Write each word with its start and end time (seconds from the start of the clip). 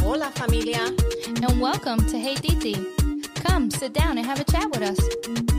Hola 0.00 0.30
familia, 0.36 0.94
and 1.42 1.60
welcome 1.60 1.98
to 2.06 2.18
Hey 2.18 2.36
Titi. 2.36 2.76
Come, 3.34 3.68
sit 3.68 3.92
down 3.92 4.16
and 4.16 4.24
have 4.24 4.38
a 4.38 4.44
chat 4.44 4.70
with 4.70 4.82
us. 4.82 4.98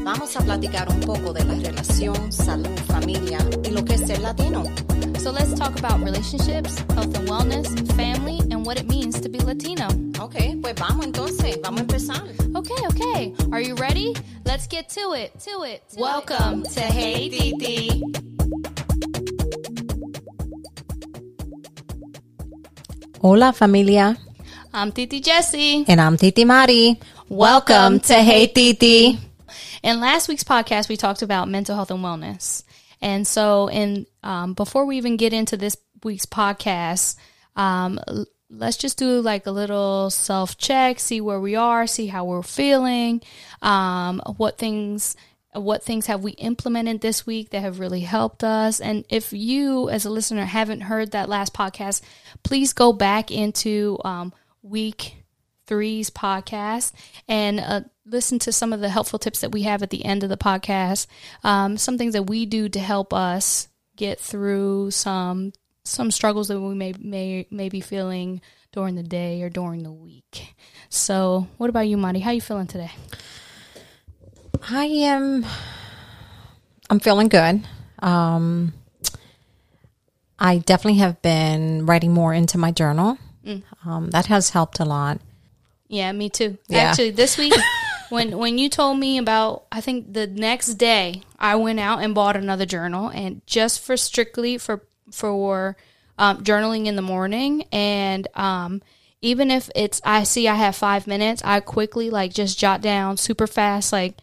vamos 0.02 0.34
a 0.38 0.40
platicar 0.40 0.90
un 0.90 1.02
poco 1.02 1.34
de 1.34 1.44
la 1.44 1.56
relación, 1.56 2.32
salud, 2.32 2.74
familia 2.88 3.40
y 3.66 3.72
lo 3.72 3.84
que 3.84 3.96
es 3.96 4.08
ser 4.08 4.22
latino. 4.22 4.64
So 5.20 5.32
let's 5.32 5.54
talk 5.56 5.78
about 5.78 6.02
relationships, 6.02 6.80
health 6.96 7.18
and 7.18 7.28
wellness, 7.28 7.68
family, 7.98 8.40
and 8.50 8.66
what 8.66 8.80
it 8.80 8.88
means 8.88 9.20
to 9.20 9.28
be 9.28 9.40
Latino. 9.40 9.88
Ok, 10.22 10.62
pues 10.62 10.74
vamos 10.76 11.06
entonces, 11.06 11.60
vamos 11.62 11.82
a 11.82 11.84
empezar. 11.84 12.24
Okay, 12.56 12.88
okay. 12.88 13.36
Are 13.52 13.60
you 13.60 13.76
ready? 13.76 14.16
Let's 14.46 14.68
get 14.68 14.88
to 14.92 15.12
it. 15.12 15.38
To 15.42 15.64
it. 15.64 15.84
Welcome 15.98 16.64
to 16.64 16.80
Hey 16.80 17.28
Titi. 17.28 18.27
Hola 23.28 23.52
familia, 23.52 24.16
I'm 24.74 24.94
Titi 24.94 25.20
Jesse. 25.20 25.84
and 25.90 26.00
I'm 26.00 26.16
Titi 26.16 26.46
Mari. 26.46 26.98
Welcome 27.28 28.00
to 28.00 28.14
Hey 28.14 28.48
Titi. 28.48 29.20
In 29.84 30.00
last 30.00 30.30
week's 30.30 30.46
podcast, 30.46 30.88
we 30.88 30.96
talked 30.96 31.22
about 31.22 31.50
mental 31.50 31.76
health 31.76 31.92
and 31.92 32.00
wellness. 32.00 32.64
And 33.02 33.28
so, 33.28 33.68
in 33.68 34.06
um, 34.24 34.54
before 34.54 34.86
we 34.86 34.96
even 34.96 35.18
get 35.18 35.34
into 35.34 35.58
this 35.58 35.76
week's 36.06 36.26
podcast, 36.26 37.18
um, 37.58 38.00
l- 38.08 38.28
let's 38.50 38.78
just 38.78 38.98
do 38.98 39.20
like 39.20 39.46
a 39.46 39.52
little 39.52 40.10
self 40.10 40.58
check, 40.58 40.98
see 40.98 41.20
where 41.20 41.42
we 41.42 41.58
are, 41.58 41.86
see 41.86 42.08
how 42.08 42.24
we're 42.24 42.44
feeling, 42.44 43.20
um, 43.62 44.22
what 44.38 44.58
things 44.58 45.18
what 45.62 45.84
things 45.84 46.06
have 46.08 46.24
we 46.24 46.32
implemented 46.34 47.02
this 47.02 47.26
week 47.26 47.50
that 47.50 47.62
have 47.62 47.80
really 47.80 48.02
helped 48.02 48.44
us 48.44 48.80
and 48.80 49.06
if 49.10 49.34
you 49.34 49.90
as 49.90 50.06
a 50.06 50.10
listener 50.10 50.46
haven't 50.46 50.82
heard 50.82 51.12
that 51.12 51.30
last 51.30 51.54
podcast 51.54 52.02
please 52.44 52.74
go 52.74 52.94
back 52.94 53.32
into 53.32 53.98
um, 54.04 54.34
week 54.62 55.16
three's 55.68 56.10
podcast 56.10 56.94
and 57.28 57.60
uh, 57.60 57.82
listen 58.06 58.40
to 58.40 58.52
some 58.52 58.74
of 58.74 58.80
the 58.80 58.90
helpful 58.90 59.20
tips 59.20 59.42
that 59.42 59.52
we 59.52 59.64
have 59.64 59.84
at 59.84 59.90
the 59.90 60.04
end 60.06 60.24
of 60.24 60.30
the 60.30 60.38
podcast. 60.38 61.08
Um, 61.44 61.78
some 61.78 61.98
things 61.98 62.14
that 62.14 62.24
we 62.24 62.46
do 62.46 62.70
to 62.70 62.80
help 62.80 63.14
us 63.14 63.68
get 63.96 64.20
through 64.20 64.92
some 64.92 65.54
some 65.84 66.12
struggles 66.12 66.48
that 66.50 66.60
we 66.60 66.74
may 66.74 66.94
may 67.00 67.48
may 67.52 67.70
be 67.70 67.82
feeling 67.82 68.42
during 68.72 68.96
the 68.96 69.04
day 69.04 69.42
or 69.42 69.50
during 69.50 69.84
the 69.84 69.92
week. 69.92 70.56
So, 70.90 71.48
what 71.58 71.70
about 71.70 71.88
you, 71.88 71.98
Marty? 71.98 72.20
How 72.20 72.32
are 72.32 72.34
you 72.34 72.42
feeling 72.42 72.68
today? 72.68 72.92
I 74.70 74.86
am. 74.86 75.46
I'm 76.90 77.00
feeling 77.00 77.28
good. 77.30 77.68
Um, 78.00 78.74
I 80.40 80.60
definitely 80.60 81.00
have 81.00 81.22
been 81.22 81.86
writing 81.86 82.14
more 82.14 82.34
into 82.34 82.58
my 82.58 82.72
journal. 82.72 83.18
Um, 83.86 84.10
that 84.12 84.28
has 84.28 84.50
helped 84.52 84.80
a 84.80 84.86
lot. 84.86 85.20
Yeah, 85.88 86.12
me 86.12 86.30
too. 86.30 86.58
Yeah. 86.68 86.80
Actually, 86.80 87.12
this 87.12 87.38
week 87.38 87.54
when 88.10 88.38
when 88.38 88.58
you 88.58 88.70
told 88.70 89.00
me 89.00 89.18
about 89.18 89.66
I 89.72 89.82
think 89.82 90.14
the 90.14 90.28
next 90.28 90.76
day 90.76 91.24
I 91.40 91.56
went 91.56 91.80
out 91.80 92.02
and 92.02 92.14
bought 92.14 92.36
another 92.36 92.66
journal 92.66 93.10
and 93.10 93.42
just 93.46 93.82
for 93.82 93.96
strictly 93.98 94.58
for 94.58 94.84
for 95.12 95.78
um, 96.18 96.44
journaling 96.44 96.88
in 96.88 96.96
the 96.96 97.02
morning 97.02 97.64
and 97.72 98.28
um 98.36 98.82
even 99.22 99.50
if 99.50 99.70
it's 99.76 100.02
I 100.04 100.24
see 100.24 100.48
I 100.48 100.56
have 100.56 100.76
5 100.76 101.08
minutes, 101.08 101.42
I 101.44 101.60
quickly 101.60 102.10
like 102.10 102.34
just 102.34 102.60
jot 102.60 102.82
down 102.82 103.18
super 103.18 103.48
fast 103.48 103.92
like 103.92 104.16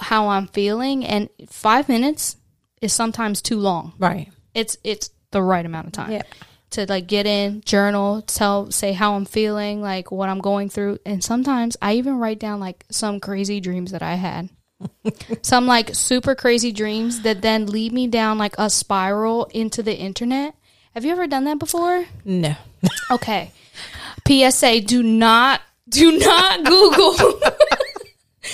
how 0.00 0.28
I'm 0.28 0.46
feeling 0.48 1.04
and 1.04 1.28
5 1.48 1.88
minutes 1.88 2.36
is 2.80 2.92
sometimes 2.92 3.42
too 3.42 3.58
long. 3.58 3.92
Right. 3.98 4.30
it's 4.54 4.76
it's 4.84 5.10
the 5.32 5.42
right 5.42 5.64
amount 5.66 5.86
of 5.88 5.92
time. 5.92 6.12
Yeah. 6.12 6.22
to 6.70 6.86
like 6.86 7.06
get 7.06 7.26
in 7.26 7.60
journal 7.64 8.22
tell 8.22 8.70
say 8.70 8.92
how 8.92 9.14
i'm 9.14 9.24
feeling 9.24 9.80
like 9.82 10.10
what 10.10 10.28
i'm 10.28 10.40
going 10.40 10.68
through 10.68 10.98
and 11.06 11.22
sometimes 11.22 11.76
i 11.80 11.94
even 11.94 12.18
write 12.18 12.38
down 12.40 12.58
like 12.58 12.84
some 12.90 13.20
crazy 13.20 13.60
dreams 13.60 13.92
that 13.92 14.02
i 14.02 14.14
had. 14.14 14.48
Some 15.42 15.66
like 15.66 15.94
super 15.94 16.34
crazy 16.34 16.70
dreams 16.70 17.22
that 17.22 17.40
then 17.40 17.64
lead 17.66 17.92
me 17.92 18.08
down 18.08 18.36
like 18.36 18.54
a 18.58 18.68
spiral 18.68 19.46
into 19.54 19.82
the 19.82 19.96
internet. 19.96 20.54
Have 20.92 21.02
you 21.04 21.12
ever 21.12 21.26
done 21.26 21.44
that 21.44 21.58
before? 21.58 22.04
No. 22.26 22.54
okay. 23.10 23.52
Psa 24.28 24.80
do 24.80 25.02
not 25.02 25.62
do 25.88 26.18
not 26.18 26.64
google 26.72 27.40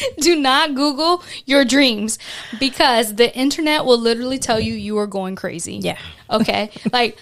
do 0.19 0.37
not 0.37 0.75
google 0.75 1.23
your 1.45 1.65
dreams 1.65 2.19
because 2.59 3.15
the 3.15 3.35
internet 3.37 3.85
will 3.85 3.99
literally 3.99 4.39
tell 4.39 4.61
you 4.61 4.75
you 4.75 4.99
are 4.99 5.07
going 5.07 5.37
crazy 5.37 5.77
Yeah. 5.77 5.99
Okay. 6.31 6.71
Like, 6.93 7.17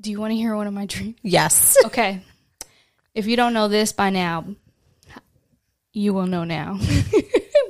do 0.00 0.10
you 0.10 0.20
want 0.20 0.30
to 0.32 0.36
hear 0.36 0.56
one 0.56 0.66
of 0.66 0.72
my 0.72 0.86
dreams? 0.86 1.16
Yes. 1.22 1.76
Okay. 1.86 2.22
If 3.14 3.26
you 3.26 3.36
don't 3.36 3.52
know 3.52 3.66
this 3.68 3.92
by 3.92 4.10
now, 4.10 4.46
you 5.92 6.14
will 6.14 6.26
know 6.26 6.44
now. 6.44 6.78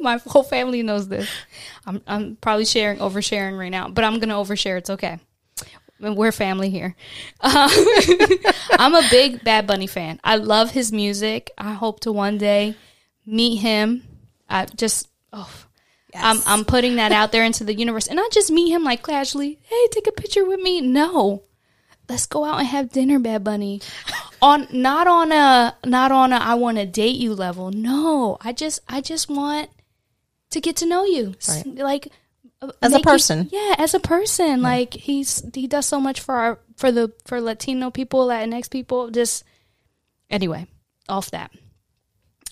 my 0.00 0.18
whole 0.26 0.42
family 0.42 0.82
knows 0.82 1.08
this. 1.08 1.28
I'm, 1.86 2.02
I'm 2.06 2.36
probably 2.36 2.66
sharing, 2.66 2.98
oversharing 2.98 3.58
right 3.58 3.70
now, 3.70 3.88
but 3.88 4.04
I'm 4.04 4.18
going 4.18 4.28
to 4.28 4.34
overshare. 4.34 4.76
It's 4.78 4.90
okay. 4.90 5.18
We're 6.00 6.32
family 6.32 6.70
here. 6.70 6.96
Uh, 7.40 7.68
I'm 8.72 8.94
a 8.94 9.02
big 9.10 9.44
Bad 9.44 9.66
Bunny 9.66 9.86
fan. 9.86 10.18
I 10.24 10.36
love 10.36 10.70
his 10.70 10.92
music. 10.92 11.50
I 11.58 11.72
hope 11.72 12.00
to 12.00 12.12
one 12.12 12.38
day 12.38 12.74
meet 13.30 13.56
him. 13.56 14.02
I 14.48 14.66
just, 14.66 15.08
oh, 15.32 15.50
I'm, 16.14 16.38
I'm 16.46 16.64
putting 16.64 16.96
that 16.96 17.12
out 17.12 17.30
there 17.32 17.44
into 17.44 17.64
the 17.64 17.74
universe 17.74 18.06
and 18.08 18.16
not 18.16 18.32
just 18.32 18.50
meet 18.50 18.70
him 18.70 18.82
like 18.84 19.02
casually. 19.04 19.58
Hey, 19.62 19.86
take 19.92 20.06
a 20.08 20.12
picture 20.12 20.44
with 20.44 20.60
me. 20.60 20.80
No, 20.80 21.44
let's 22.08 22.26
go 22.26 22.44
out 22.44 22.58
and 22.58 22.66
have 22.66 22.90
dinner, 22.90 23.18
Bad 23.18 23.44
Bunny. 23.44 23.80
on 24.42 24.66
not 24.72 25.06
on 25.06 25.30
a 25.32 25.76
not 25.84 26.10
on 26.12 26.32
a 26.32 26.36
I 26.36 26.54
want 26.54 26.78
to 26.78 26.86
date 26.86 27.16
you 27.16 27.34
level. 27.34 27.70
No, 27.70 28.38
I 28.40 28.52
just 28.52 28.80
I 28.88 29.00
just 29.00 29.28
want 29.30 29.70
to 30.50 30.60
get 30.60 30.76
to 30.76 30.86
know 30.86 31.04
you, 31.04 31.34
S- 31.40 31.64
like 31.66 32.08
As 32.82 32.92
a 32.92 32.96
make 32.96 33.04
you- 33.04 33.10
person. 33.12 33.48
yeah, 33.52 33.76
as 33.78 33.94
a 33.94 34.00
person. 34.00 34.62
Like 34.62 34.94
he's 34.94 35.44
he 35.54 35.68
does 35.68 35.86
so 35.86 36.00
much 36.00 36.20
for 36.20 36.34
our 36.34 36.58
for 36.76 36.90
the 36.90 37.12
for 37.26 37.40
Latino 37.40 37.90
people, 37.90 38.26
Latinx 38.26 38.68
people. 38.68 39.10
Just 39.10 39.44
anyway, 40.28 40.66
off 41.08 41.30
that. 41.30 41.52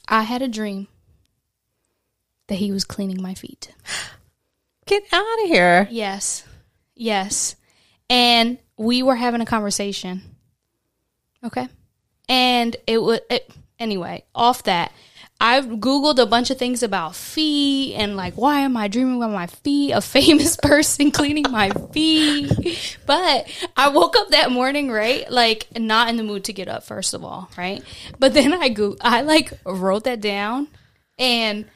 I 0.08 0.22
had 0.22 0.42
a 0.42 0.48
dream 0.48 0.88
that 2.48 2.56
he 2.56 2.72
was 2.72 2.84
cleaning 2.84 3.22
my 3.22 3.34
feet. 3.34 3.72
Get 4.86 5.02
out 5.12 5.42
of 5.44 5.48
here. 5.48 5.86
Yes. 5.90 6.44
Yes. 6.94 7.56
And 8.08 8.58
we 8.78 9.02
were 9.02 9.16
having 9.16 9.42
a 9.42 9.46
conversation. 9.46 10.22
Okay. 11.44 11.68
And 12.28 12.74
it 12.86 13.02
was, 13.02 13.20
anyway, 13.78 14.24
off 14.34 14.62
that, 14.62 14.92
I've 15.40 15.66
Googled 15.66 16.18
a 16.18 16.26
bunch 16.26 16.50
of 16.50 16.58
things 16.58 16.82
about 16.82 17.14
feet 17.14 17.94
and 17.94 18.16
like, 18.16 18.34
why 18.34 18.60
am 18.60 18.76
I 18.76 18.88
dreaming 18.88 19.18
about 19.18 19.30
my 19.30 19.46
feet? 19.46 19.92
A 19.92 20.00
famous 20.00 20.56
person 20.62 21.12
cleaning 21.12 21.50
my 21.50 21.70
feet. 21.92 22.98
But 23.06 23.46
I 23.76 23.88
woke 23.88 24.16
up 24.16 24.30
that 24.30 24.50
morning, 24.50 24.90
right? 24.90 25.30
Like, 25.30 25.68
not 25.78 26.08
in 26.08 26.16
the 26.16 26.24
mood 26.24 26.44
to 26.44 26.52
get 26.52 26.66
up, 26.66 26.82
first 26.82 27.14
of 27.14 27.24
all, 27.24 27.48
right? 27.56 27.84
But 28.18 28.34
then 28.34 28.52
I 28.52 28.68
go, 28.68 28.96
I 29.00 29.22
like 29.22 29.52
wrote 29.64 30.04
that 30.04 30.20
down 30.20 30.66
and 31.18 31.66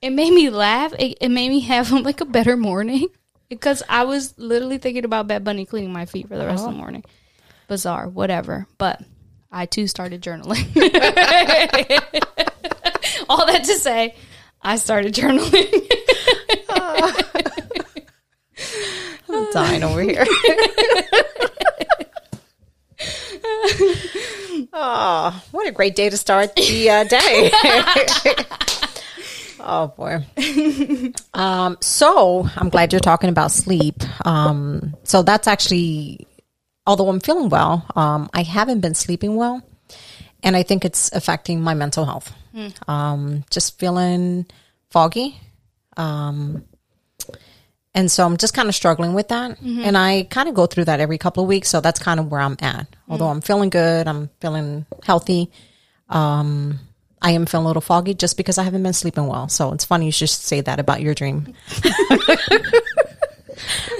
it 0.00 0.10
made 0.10 0.32
me 0.32 0.48
laugh. 0.48 0.92
It, 0.96 1.18
it 1.20 1.30
made 1.30 1.48
me 1.48 1.60
have 1.60 1.90
like 1.92 2.20
a 2.20 2.24
better 2.26 2.56
morning 2.56 3.08
because 3.48 3.82
I 3.88 4.04
was 4.04 4.38
literally 4.38 4.78
thinking 4.78 5.04
about 5.04 5.26
Bad 5.26 5.42
Bunny 5.42 5.66
cleaning 5.66 5.92
my 5.92 6.06
feet 6.06 6.28
for 6.28 6.36
the 6.36 6.46
rest 6.46 6.60
of 6.60 6.66
the 6.66 6.70
uh-huh. 6.70 6.78
morning. 6.78 7.04
Bizarre, 7.66 8.08
whatever. 8.08 8.68
But 8.78 9.02
I 9.50 9.66
too 9.66 9.88
started 9.88 10.22
journaling. 10.22 10.64
All 13.30 13.46
that 13.46 13.62
to 13.62 13.76
say, 13.76 14.16
I 14.60 14.74
started 14.74 15.14
journaling. 15.14 15.88
I'm 19.28 19.52
dying 19.52 19.84
over 19.84 20.02
here. 20.02 20.26
oh, 24.72 25.44
what 25.52 25.68
a 25.68 25.70
great 25.70 25.94
day 25.94 26.10
to 26.10 26.16
start 26.16 26.56
the 26.56 26.90
uh, 26.90 27.04
day. 27.04 27.52
oh 29.60 29.94
boy. 29.96 30.24
Um, 31.32 31.78
so 31.80 32.48
I'm 32.56 32.68
glad 32.68 32.92
you're 32.92 32.98
talking 32.98 33.30
about 33.30 33.52
sleep. 33.52 34.02
Um, 34.26 34.96
so 35.04 35.22
that's 35.22 35.46
actually, 35.46 36.26
although 36.84 37.08
I'm 37.08 37.20
feeling 37.20 37.48
well, 37.48 37.86
um, 37.94 38.28
I 38.34 38.42
haven't 38.42 38.80
been 38.80 38.94
sleeping 38.94 39.36
well, 39.36 39.62
and 40.42 40.56
I 40.56 40.62
think 40.62 40.84
it's 40.84 41.10
affecting 41.12 41.60
my 41.60 41.74
mental 41.74 42.04
health. 42.04 42.32
Um, 42.88 43.44
just 43.50 43.78
feeling 43.78 44.46
foggy. 44.90 45.38
Um, 45.96 46.64
and 47.94 48.10
so 48.10 48.24
I'm 48.24 48.36
just 48.36 48.54
kind 48.54 48.68
of 48.68 48.74
struggling 48.74 49.14
with 49.14 49.28
that. 49.28 49.60
And 49.84 49.96
I 49.98 50.22
kind 50.30 50.48
of 50.48 50.54
go 50.54 50.66
through 50.66 50.84
that 50.86 51.00
every 51.00 51.18
couple 51.18 51.42
of 51.42 51.48
weeks. 51.48 51.68
So 51.68 51.80
that's 51.80 51.98
kind 51.98 52.20
of 52.20 52.30
where 52.30 52.40
I'm 52.40 52.56
at. 52.60 52.86
Although 53.08 53.28
I'm 53.28 53.40
feeling 53.40 53.70
good, 53.70 54.06
I'm 54.06 54.30
feeling 54.40 54.86
healthy. 55.02 55.50
Um, 56.08 56.78
I 57.22 57.32
am 57.32 57.46
feeling 57.46 57.64
a 57.64 57.68
little 57.68 57.82
foggy 57.82 58.14
just 58.14 58.36
because 58.36 58.58
I 58.58 58.62
haven't 58.62 58.82
been 58.82 58.92
sleeping 58.92 59.26
well. 59.26 59.48
So 59.48 59.72
it's 59.72 59.84
funny 59.84 60.06
you 60.06 60.12
should 60.12 60.30
say 60.30 60.60
that 60.62 60.78
about 60.80 61.00
your 61.02 61.14
dream. 61.14 61.52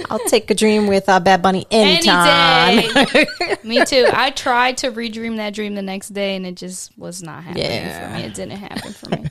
I'll 0.09 0.19
take 0.27 0.49
a 0.51 0.53
dream 0.55 0.87
with 0.87 1.07
uh, 1.09 1.19
Bad 1.19 1.41
Bunny 1.41 1.65
anytime. 1.71 2.79
Any 2.79 3.05
day. 3.05 3.25
me 3.63 3.83
too. 3.85 4.07
I 4.11 4.31
tried 4.31 4.77
to 4.79 4.91
redream 4.91 5.37
that 5.37 5.53
dream 5.53 5.75
the 5.75 5.81
next 5.81 6.09
day, 6.09 6.35
and 6.35 6.45
it 6.45 6.55
just 6.55 6.97
was 6.97 7.21
not 7.23 7.43
happening 7.43 7.65
Yeah. 7.65 8.09
for 8.09 8.17
me. 8.17 8.23
It 8.25 8.33
didn't 8.33 8.57
happen 8.57 8.91
for 8.93 9.09
me, 9.09 9.25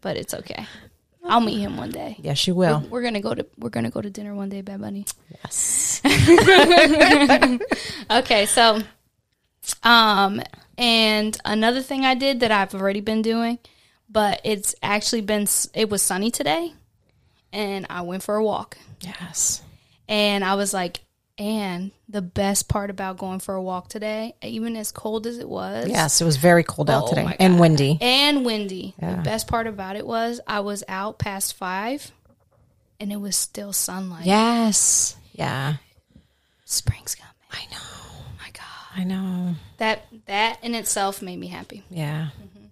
but 0.00 0.16
it's 0.16 0.34
okay. 0.34 0.66
I'll 1.24 1.40
meet 1.40 1.60
him 1.60 1.76
one 1.76 1.90
day. 1.90 2.16
yes, 2.20 2.46
you 2.48 2.54
will. 2.54 2.80
We're 2.90 3.02
gonna 3.02 3.20
go 3.20 3.32
to 3.32 3.46
we're 3.56 3.68
gonna 3.70 3.90
go 3.90 4.00
to 4.00 4.10
dinner 4.10 4.34
one 4.34 4.48
day, 4.48 4.60
Bad 4.60 4.80
Bunny. 4.80 5.06
Yes. 5.44 6.00
Okay, 8.10 8.46
so 8.46 8.80
um 9.84 10.42
and 10.78 11.36
another 11.44 11.80
thing 11.80 12.04
I 12.04 12.14
did 12.14 12.40
that 12.40 12.50
I've 12.50 12.74
already 12.74 13.00
been 13.00 13.22
doing, 13.22 13.58
but 14.08 14.40
it's 14.44 14.74
actually 14.82 15.20
been 15.22 15.46
it 15.74 15.88
was 15.88 16.02
sunny 16.02 16.30
today 16.30 16.72
and 17.52 17.86
I 17.90 18.02
went 18.02 18.22
for 18.22 18.36
a 18.36 18.44
walk. 18.44 18.78
Yes. 19.00 19.62
And 20.08 20.44
I 20.44 20.54
was 20.54 20.72
like, 20.74 21.00
and 21.38 21.90
the 22.08 22.22
best 22.22 22.68
part 22.68 22.90
about 22.90 23.16
going 23.16 23.40
for 23.40 23.54
a 23.54 23.62
walk 23.62 23.88
today, 23.88 24.34
even 24.42 24.76
as 24.76 24.92
cold 24.92 25.26
as 25.26 25.38
it 25.38 25.48
was, 25.48 25.88
Yes, 25.88 26.20
it 26.20 26.24
was 26.24 26.36
very 26.36 26.62
cold 26.62 26.90
out 26.90 27.04
Oh 27.04 27.08
today 27.08 27.36
and 27.40 27.58
windy. 27.58 27.98
and 28.00 28.44
windy. 28.44 28.94
Yeah. 29.00 29.16
The 29.16 29.22
best 29.22 29.46
part 29.48 29.66
about 29.66 29.96
it 29.96 30.06
was 30.06 30.40
I 30.46 30.60
was 30.60 30.84
out 30.88 31.18
past 31.18 31.54
5 31.54 32.12
and 33.00 33.10
it 33.12 33.16
was 33.16 33.34
still 33.36 33.72
sunlight. 33.72 34.26
Yes. 34.26 35.16
Yeah. 35.32 35.76
Spring's 36.64 37.14
coming. 37.14 37.32
I 37.50 37.64
know. 37.72 37.80
Oh 37.80 38.24
my 38.38 38.50
god. 38.52 38.62
I 39.00 39.04
know. 39.04 39.54
That 39.78 40.04
that 40.26 40.62
in 40.62 40.74
itself 40.74 41.22
made 41.22 41.38
me 41.38 41.48
happy. 41.48 41.82
Yeah. 41.90 42.28
Mm-hmm. 42.38 42.66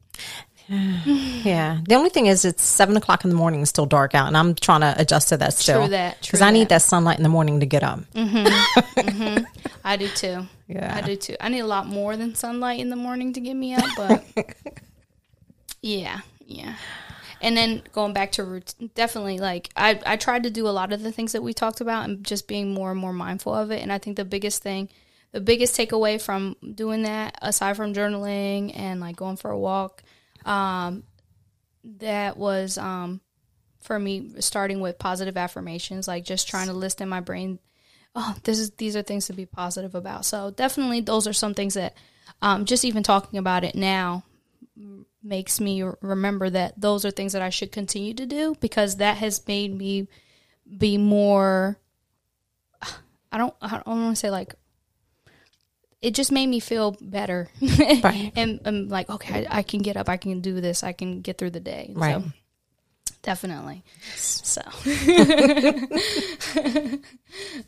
Yeah. 1.43 1.79
The 1.89 1.95
only 1.95 2.11
thing 2.11 2.27
is, 2.27 2.45
it's 2.45 2.63
seven 2.63 2.97
o'clock 2.97 3.25
in 3.25 3.31
the 3.31 3.37
morning. 3.37 3.63
It's 3.63 3.71
still 3.71 3.87
dark 3.87 4.15
out, 4.15 4.29
and 4.29 4.37
I'm 4.37 4.55
trying 4.55 4.83
to 4.83 4.95
adjust 4.99 5.31
to 5.31 5.37
that 5.39 5.55
still. 5.55 5.89
that, 5.89 6.21
Because 6.21 6.43
I 6.43 6.51
need 6.51 6.69
that. 6.69 6.83
sunlight 6.83 7.17
in 7.17 7.23
the 7.23 7.29
morning 7.31 7.61
to 7.61 7.67
get 7.67 7.83
up. 7.83 8.01
Mm-hmm. 8.15 8.47
Mm-hmm. 9.01 9.45
I 9.85 9.97
do 9.97 10.09
too. 10.09 10.47
Yeah. 10.69 10.95
I 10.95 11.01
do 11.01 11.17
too. 11.17 11.35
I 11.41 11.49
need 11.49 11.61
a 11.61 11.67
lot 11.67 11.87
more 11.87 12.17
than 12.17 12.35
sunlight 12.35 12.79
in 12.81 12.91
the 12.91 12.97
morning 12.97 13.33
to 13.33 13.41
get 13.41 13.55
me 13.55 13.75
up, 13.75 13.85
but 13.97 14.25
yeah, 15.83 16.21
yeah. 16.47 16.75
And 17.41 17.57
then 17.57 17.83
going 17.93 18.13
back 18.13 18.33
to 18.33 18.45
routine, 18.45 18.91
definitely 18.95 19.39
like 19.39 19.71
I, 19.75 19.99
I 20.05 20.17
tried 20.17 20.43
to 20.45 20.51
do 20.51 20.69
a 20.69 20.71
lot 20.71 20.93
of 20.93 21.03
the 21.03 21.11
things 21.13 21.33
that 21.33 21.43
we 21.43 21.55
talked 21.55 21.81
about 21.81 22.05
and 22.05 22.23
just 22.25 22.47
being 22.47 22.73
more 22.75 22.91
and 22.91 23.01
more 23.01 23.13
mindful 23.15 23.55
of 23.55 23.71
it. 23.71 23.83
And 23.83 23.91
I 23.93 23.99
think 23.99 24.17
the 24.17 24.25
biggest 24.27 24.63
thing, 24.63 24.91
the 25.33 25.41
biggest 25.41 25.75
takeaway 25.77 26.21
from 26.21 26.57
doing 26.75 27.03
that, 27.03 27.39
aside 27.41 27.77
from 27.77 27.95
journaling 27.95 28.77
and 28.79 29.01
like 29.01 29.17
going 29.17 29.37
for 29.37 29.51
a 29.51 29.59
walk, 29.59 30.03
um, 30.45 31.05
that 31.99 32.37
was 32.37 32.79
um, 32.79 33.21
for 33.81 33.99
me 33.99 34.33
starting 34.41 34.81
with 34.81 34.99
positive 34.99 35.37
affirmations, 35.37 36.09
like 36.09 36.25
just 36.25 36.49
trying 36.49 36.69
to 36.69 36.73
list 36.73 37.01
in 37.01 37.09
my 37.09 37.21
brain 37.21 37.59
oh, 38.15 38.35
this 38.45 38.59
is 38.59 38.71
these 38.73 38.97
are 38.97 39.03
things 39.03 39.27
to 39.27 39.33
be 39.33 39.47
positive 39.47 39.95
about. 39.95 40.25
So 40.25 40.51
definitely, 40.51 41.01
those 41.01 41.27
are 41.27 41.33
some 41.33 41.55
things 41.55 41.75
that 41.75 41.95
um, 42.43 42.65
just 42.65 42.85
even 42.85 43.03
talking 43.03 43.39
about 43.39 43.65
it 43.65 43.75
now 43.75 44.25
makes 45.23 45.61
me 45.61 45.85
remember 46.01 46.49
that 46.49 46.81
those 46.81 47.05
are 47.05 47.11
things 47.11 47.35
that 47.35 47.43
I 47.43 47.51
should 47.51 47.73
continue 47.73 48.15
to 48.15 48.27
do 48.27 48.55
because 48.61 48.97
that 48.97 49.19
has 49.19 49.47
made 49.47 49.77
me 49.77 50.09
be 50.79 50.99
more. 50.99 51.79
I 53.33 53.39
don't. 53.39 53.55
I 53.61 53.71
don't 53.71 53.87
want 53.87 54.17
to 54.17 54.21
say 54.21 54.31
like. 54.31 54.55
It 56.03 56.15
just 56.15 56.33
made 56.33 56.47
me 56.47 56.61
feel 56.61 56.97
better, 57.01 57.49
Right. 58.03 58.33
and 58.37 58.61
I'm 58.65 58.89
like, 58.89 59.11
okay, 59.11 59.47
I, 59.47 59.59
I 59.59 59.63
can 59.63 59.83
get 59.83 59.97
up, 59.99 60.09
I 60.09 60.17
can 60.17 60.41
do 60.41 60.61
this, 60.61 60.83
I 60.83 60.93
can 60.93 61.21
get 61.21 61.37
through 61.37 61.51
the 61.51 61.61
day. 61.61 61.93
Right. 61.95 62.23
So, 62.23 62.33
definitely. 63.23 63.85
So. 64.17 64.63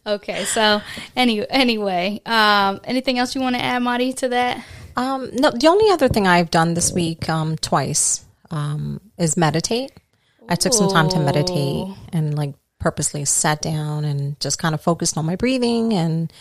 okay. 0.07 0.45
So 0.45 0.81
any 1.15 1.49
anyway, 1.49 2.21
um, 2.27 2.81
anything 2.85 3.19
else 3.19 3.35
you 3.35 3.41
want 3.41 3.57
to 3.57 3.63
add, 3.63 3.83
Marty, 3.83 4.13
to 4.15 4.29
that? 4.31 4.65
Um, 4.97 5.31
no, 5.35 5.51
the 5.51 5.69
only 5.69 5.91
other 5.91 6.09
thing 6.09 6.27
I've 6.27 6.51
done 6.51 6.75
this 6.75 6.93
week, 6.93 7.29
um, 7.29 7.57
twice, 7.57 8.25
um, 8.51 9.01
is 9.19 9.37
meditate. 9.37 9.93
I 10.49 10.57
took 10.57 10.73
some 10.75 10.89
time 10.89 11.09
to 11.11 11.21
meditate 11.21 11.87
and 12.13 12.35
like 12.37 12.55
purposely 12.79 13.25
sat 13.25 13.63
down 13.63 14.05
and 14.05 14.39
just 14.41 14.59
kind 14.59 14.75
of 14.75 14.81
focused 14.81 15.17
on 15.17 15.25
my 15.25 15.37
breathing 15.37 15.93
and 15.95 16.33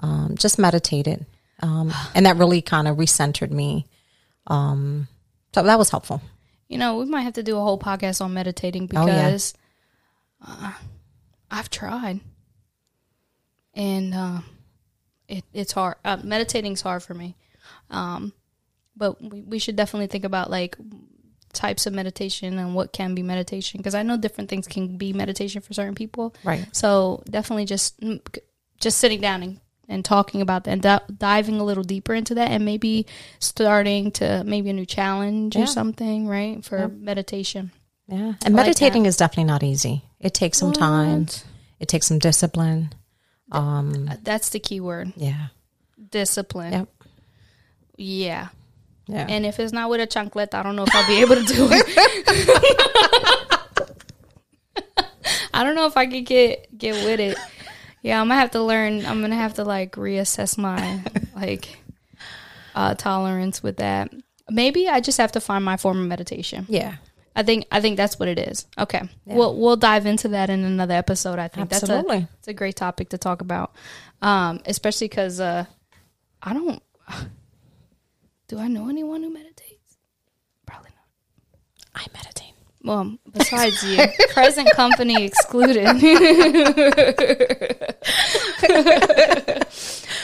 um, 0.00 0.34
just 0.36 0.58
meditated. 0.58 1.24
Um, 1.60 1.92
and 2.14 2.26
that 2.26 2.36
really 2.36 2.60
kind 2.62 2.88
of 2.88 2.96
recentered 2.96 3.50
me. 3.50 3.86
Um, 4.46 5.08
so 5.54 5.62
that 5.62 5.78
was 5.78 5.90
helpful. 5.90 6.20
You 6.68 6.78
know, 6.78 6.96
we 6.96 7.04
might 7.04 7.22
have 7.22 7.34
to 7.34 7.42
do 7.42 7.56
a 7.56 7.60
whole 7.60 7.78
podcast 7.78 8.20
on 8.20 8.34
meditating 8.34 8.90
Oh, 8.94 9.06
yeah. 9.06 9.14
because 9.26 9.54
uh, 10.46 10.72
I've 11.50 11.70
tried, 11.70 12.20
and 13.74 14.14
uh, 14.14 14.40
it, 15.28 15.44
it's 15.52 15.72
hard. 15.72 15.96
Uh, 16.04 16.18
meditating's 16.22 16.80
hard 16.80 17.02
for 17.02 17.14
me, 17.14 17.36
um, 17.90 18.32
but 18.96 19.20
we, 19.22 19.42
we 19.42 19.58
should 19.58 19.76
definitely 19.76 20.06
think 20.06 20.24
about 20.24 20.50
like 20.50 20.76
types 21.52 21.86
of 21.86 21.92
meditation 21.92 22.58
and 22.58 22.74
what 22.74 22.92
can 22.92 23.14
be 23.14 23.22
meditation 23.22 23.78
because 23.78 23.94
I 23.94 24.02
know 24.02 24.16
different 24.16 24.50
things 24.50 24.66
can 24.66 24.96
be 24.96 25.12
meditation 25.12 25.60
for 25.60 25.72
certain 25.72 25.94
people. 25.94 26.34
Right. 26.42 26.66
So 26.72 27.22
definitely 27.30 27.66
just 27.66 28.00
mm, 28.00 28.20
just 28.80 28.98
sitting 28.98 29.20
down 29.20 29.42
and, 29.42 29.60
and 29.88 30.04
talking 30.04 30.40
about 30.40 30.64
that 30.64 30.70
and 30.72 30.82
di- 30.82 31.00
diving 31.18 31.60
a 31.60 31.64
little 31.64 31.84
deeper 31.84 32.14
into 32.14 32.34
that 32.36 32.50
and 32.50 32.64
maybe 32.64 33.06
starting 33.38 34.10
to 34.12 34.42
maybe 34.44 34.70
a 34.70 34.72
new 34.72 34.86
challenge 34.86 35.56
Yeah. 35.56 35.62
or 35.62 35.66
something, 35.66 36.26
right? 36.26 36.64
For 36.64 36.88
meditation. 36.88 37.70
Yeah. 38.08 38.34
And 38.44 38.54
like 38.54 38.66
meditating 38.66 39.06
is 39.06 39.16
definitely 39.16 39.44
not 39.44 39.62
easy. 39.62 40.02
It 40.20 40.34
takes 40.34 40.58
some 40.58 40.72
time. 40.72 41.26
It 41.80 41.88
takes 41.88 42.06
some 42.06 42.18
discipline. 42.18 42.92
Um, 43.52 44.08
Uh, 44.10 44.16
That's 44.22 44.48
the 44.50 44.58
key 44.60 44.80
word. 44.80 45.12
yeah. 45.16 45.48
Discipline. 46.10 46.72
Yep. 46.72 46.88
Yeah. 47.96 48.48
Yeah. 49.06 49.26
And 49.28 49.44
if 49.44 49.60
it's 49.60 49.72
not 49.72 49.90
with 49.90 50.00
a 50.00 50.06
chancleta, 50.06 50.54
I 50.54 50.62
don't 50.62 50.76
know 50.76 50.84
if 50.84 50.94
I'll 50.94 51.06
be 51.06 51.20
able 51.20 51.36
to 51.36 51.44
do 51.44 51.68
it. 51.70 51.84
I 55.54 55.62
don't 55.62 55.74
know 55.76 55.86
if 55.86 55.96
I 55.96 56.06
could 56.06 56.24
get 56.26 56.76
get 56.76 56.94
with 57.04 57.20
it. 57.20 57.36
Yeah, 58.04 58.20
I'm 58.20 58.28
gonna 58.28 58.38
have 58.38 58.50
to 58.50 58.62
learn. 58.62 59.06
I'm 59.06 59.22
gonna 59.22 59.34
have 59.34 59.54
to 59.54 59.64
like 59.64 59.92
reassess 59.92 60.58
my 60.58 61.02
like 61.34 61.78
uh, 62.74 62.94
tolerance 62.94 63.62
with 63.62 63.78
that. 63.78 64.12
Maybe 64.50 64.86
I 64.90 65.00
just 65.00 65.16
have 65.16 65.32
to 65.32 65.40
find 65.40 65.64
my 65.64 65.78
form 65.78 65.98
of 65.98 66.06
meditation. 66.06 66.66
yeah. 66.68 66.96
I 67.34 67.42
think 67.42 67.66
I 67.72 67.80
think 67.80 67.96
that's 67.96 68.16
what 68.18 68.28
it 68.28 68.38
is. 68.38 68.66
Okay, 68.78 69.08
we'll 69.24 69.58
we'll 69.58 69.76
dive 69.76 70.06
into 70.06 70.28
that 70.28 70.50
in 70.50 70.62
another 70.62 70.94
episode. 70.94 71.40
I 71.40 71.48
think 71.48 71.72
Absolutely. 71.72 72.18
that's 72.20 72.30
a 72.30 72.36
it's 72.38 72.48
a 72.48 72.52
great 72.52 72.76
topic 72.76 73.08
to 73.08 73.18
talk 73.18 73.40
about, 73.40 73.74
um, 74.22 74.60
especially 74.66 75.08
because 75.08 75.40
uh, 75.40 75.64
I 76.42 76.52
don't. 76.52 76.80
Do 78.46 78.58
I 78.58 78.68
know 78.68 78.88
anyone 78.88 79.22
who 79.22 79.32
meditates? 79.32 79.96
Probably 80.66 80.90
not. 80.90 82.02
I 82.02 82.06
meditate. 82.12 82.43
Well, 82.84 83.16
besides 83.32 83.82
you, 83.82 83.98
present 84.34 84.70
company 84.72 85.24
excluded. 85.24 85.86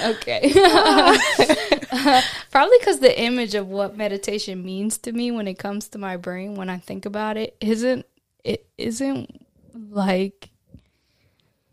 okay. 0.05 0.53
Probably 2.51 2.77
because 2.79 3.01
the 3.01 3.15
image 3.19 3.55
of 3.55 3.69
what 3.69 3.97
meditation 3.97 4.63
means 4.63 4.99
to 4.99 5.13
me 5.13 5.31
when 5.31 5.49
it 5.49 5.59
comes 5.59 5.89
to 5.89 5.99
my 5.99 6.19
brain 6.19 6.55
when 6.55 6.69
I 6.69 6.77
think 6.77 7.07
about 7.07 7.39
it 7.39 7.57
isn't 7.63 8.05
it 8.45 8.67
isn't 8.77 9.47
like 9.91 10.51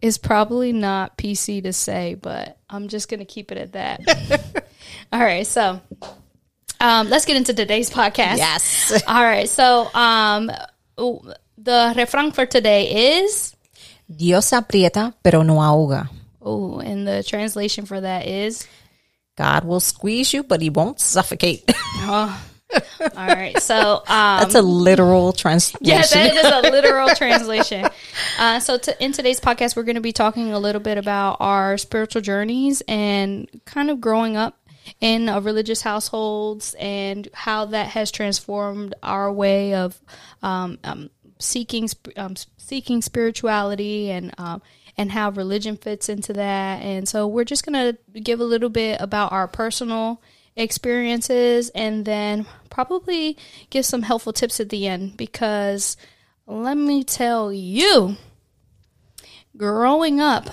it's 0.01 0.17
probably 0.17 0.71
not 0.71 1.17
PC 1.17 1.63
to 1.63 1.73
say, 1.73 2.15
but 2.15 2.59
I'm 2.69 2.87
just 2.87 3.09
gonna 3.09 3.25
keep 3.25 3.51
it 3.51 3.57
at 3.57 3.73
that. 3.73 4.65
All 5.11 5.19
right, 5.19 5.45
so 5.45 5.81
um, 6.79 7.09
let's 7.09 7.25
get 7.25 7.37
into 7.37 7.53
today's 7.53 7.89
podcast. 7.89 8.37
Yes. 8.37 9.03
All 9.07 9.23
right. 9.23 9.49
So, 9.49 9.89
um, 9.93 10.51
the 10.97 11.93
refrain 11.95 12.31
for 12.31 12.45
today 12.45 13.17
is, 13.19 13.55
Dios 14.09 14.51
aprieta, 14.51 15.13
pero 15.23 15.43
no 15.43 15.55
ahoga. 15.55 16.09
oh, 16.41 16.79
and 16.79 17.07
the 17.07 17.23
translation 17.23 17.85
for 17.85 18.01
that 18.01 18.25
is, 18.25 18.65
God 19.35 19.65
will 19.65 19.79
squeeze 19.79 20.33
you, 20.33 20.43
but 20.43 20.61
he 20.61 20.69
won't 20.69 20.99
suffocate. 20.99 21.63
oh, 22.09 22.43
all 23.15 23.27
right. 23.27 23.57
So, 23.61 23.97
um, 24.07 24.39
That's 24.41 24.55
a 24.55 24.61
literal 24.61 25.31
translation. 25.33 25.79
yeah, 25.81 26.01
that 26.01 26.35
is 26.35 26.45
a 26.45 26.71
literal 26.71 27.09
translation. 27.15 27.87
Uh, 28.39 28.59
so, 28.59 28.77
to, 28.77 29.03
in 29.03 29.11
today's 29.13 29.39
podcast, 29.39 29.75
we're 29.75 29.81
going 29.81 29.95
to 29.95 30.01
be 30.01 30.11
talking 30.11 30.51
a 30.53 30.59
little 30.59 30.81
bit 30.81 30.99
about 30.99 31.37
our 31.39 31.75
spiritual 31.77 32.21
journeys 32.21 32.83
and 32.87 33.49
kind 33.65 33.89
of 33.89 33.99
growing 33.99 34.37
up 34.37 34.66
in 35.01 35.29
uh, 35.29 35.39
religious 35.39 35.81
households 35.81 36.75
and 36.79 37.27
how 37.33 37.65
that 37.65 37.87
has 37.89 38.11
transformed 38.11 38.93
our 39.03 39.31
way 39.31 39.73
of 39.73 39.99
um, 40.41 40.77
um, 40.83 41.09
seeking 41.39 41.89
um, 42.15 42.35
seeking 42.57 43.01
spirituality 43.01 44.11
and 44.11 44.33
um, 44.37 44.61
and 44.97 45.11
how 45.11 45.29
religion 45.29 45.77
fits 45.77 46.09
into 46.09 46.33
that. 46.33 46.81
And 46.81 47.07
so, 47.07 47.27
we're 47.27 47.43
just 47.43 47.65
to 47.65 47.97
give 48.19 48.39
a 48.39 48.45
little 48.45 48.69
bit 48.69 48.99
about 48.99 49.31
our 49.31 49.47
personal 49.47 50.21
experiences 50.55 51.69
and 51.69 52.03
then 52.03 52.45
probably 52.69 53.37
give 53.69 53.85
some 53.85 54.01
helpful 54.01 54.33
tips 54.33 54.59
at 54.59 54.69
the 54.69 54.87
end 54.87 55.15
because 55.15 55.95
let 56.47 56.75
me 56.75 57.03
tell 57.03 57.53
you 57.53 58.17
growing 59.55 60.19
up, 60.19 60.49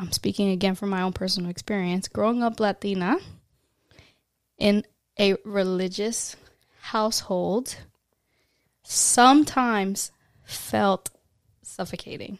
I'm 0.00 0.12
speaking 0.12 0.48
again 0.48 0.76
from 0.76 0.88
my 0.88 1.02
own 1.02 1.12
personal 1.12 1.50
experience. 1.50 2.08
Growing 2.08 2.42
up 2.42 2.58
Latina 2.58 3.18
in 4.56 4.82
a 5.18 5.36
religious 5.44 6.36
household 6.80 7.76
sometimes 8.82 10.10
felt 10.42 11.10
suffocating. 11.62 12.38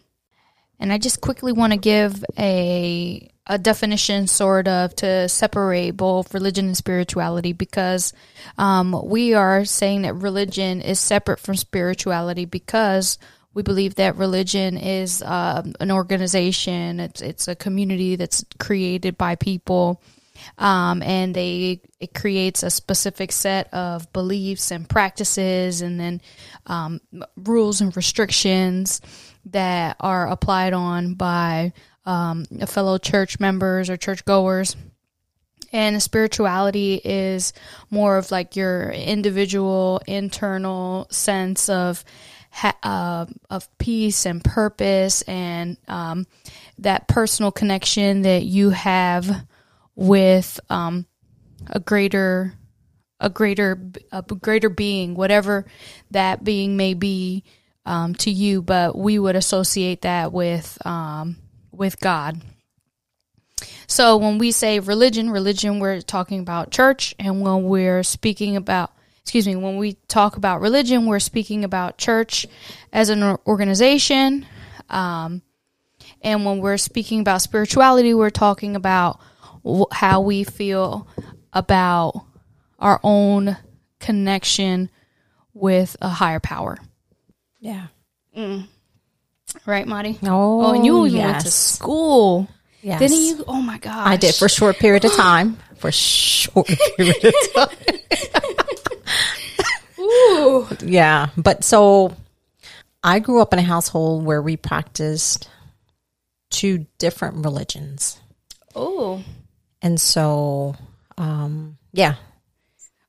And 0.78 0.90
I 0.90 0.96
just 0.96 1.20
quickly 1.20 1.52
want 1.52 1.74
to 1.74 1.78
give 1.78 2.24
a 2.38 3.30
a 3.46 3.58
definition, 3.58 4.26
sort 4.28 4.68
of, 4.68 4.94
to 4.94 5.28
separate 5.28 5.90
both 5.90 6.32
religion 6.32 6.66
and 6.66 6.76
spirituality, 6.76 7.52
because 7.52 8.12
um, 8.56 8.98
we 9.04 9.34
are 9.34 9.64
saying 9.64 10.02
that 10.02 10.14
religion 10.14 10.80
is 10.80 11.00
separate 11.00 11.40
from 11.40 11.56
spirituality 11.56 12.44
because 12.44 13.18
we 13.54 13.62
believe 13.62 13.97
that 13.97 14.16
religion 14.16 14.76
is 14.76 15.23
uh, 15.23 15.62
an 15.80 15.90
organization. 15.90 17.00
It's 17.00 17.21
it's 17.21 17.49
a 17.49 17.57
community 17.57 18.16
that's 18.16 18.45
created 18.59 19.19
by 19.19 19.35
people, 19.35 20.00
um, 20.59 21.02
and 21.02 21.35
they 21.35 21.80
it 21.99 22.14
creates 22.14 22.62
a 22.62 22.71
specific 22.71 23.33
set 23.33 23.73
of 23.75 24.12
beliefs 24.12 24.71
and 24.71 24.88
practices, 24.88 25.83
and 25.83 25.99
then 25.99 26.21
um, 26.66 27.00
rules 27.37 27.80
and 27.80 27.97
restrictions 27.97 29.00
that 29.47 29.97
are 30.00 30.28
applied 30.28 30.73
on 30.73 31.14
by 31.14 31.73
um, 32.07 32.45
fellow 32.66 32.99
church 32.99 33.40
members 33.40 33.90
or 33.90 33.97
church 33.97 34.25
goers. 34.25 34.76
And 35.73 36.02
spirituality 36.02 37.00
is 37.04 37.52
more 37.90 38.16
of 38.16 38.33
like 38.33 38.57
your 38.57 38.90
individual 38.90 40.00
internal 40.07 41.07
sense 41.11 41.69
of 41.69 42.04
ha- 42.50 42.76
uh, 42.83 43.26
of 43.49 43.69
peace 43.78 44.26
and 44.26 44.42
purpose, 44.42 45.23
and 45.23 45.76
um, 45.88 46.26
that 46.78 47.09
personal 47.09 47.50
connection 47.52 48.23
that 48.23 48.45
you 48.45 48.71
have 48.71 49.47
with 49.95 50.61
um, 50.71 51.07
a 51.66 51.80
greater 51.80 52.54
a 53.21 53.28
greater 53.28 53.78
a 54.12 54.23
greater 54.23 54.71
being, 54.71 55.14
whatever 55.14 55.66
that 56.11 56.42
being 56.42 56.76
may 56.76 56.95
be 56.95 57.45
um, 57.85 58.14
to 58.16 58.30
you. 58.30 58.62
But 58.62 58.97
we 58.97 59.19
would 59.19 59.37
associate 59.37 60.02
that 60.02 60.33
with 60.33 60.78
um, 60.87 61.37
with 61.71 62.00
God. 62.00 62.40
So 63.87 64.16
when 64.16 64.38
we 64.38 64.52
say 64.52 64.78
religion, 64.78 65.30
religion, 65.30 65.80
we're 65.80 66.00
talking 66.00 66.40
about 66.40 66.71
church, 66.71 67.14
and 67.19 67.42
when 67.42 67.64
we're 67.64 68.02
speaking 68.02 68.57
about 68.57 68.92
excuse 69.30 69.46
me, 69.46 69.54
when 69.54 69.76
we 69.76 69.92
talk 70.08 70.37
about 70.37 70.60
religion, 70.60 71.06
we're 71.06 71.20
speaking 71.20 71.62
about 71.62 71.96
church 71.96 72.49
as 72.92 73.10
an 73.10 73.22
organization. 73.46 74.44
Um, 74.88 75.42
and 76.20 76.44
when 76.44 76.58
we're 76.58 76.78
speaking 76.78 77.20
about 77.20 77.40
spirituality, 77.40 78.12
we're 78.12 78.30
talking 78.30 78.75
about 78.75 79.20
how 79.92 80.20
we 80.20 80.42
feel 80.42 81.06
about 81.52 82.25
our 82.80 82.99
own 83.04 83.56
connection 84.00 84.90
with 85.54 85.96
a 86.02 86.08
higher 86.08 86.40
power. 86.40 86.76
Yeah. 87.60 87.87
Mm. 88.37 88.66
Right, 89.64 89.87
Marty? 89.87 90.18
Oh, 90.25 90.64
Oh, 90.64 90.72
and 90.72 90.84
you 90.84 91.06
even 91.06 91.18
yes. 91.18 91.26
went 91.30 91.44
to 91.44 91.50
school. 91.52 92.49
Yes. 92.82 92.99
Didn't 92.99 93.20
you? 93.22 93.44
Oh 93.46 93.62
my 93.62 93.78
gosh. 93.78 94.08
I 94.08 94.16
did 94.16 94.34
for 94.34 94.46
a 94.46 94.50
short 94.50 94.78
period 94.78 95.04
of 95.04 95.12
time. 95.12 95.56
For 95.76 95.88
a 95.88 95.92
short 95.92 96.66
period 96.96 97.25
of 97.25 97.34
time. 97.54 97.76
Ooh. 100.10 100.66
Yeah. 100.84 101.28
But 101.36 101.64
so 101.64 102.16
I 103.02 103.18
grew 103.20 103.40
up 103.40 103.52
in 103.52 103.58
a 103.58 103.62
household 103.62 104.24
where 104.24 104.42
we 104.42 104.56
practiced 104.56 105.48
two 106.50 106.86
different 106.98 107.44
religions. 107.44 108.18
Oh. 108.74 109.22
And 109.82 110.00
so, 110.00 110.74
um, 111.16 111.78
yeah. 111.92 112.16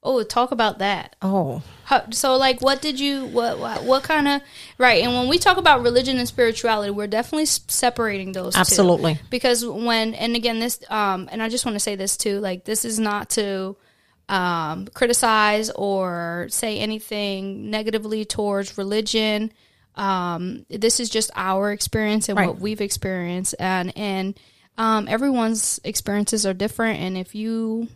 Oh, 0.03 0.23
talk 0.23 0.51
about 0.51 0.79
that. 0.79 1.15
Oh, 1.21 1.61
How, 1.83 2.09
so, 2.09 2.35
like, 2.35 2.59
what 2.61 2.81
did 2.81 2.99
you, 2.99 3.25
what, 3.25 3.59
what, 3.59 3.83
what 3.83 4.03
kind 4.03 4.27
of, 4.27 4.41
right? 4.79 5.03
And 5.03 5.13
when 5.13 5.27
we 5.27 5.37
talk 5.37 5.57
about 5.57 5.83
religion 5.83 6.17
and 6.17 6.27
spirituality, 6.27 6.89
we're 6.89 7.05
definitely 7.05 7.43
s- 7.43 7.59
separating 7.67 8.31
those 8.31 8.55
two. 8.55 8.59
absolutely. 8.59 9.19
because 9.29 9.63
when 9.63 10.15
and 10.15 10.35
again 10.35 10.59
this 10.59 10.79
um 10.89 11.29
and 11.31 11.43
i 11.43 11.49
just 11.49 11.65
want 11.65 11.75
to 11.75 11.79
say 11.79 11.95
this 11.95 12.17
too 12.17 12.39
like 12.39 12.63
this 12.65 12.83
is 12.83 12.97
not 12.97 13.29
to 13.31 13.75
um 14.29 14.87
criticize 14.93 15.69
or 15.71 16.47
say 16.49 16.77
anything 16.79 17.69
negatively 17.69 18.23
towards 18.25 18.77
religion 18.77 19.51
um 19.95 20.65
this 20.69 20.99
is 20.99 21.09
just 21.09 21.31
our 21.35 21.71
experience 21.71 22.29
and 22.29 22.37
Right. 22.37 22.47
what 22.47 22.59
we've 22.59 22.81
experienced 22.81 23.55
and 23.59 23.91
and 23.97 24.39
um 24.77 25.07
everyone's 25.09 25.79
experiences 25.83 26.45
are 26.45 26.53
different 26.53 26.99
and 27.01 27.17
if 27.17 27.35
you 27.35 27.87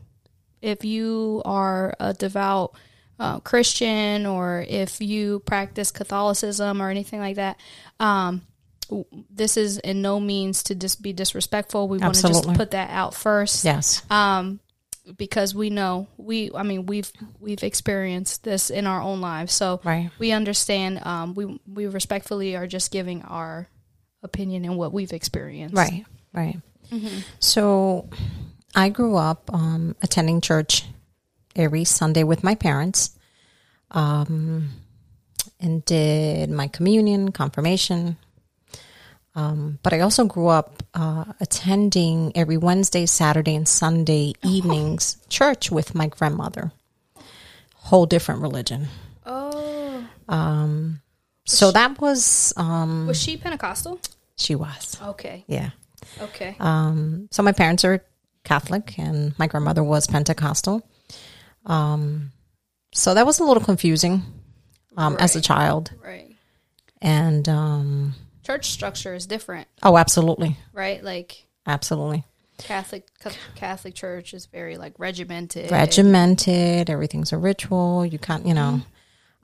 if 0.62 0.84
you 0.84 1.42
are 1.46 1.94
a 2.00 2.14
devout 2.14 2.76
uh, 3.18 3.40
Christian 3.40 4.26
or 4.26 4.66
if 4.68 5.00
you 5.00 5.40
practice 5.42 5.90
Catholicism 5.92 6.82
or 6.82 6.90
anything 6.90 7.22
like 7.22 7.38
that, 7.38 7.58
um, 7.98 8.42
w- 8.90 9.06
this 9.30 9.56
is 9.56 9.78
in 9.78 10.02
no 10.02 10.20
means 10.20 10.64
to 10.64 10.76
just 10.76 11.02
be 11.02 11.14
disrespectful. 11.14 11.88
We 11.88 12.00
want 12.00 12.16
to 12.16 12.28
just 12.28 12.52
put 12.56 12.72
that 12.72 12.90
out 12.90 13.14
first, 13.14 13.64
Yes. 13.64 14.02
um, 14.10 14.60
because 15.18 15.54
we 15.56 15.70
know 15.70 16.08
we. 16.18 16.52
I 16.54 16.64
mean, 16.64 16.86
we've 16.86 17.12
we've 17.40 17.64
experienced 17.64 18.44
this 18.44 18.70
in 18.70 18.88
our 18.88 19.02
own 19.02 19.22
lives, 19.22 19.54
so 19.54 19.80
Right. 19.84 20.10
we 20.20 20.32
understand. 20.32 21.06
Um, 21.06 21.34
we 21.34 21.60
we 21.68 21.88
respectfully 21.88 22.56
are 22.56 22.68
just 22.68 22.92
giving 22.92 23.22
our 23.24 23.68
opinion 24.24 24.66
and 24.66 24.78
what 24.78 24.92
we've 24.94 25.14
experienced. 25.14 25.76
Right. 25.76 26.06
Right. 26.34 26.60
So 27.40 28.10
I 28.76 28.90
grew 28.90 29.16
up 29.16 29.52
um, 29.54 29.96
attending 30.02 30.42
church 30.42 30.84
every 31.56 31.84
Sunday 31.84 32.24
with 32.24 32.44
my 32.44 32.56
parents 32.56 33.12
um, 33.92 34.70
and 35.60 35.84
did 35.86 36.50
my 36.50 36.68
communion, 36.68 37.32
confirmation. 37.32 38.18
Um, 39.36 39.80
but 39.84 39.92
I 39.94 40.00
also 40.00 40.24
grew 40.26 40.48
up 40.48 40.82
uh, 40.94 41.26
attending 41.42 42.32
every 42.36 42.56
Wednesday, 42.58 43.06
Saturday, 43.06 43.54
and 43.56 43.68
Sunday 43.68 44.34
evenings 44.44 45.18
church 45.30 45.70
with 45.70 45.94
my 45.94 46.08
grandmother. 46.08 46.72
Whole 47.76 48.06
different 48.06 48.42
religion. 48.42 48.88
Oh, 49.26 50.08
Um. 50.30 51.02
So 51.48 51.72
that 51.72 52.02
was, 52.02 52.54
um, 52.58 53.06
was 53.06 53.22
she 53.22 53.38
Pentecostal? 53.38 54.00
she 54.36 54.56
was, 54.56 54.98
Okay. 55.02 55.44
yeah. 55.48 55.70
Okay. 56.20 56.56
Um, 56.60 57.28
so 57.32 57.44
my 57.44 57.52
parents 57.52 57.86
are 57.86 58.04
Catholic, 58.44 58.98
and 58.98 59.38
my 59.38 59.46
grandmother 59.48 59.84
was 59.84 60.08
Pentecostal. 60.08 60.82
Um, 61.68 62.32
so 62.94 63.14
that 63.14 63.26
was 63.28 63.40
a 63.40 63.44
little 63.44 63.64
confusing 63.64 64.24
um, 64.98 65.18
as 65.20 65.36
a 65.36 65.42
child, 65.42 65.92
right. 66.04 66.36
and 67.02 67.48
um, 67.48 68.16
Church 68.46 68.70
structure 68.70 69.14
is 69.14 69.26
different, 69.26 69.68
oh, 69.84 69.98
absolutely, 69.98 70.58
right? 70.74 71.04
Like 71.04 71.46
absolutely 71.66 72.24
Catholic 72.58 73.08
Catholic 73.56 73.96
Church 73.96 74.34
is 74.34 74.46
very 74.46 74.78
like 74.78 74.94
regimented. 74.98 75.72
regimented. 75.72 76.90
Everything's 76.90 77.34
a 77.34 77.38
ritual. 77.38 78.06
You 78.06 78.18
can't, 78.18 78.46
you 78.46 78.54
know, 78.54 78.82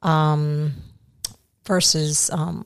um, 0.02 0.74
versus 1.66 2.30
um, 2.32 2.66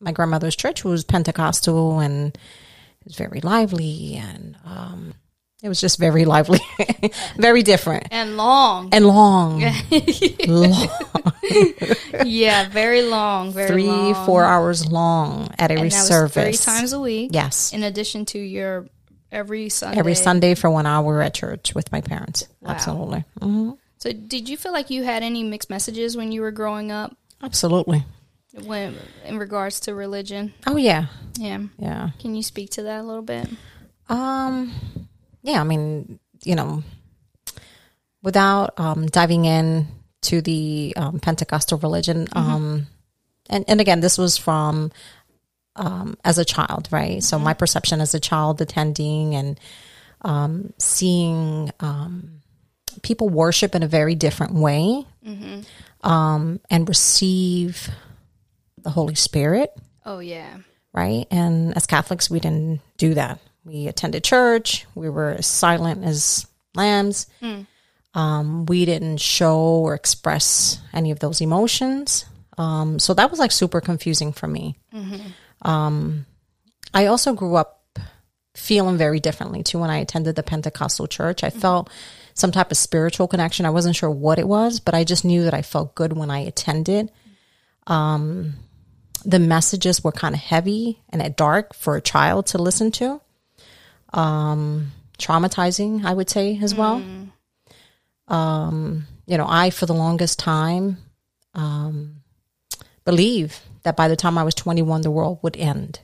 my 0.00 0.12
grandmother's 0.12 0.56
church 0.56 0.84
was 0.84 1.04
Pentecostal 1.04 1.98
and 1.98 2.34
it 2.34 3.04
was 3.04 3.16
very 3.16 3.40
lively, 3.40 4.16
and 4.16 4.56
um, 4.64 5.14
it 5.62 5.68
was 5.68 5.80
just 5.80 5.98
very 5.98 6.24
lively, 6.24 6.60
very 7.36 7.62
different 7.62 8.08
and 8.10 8.36
long. 8.36 8.88
and 8.92 9.06
long. 9.06 9.60
long. 10.46 10.88
yeah, 12.24 12.68
very 12.68 13.02
long. 13.02 13.52
Very 13.52 13.68
three, 13.68 13.86
long. 13.86 14.26
four 14.26 14.44
hours 14.44 14.90
long 14.90 15.48
at 15.58 15.70
every 15.70 15.82
and 15.82 15.92
that 15.92 15.96
was 15.98 16.08
service. 16.08 16.64
three 16.64 16.72
times 16.72 16.92
a 16.92 17.00
week. 17.00 17.30
yes, 17.32 17.72
In 17.72 17.82
addition 17.82 18.24
to 18.26 18.38
your 18.38 18.86
every 19.32 19.68
Sunday. 19.68 19.98
every 19.98 20.14
Sunday 20.14 20.54
for 20.54 20.70
one 20.70 20.86
hour 20.86 21.22
at 21.22 21.34
church 21.34 21.74
with 21.74 21.90
my 21.92 22.00
parents. 22.00 22.46
Wow. 22.60 22.70
Absolutely, 22.72 23.24
hmm 23.40 23.70
So, 23.98 24.12
did 24.12 24.48
you 24.48 24.56
feel 24.56 24.72
like 24.72 24.90
you 24.90 25.02
had 25.04 25.22
any 25.22 25.42
mixed 25.44 25.70
messages 25.70 26.16
when 26.16 26.32
you 26.32 26.40
were 26.42 26.50
growing 26.52 26.90
up, 26.90 27.14
absolutely. 27.42 28.04
when 28.64 28.96
in 29.24 29.38
regards 29.38 29.80
to 29.80 29.94
religion? 29.94 30.52
Oh 30.66 30.76
yeah, 30.76 31.06
Yeah. 31.38 31.60
yeah, 31.78 32.10
Can 32.18 32.34
you 32.34 32.42
speak 32.42 32.70
to 32.70 32.82
that 32.84 33.00
a 33.00 33.04
little 33.04 33.22
bit? 33.22 33.48
um, 34.08 34.72
yeah. 35.42 35.60
I 35.60 35.64
mean, 35.64 36.18
you 36.44 36.54
know, 36.54 36.82
without 38.22 38.78
um, 38.78 39.06
diving 39.06 39.44
in 39.44 39.88
to 40.22 40.40
the 40.40 40.94
um, 40.96 41.20
Pentecostal 41.20 41.78
religion, 41.78 42.28
um, 42.32 42.86
and 43.48 43.64
and 43.68 43.80
again, 43.80 44.00
this 44.00 44.18
was 44.18 44.36
from 44.36 44.92
um, 45.76 46.16
as 46.24 46.38
a 46.38 46.44
child, 46.44 46.88
right? 46.90 47.22
So 47.22 47.38
my 47.38 47.54
perception 47.54 48.00
as 48.00 48.14
a 48.14 48.20
child 48.20 48.60
attending 48.60 49.34
and 49.34 49.60
um, 50.22 50.72
seeing 50.78 51.70
um, 51.80 52.42
people 53.02 53.28
worship 53.28 53.74
in 53.74 53.82
a 53.82 53.88
very 53.88 54.14
different 54.14 54.54
way 54.54 55.06
um, 56.02 56.60
and 56.70 56.88
receive 56.88 57.88
the 58.82 58.90
Holy 58.90 59.14
Spirit 59.14 59.72
Oh 60.04 60.18
yeah. 60.18 60.58
right? 60.92 61.26
And 61.30 61.76
as 61.76 61.86
Catholics, 61.86 62.30
we 62.30 62.40
didn't 62.40 62.80
do 62.96 63.14
that. 63.14 63.38
We 63.64 63.88
attended 63.88 64.24
church. 64.24 64.86
We 64.94 65.08
were 65.10 65.30
as 65.30 65.46
silent 65.46 66.04
as 66.04 66.46
lambs. 66.74 67.26
Um, 68.14 68.66
we 68.66 68.84
didn't 68.84 69.18
show 69.18 69.58
or 69.58 69.94
express 69.94 70.80
any 70.92 71.10
of 71.10 71.20
those 71.20 71.40
emotions. 71.40 72.24
Um, 72.58 72.98
so 72.98 73.14
that 73.14 73.30
was 73.30 73.38
like 73.38 73.52
super 73.52 73.80
confusing 73.80 74.32
for 74.32 74.46
me. 74.46 74.76
Um, 75.62 76.26
I 76.92 77.06
also 77.06 77.34
grew 77.34 77.54
up 77.56 77.76
feeling 78.56 78.96
very 78.98 79.20
differently 79.20 79.62
too 79.62 79.78
when 79.78 79.90
I 79.90 79.98
attended 79.98 80.34
the 80.36 80.42
Pentecostal 80.42 81.06
church. 81.06 81.44
I 81.44 81.50
felt 81.50 81.90
some 82.34 82.50
type 82.50 82.70
of 82.70 82.76
spiritual 82.76 83.28
connection. 83.28 83.64
I 83.66 83.70
wasn't 83.70 83.96
sure 83.96 84.10
what 84.10 84.38
it 84.38 84.48
was, 84.48 84.80
but 84.80 84.94
I 84.94 85.04
just 85.04 85.24
knew 85.24 85.44
that 85.44 85.54
I 85.54 85.62
felt 85.62 85.94
good 85.94 86.12
when 86.12 86.30
I 86.30 86.40
attended 86.40 87.10
the 89.24 89.38
messages 89.38 90.02
were 90.02 90.12
kind 90.12 90.34
of 90.34 90.40
heavy 90.40 91.00
and 91.10 91.22
dark 91.36 91.74
for 91.74 91.96
a 91.96 92.00
child 92.00 92.46
to 92.46 92.58
listen 92.58 92.90
to. 92.92 93.20
Um, 94.12 94.92
traumatizing, 95.18 96.04
I 96.04 96.14
would 96.14 96.30
say, 96.30 96.58
as 96.62 96.74
well. 96.74 97.04
Um, 98.28 99.06
you 99.26 99.36
know, 99.36 99.46
I, 99.48 99.70
for 99.70 99.86
the 99.86 99.94
longest 99.94 100.38
time, 100.38 100.98
um, 101.54 102.22
believe 103.04 103.60
that 103.82 103.96
by 103.96 104.08
the 104.08 104.16
time 104.16 104.38
I 104.38 104.44
was 104.44 104.54
21, 104.54 105.02
the 105.02 105.10
world 105.10 105.38
would 105.42 105.56
end. 105.56 106.00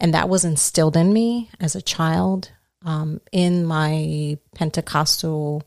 And 0.00 0.14
that 0.14 0.28
was 0.28 0.44
instilled 0.44 0.96
in 0.96 1.12
me 1.12 1.50
as 1.60 1.74
a 1.74 1.82
child 1.82 2.52
um, 2.84 3.20
in 3.32 3.64
my 3.64 4.38
Pentecostal, 4.54 5.62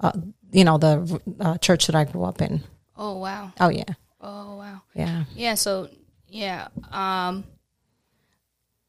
uh, 0.00 0.12
you 0.52 0.64
know, 0.64 0.78
the 0.78 1.20
uh, 1.40 1.58
church 1.58 1.86
that 1.86 1.96
I 1.96 2.04
grew 2.04 2.24
up 2.24 2.40
in. 2.40 2.62
Oh 2.96 3.18
wow. 3.18 3.52
Oh, 3.60 3.68
yeah. 3.68 3.94
Oh 4.20 4.56
wow. 4.56 4.82
Yeah. 4.94 5.24
Yeah, 5.34 5.54
so 5.54 5.88
yeah, 6.28 6.68
um 6.90 7.44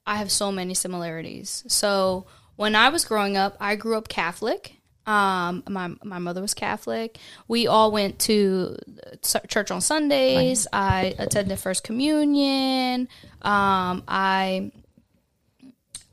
I 0.08 0.18
have 0.18 0.32
so 0.32 0.52
many 0.52 0.74
similarities. 0.74 1.64
So 1.68 2.26
when 2.56 2.76
I 2.76 2.90
was 2.90 3.06
growing 3.06 3.38
up, 3.38 3.58
I 3.60 3.76
grew 3.76 3.98
up 3.98 4.08
Catholic. 4.08 4.74
Um 5.06 5.64
my 5.70 5.90
my 6.04 6.20
mother 6.20 6.42
was 6.42 6.54
Catholic. 6.54 7.18
We 7.48 7.68
all 7.68 7.92
went 7.92 8.20
to 8.22 8.78
church 9.48 9.72
on 9.72 9.80
Sundays. 9.82 10.68
I 10.74 11.14
attended 11.20 11.60
first 11.60 11.84
communion. 11.84 13.08
Um 13.42 14.04
I 14.08 14.72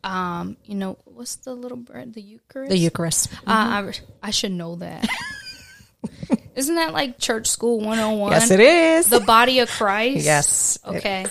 um 0.04 0.56
you 0.64 0.74
know, 0.74 0.98
what's 1.06 1.36
the 1.36 1.54
little 1.54 1.76
bread? 1.78 2.14
The 2.14 2.20
Eucharist? 2.22 2.70
The 2.70 2.78
Eucharist. 2.78 3.32
Uh, 3.32 3.38
I, 3.46 3.92
I 4.22 4.30
should 4.30 4.52
know 4.52 4.76
that. 4.76 5.08
Isn't 6.54 6.76
that 6.76 6.92
like 6.92 7.18
church 7.18 7.48
school 7.48 7.78
101? 7.78 8.32
Yes, 8.32 8.50
it 8.50 8.60
is. 8.60 9.06
The 9.08 9.20
body 9.20 9.58
of 9.60 9.70
Christ? 9.70 10.24
yes. 10.24 10.78
Okay. 10.86 11.26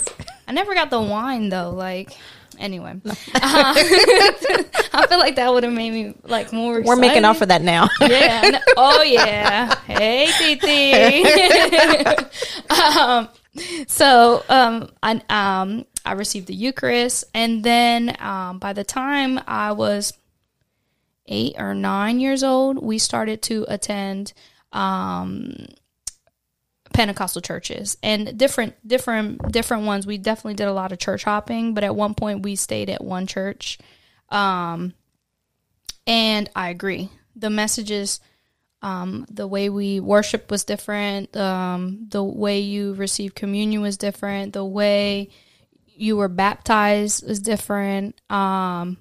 I 0.48 0.52
never 0.52 0.74
got 0.74 0.90
the 0.90 1.02
wine 1.02 1.50
though. 1.50 1.70
Like, 1.70 2.12
anyway. 2.64 3.00
Uh, 3.06 3.14
I 3.36 5.06
feel 5.08 5.20
like 5.20 5.36
that 5.36 5.54
would 5.54 5.64
have 5.64 5.74
made 5.74 5.92
me 5.92 6.16
like 6.24 6.52
more 6.52 6.82
We're 6.82 6.96
making 6.96 7.26
up 7.26 7.38
for 7.38 7.46
that 7.46 7.62
now. 7.62 7.90
yeah. 8.02 8.60
Oh 8.78 9.04
yeah. 9.04 9.76
Hey, 9.86 10.32
Titi. 10.38 11.24
um, 12.70 13.30
so 13.88 14.44
um, 14.50 14.90
I 15.04 15.22
um, 15.30 15.86
I 16.06 16.14
received 16.14 16.48
the 16.48 16.56
Eucharist, 16.56 17.26
and 17.34 17.64
then 17.64 18.16
um, 18.20 18.60
by 18.60 18.74
the 18.74 18.84
time 18.84 19.40
I 19.46 19.74
was 19.74 20.14
eight 21.28 21.56
or 21.58 21.76
nine 21.76 22.20
years 22.20 22.44
old, 22.44 22.82
we 22.82 22.98
started 22.98 23.42
to 23.44 23.66
attend 23.68 24.34
um, 24.72 25.68
Pentecostal 26.94 27.42
churches 27.42 27.98
and 28.04 28.38
different 28.38 28.76
different 28.88 29.52
different 29.52 29.86
ones. 29.86 30.06
We 30.06 30.18
definitely 30.18 30.54
did 30.54 30.68
a 30.68 30.74
lot 30.74 30.92
of 30.92 31.00
church 31.00 31.24
hopping, 31.24 31.74
but 31.74 31.84
at 31.84 31.96
one 31.96 32.14
point 32.14 32.44
we 32.44 32.56
stayed 32.56 32.90
at 32.90 33.04
one 33.04 33.28
church. 33.28 33.80
Um, 34.30 34.94
and 36.06 36.50
I 36.56 36.70
agree. 36.70 37.10
The 37.36 37.50
messages, 37.50 38.20
um, 38.82 39.26
the 39.30 39.48
way 39.48 39.70
we 39.70 40.00
worship 40.00 40.52
was 40.52 40.64
different. 40.64 41.36
Um, 41.36 42.08
the 42.10 42.24
way 42.24 42.60
you 42.60 42.94
receive 42.94 43.36
communion 43.36 43.82
was 43.82 43.98
different. 43.98 44.54
The 44.54 44.66
way 44.66 45.30
you 45.96 46.18
were 46.18 46.28
baptized 46.28 47.28
was 47.28 47.40
different. 47.40 48.20
Um, 48.30 48.98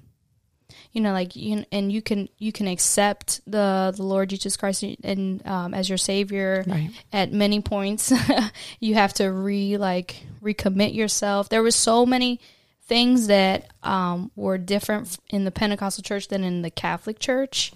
you 0.93 1.01
know, 1.01 1.11
like 1.11 1.35
you 1.35 1.65
and 1.71 1.91
you 1.91 2.01
can 2.01 2.29
you 2.37 2.51
can 2.51 2.67
accept 2.67 3.41
the 3.45 3.91
the 3.95 4.03
Lord 4.03 4.29
Jesus 4.29 4.55
Christ 4.55 4.83
and 5.03 5.45
um, 5.45 5.73
as 5.73 5.89
your 5.89 5.97
Savior 5.97 6.63
Right. 6.67 6.91
at 7.11 7.33
many 7.33 7.61
points. 7.61 8.13
you 8.79 8.93
have 8.93 9.13
to 9.15 9.31
re 9.31 9.77
like 9.77 10.23
recommit 10.41 10.93
yourself. 10.93 11.49
There 11.49 11.63
was 11.63 11.75
so 11.75 12.05
many 12.05 12.39
things 12.85 13.27
that 13.27 13.71
um, 13.81 14.29
were 14.35 14.57
different 14.59 15.17
in 15.29 15.45
the 15.45 15.51
Pentecostal 15.51 16.03
church 16.03 16.27
than 16.27 16.43
in 16.43 16.61
the 16.61 16.69
Catholic 16.69 17.17
church, 17.17 17.71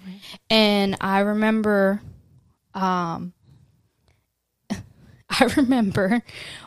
and 0.48 0.96
I 1.00 1.20
remember, 1.20 2.00
um, 2.74 3.32
I 4.70 5.44
remember 5.56 6.22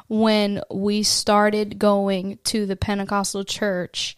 when 0.08 0.62
we 0.70 1.04
started 1.04 1.80
going 1.80 2.40
to 2.46 2.66
the 2.66 2.76
Pentecostal 2.76 3.44
church, 3.46 4.16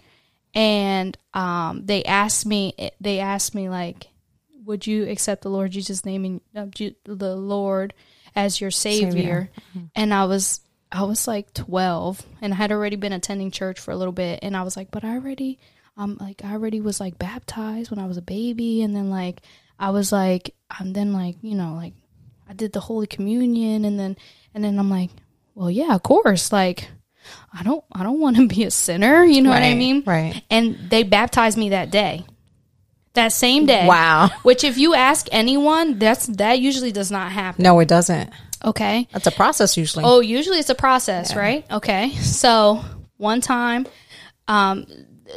and 0.56 1.17
um, 1.34 1.86
they 1.86 2.04
asked 2.04 2.46
me, 2.46 2.74
they 3.02 3.19
asked 3.19 3.56
me 3.56 3.69
like, 3.69 4.08
would 4.65 4.88
you 4.88 5.10
accept 5.10 5.41
the 5.41 5.50
Lord 5.50 5.72
Jesus' 5.72 6.06
name 6.06 6.26
and 6.26 6.41
uh, 6.56 6.89
the 7.06 7.36
Lord 7.36 7.93
as 8.36 8.62
your 8.62 8.72
savior? 8.72 9.12
Savior. 9.12 9.50
And 9.96 10.13
I 10.13 10.26
was 10.26 10.62
I 10.91 11.04
was 11.04 11.28
like 11.28 11.54
12 11.54 12.24
and 12.41 12.54
I 12.54 12.56
had 12.56 12.72
already 12.72 12.96
been 12.96 13.13
attending 13.13 13.50
church 13.50 13.80
for 13.80 13.91
a 13.91 13.96
little 13.96 14.13
bit 14.13 14.39
and 14.43 14.56
I 14.56 14.62
was 14.62 14.78
like, 14.78 14.91
but 14.91 15.04
I 15.04 15.15
already 15.15 15.60
um 15.98 16.17
like 16.19 16.43
I 16.43 16.54
already 16.54 16.82
was 16.82 17.00
like 17.00 17.17
baptized 17.17 17.89
when 17.89 18.00
I 18.00 18.06
was 18.06 18.17
a 18.17 18.22
baby 18.22 18.84
and 18.84 18.96
then 18.96 19.10
like 19.10 19.41
I 19.80 19.89
was 19.89 20.12
like 20.12 20.56
I'm 20.69 20.93
then 20.93 21.13
like, 21.13 21.38
you 21.41 21.56
know, 21.56 21.74
like 21.74 21.93
I 22.48 22.54
did 22.54 22.74
the 22.74 22.80
holy 22.80 23.08
communion 23.08 23.86
and 23.86 24.00
then 24.00 24.15
and 24.54 24.63
then 24.63 24.78
I'm 24.78 24.89
like, 24.89 25.10
well, 25.56 25.72
yeah, 25.72 25.96
of 25.96 26.04
course. 26.04 26.52
Like 26.52 26.89
I 27.53 27.63
don't 27.63 27.83
I 27.91 28.03
don't 28.03 28.19
want 28.19 28.38
to 28.38 28.47
be 28.47 28.63
a 28.63 28.71
sinner, 28.71 29.23
you 29.23 29.41
know 29.41 29.49
what 29.49 29.63
I 29.63 29.73
mean? 29.75 30.03
right. 30.05 30.41
And 30.49 30.77
they 30.89 31.03
baptized 31.03 31.57
me 31.57 31.69
that 31.69 31.91
day. 31.91 32.25
That 33.13 33.31
same 33.31 33.67
day. 33.67 33.86
Wow. 33.86 34.29
Which 34.41 34.63
if 34.63 34.77
you 34.77 34.95
ask 34.95 35.27
anyone, 35.31 35.99
that's 35.99 36.25
that 36.27 36.59
usually 36.59 36.91
does 36.91 37.12
not 37.12 37.31
happen. 37.31 37.63
No, 37.63 37.79
it 37.79 37.88
doesn't. 37.88 38.31
Okay. 38.65 39.07
That's 39.12 39.27
a 39.27 39.31
process 39.31 39.77
usually. 39.77 40.05
Oh, 40.05 40.19
usually 40.19 40.57
it's 40.57 40.69
a 40.69 40.75
process, 40.75 41.36
right? 41.36 41.65
Okay. 41.69 42.12
So 42.15 42.83
one 43.17 43.39
time, 43.41 43.86
um, 44.47 44.86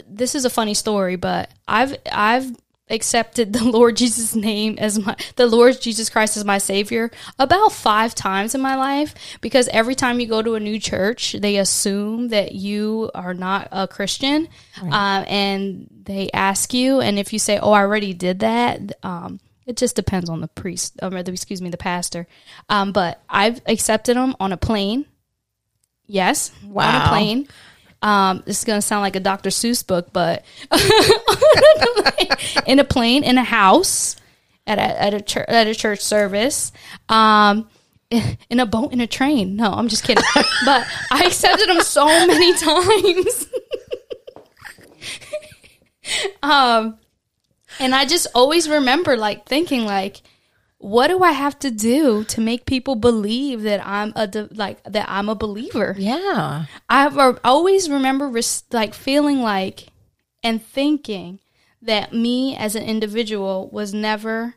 this 0.09 0.35
is 0.35 0.44
a 0.44 0.51
funny 0.51 0.75
story, 0.75 1.16
but 1.16 1.51
I've 1.68 1.96
I've 2.11 2.51
accepted 2.88 3.53
the 3.53 3.64
Lord 3.70 3.96
Jesus 3.96 4.35
name 4.35 4.77
as 4.79 4.99
my 4.99 5.16
the 5.37 5.46
Lord 5.46 5.81
Jesus 5.81 6.09
Christ 6.09 6.37
as 6.37 6.44
my 6.44 6.59
savior 6.59 7.11
about 7.38 7.72
5 7.72 8.14
times 8.14 8.55
in 8.55 8.61
my 8.61 8.77
life 8.77 9.14
because 9.40 9.68
every 9.68 9.94
time 9.94 10.20
you 10.20 10.27
go 10.27 10.42
to 10.42 10.55
a 10.55 10.61
new 10.61 10.79
church 10.79 11.33
they 11.33 11.57
assume 11.57 12.29
that 12.29 12.53
you 12.53 13.11
are 13.14 13.35
not 13.35 13.68
a 13.72 13.88
Christian 13.88 14.49
um, 14.81 15.25
and 15.27 15.88
they 16.05 16.31
ask 16.33 16.72
you 16.72 17.01
and 17.01 17.18
if 17.18 17.33
you 17.33 17.38
say 17.38 17.59
oh 17.59 17.72
I 17.72 17.81
already 17.81 18.14
did 18.14 18.40
that 18.40 18.92
um, 19.03 19.40
it 19.66 19.77
just 19.77 19.96
depends 19.96 20.31
on 20.31 20.40
the 20.40 20.49
priest 20.49 20.96
um, 21.03 21.14
or 21.14 21.22
the, 21.25 21.33
excuse 21.33 21.61
me 21.61 21.70
the 21.70 21.77
pastor. 21.77 22.29
Um, 22.68 22.92
but 22.92 23.20
I've 23.29 23.61
accepted 23.66 24.16
them 24.16 24.37
on 24.38 24.53
a 24.53 24.57
plane. 24.57 25.07
Yes 26.07 26.53
on 26.94 27.07
a 27.07 27.09
plane 27.09 27.49
um, 28.03 28.43
this 28.47 28.59
is 28.59 28.65
gonna 28.65 28.83
sound 28.83 29.03
like 29.03 29.17
a 29.17 29.21
Dr. 29.21 29.51
Seuss 29.51 29.87
book, 29.87 30.13
but 30.13 30.45
in 32.67 32.79
a 32.79 32.85
plane, 32.85 33.25
in 33.25 33.39
a 33.39 33.45
house, 33.45 34.17
at 34.67 34.79
a 34.79 35.03
at 35.03 35.15
a 35.15 35.21
church 35.21 35.47
at 35.49 35.67
a 35.67 35.75
church 35.75 36.01
service, 36.01 36.73
um, 37.09 37.69
in 38.11 38.61
a 38.61 38.67
boat, 38.67 38.93
in 38.93 39.01
a 39.01 39.07
train. 39.07 39.57
No, 39.57 39.73
I'm 39.73 39.89
just 39.89 40.05
kidding. 40.05 40.25
but 40.65 40.87
I 41.11 41.25
accepted 41.25 41.69
them 41.69 41.81
so 41.81 42.07
many 42.07 42.53
times. 42.55 43.47
um, 46.43 46.99
and 47.81 47.95
I 47.95 48.05
just 48.05 48.27
always 48.35 48.69
remember 48.69 49.17
like 49.17 49.47
thinking 49.47 49.85
like. 49.85 50.23
What 50.87 51.09
do 51.09 51.20
I 51.25 51.33
have 51.33 51.59
to 51.59 51.72
do 51.72 52.22
to 52.22 52.40
make 52.40 52.64
people 52.64 52.94
believe 52.94 53.62
that 53.62 53.85
I'm 53.85 54.12
a 54.14 54.29
de- 54.29 54.49
like 54.55 54.85
that 54.85 55.07
I'm 55.09 55.29
a 55.29 55.35
believer? 55.35 55.96
yeah. 55.99 56.66
I've 56.88 57.18
I 57.18 57.35
always 57.42 57.90
remember 57.90 58.29
res- 58.29 58.62
like 58.70 58.94
feeling 58.94 59.40
like 59.40 59.88
and 60.44 60.64
thinking 60.64 61.40
that 61.83 62.12
me 62.12 62.57
as 62.57 62.77
an 62.77 62.85
individual 62.85 63.68
was 63.72 63.92
never 63.92 64.55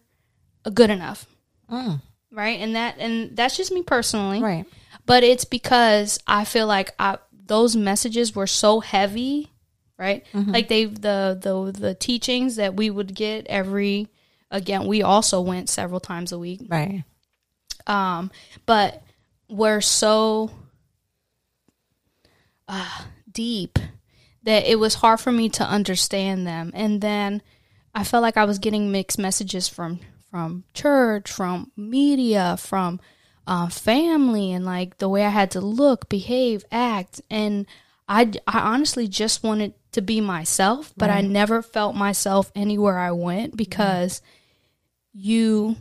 good 0.72 0.92
enough. 0.92 1.26
Mm. 1.68 2.00
Right? 2.32 2.60
And 2.60 2.76
that 2.76 3.00
and 3.00 3.36
that's 3.36 3.58
just 3.58 3.72
me 3.72 3.82
personally. 3.82 4.40
Right. 4.40 4.66
But 5.08 5.24
it's 5.24 5.46
because 5.46 6.20
I 6.28 6.46
feel 6.46 6.68
like 6.68 6.94
I 7.00 7.18
those 7.34 7.76
messages 7.76 8.36
were 8.36 8.46
so 8.46 8.82
heavy, 8.82 9.52
right? 9.98 10.24
Mm-hmm. 10.32 10.52
Like 10.52 10.68
they 10.68 10.86
the 10.86 11.40
the 11.42 11.72
the 11.76 11.96
teachings 11.96 12.58
that 12.58 12.76
we 12.76 12.92
would 12.92 13.16
get 13.16 13.48
every 13.48 14.10
again, 14.52 14.88
we 14.88 15.02
also 15.04 15.42
went 15.42 15.70
several 15.70 16.00
times 16.00 16.32
a 16.32 16.40
week 16.40 16.62
Right. 16.68 17.04
um, 17.88 18.32
but 18.66 19.02
we're 19.50 19.82
so 19.82 20.52
uh, 22.68 23.02
deep 23.32 23.80
that 24.44 24.66
it 24.66 24.80
was 24.80 24.96
hard 24.96 25.20
for 25.20 25.32
me 25.32 25.50
to 25.50 25.64
understand 25.64 26.46
them. 26.48 26.72
And 26.74 27.02
then 27.02 27.42
I 27.94 28.04
felt 28.04 28.22
like 28.22 28.38
I 28.38 28.46
was 28.46 28.60
getting 28.60 28.92
mixed 28.92 29.20
messages 29.20 29.68
from 29.68 30.00
from 30.30 30.64
church, 30.76 31.32
from 31.32 31.72
media, 31.76 32.56
from 32.58 33.00
uh, 33.48 33.68
family, 33.68 34.52
and 34.52 34.64
like 34.64 35.00
the 35.00 35.10
way 35.10 35.26
I 35.26 35.30
had 35.30 35.50
to 35.52 35.62
look, 35.62 36.08
behave, 36.08 36.64
act. 36.72 37.20
And 37.32 37.66
I, 38.08 38.32
I 38.46 38.60
honestly 38.60 39.08
just 39.08 39.42
wanted 39.44 39.74
to 39.94 40.02
be 40.04 40.22
myself, 40.22 40.94
but 40.96 41.10
I 41.10 41.22
never 41.22 41.64
felt 41.64 41.96
myself 41.96 42.52
anywhere 42.54 43.00
I 43.00 43.10
went 43.10 43.58
because 43.58 44.22
you 45.14 45.76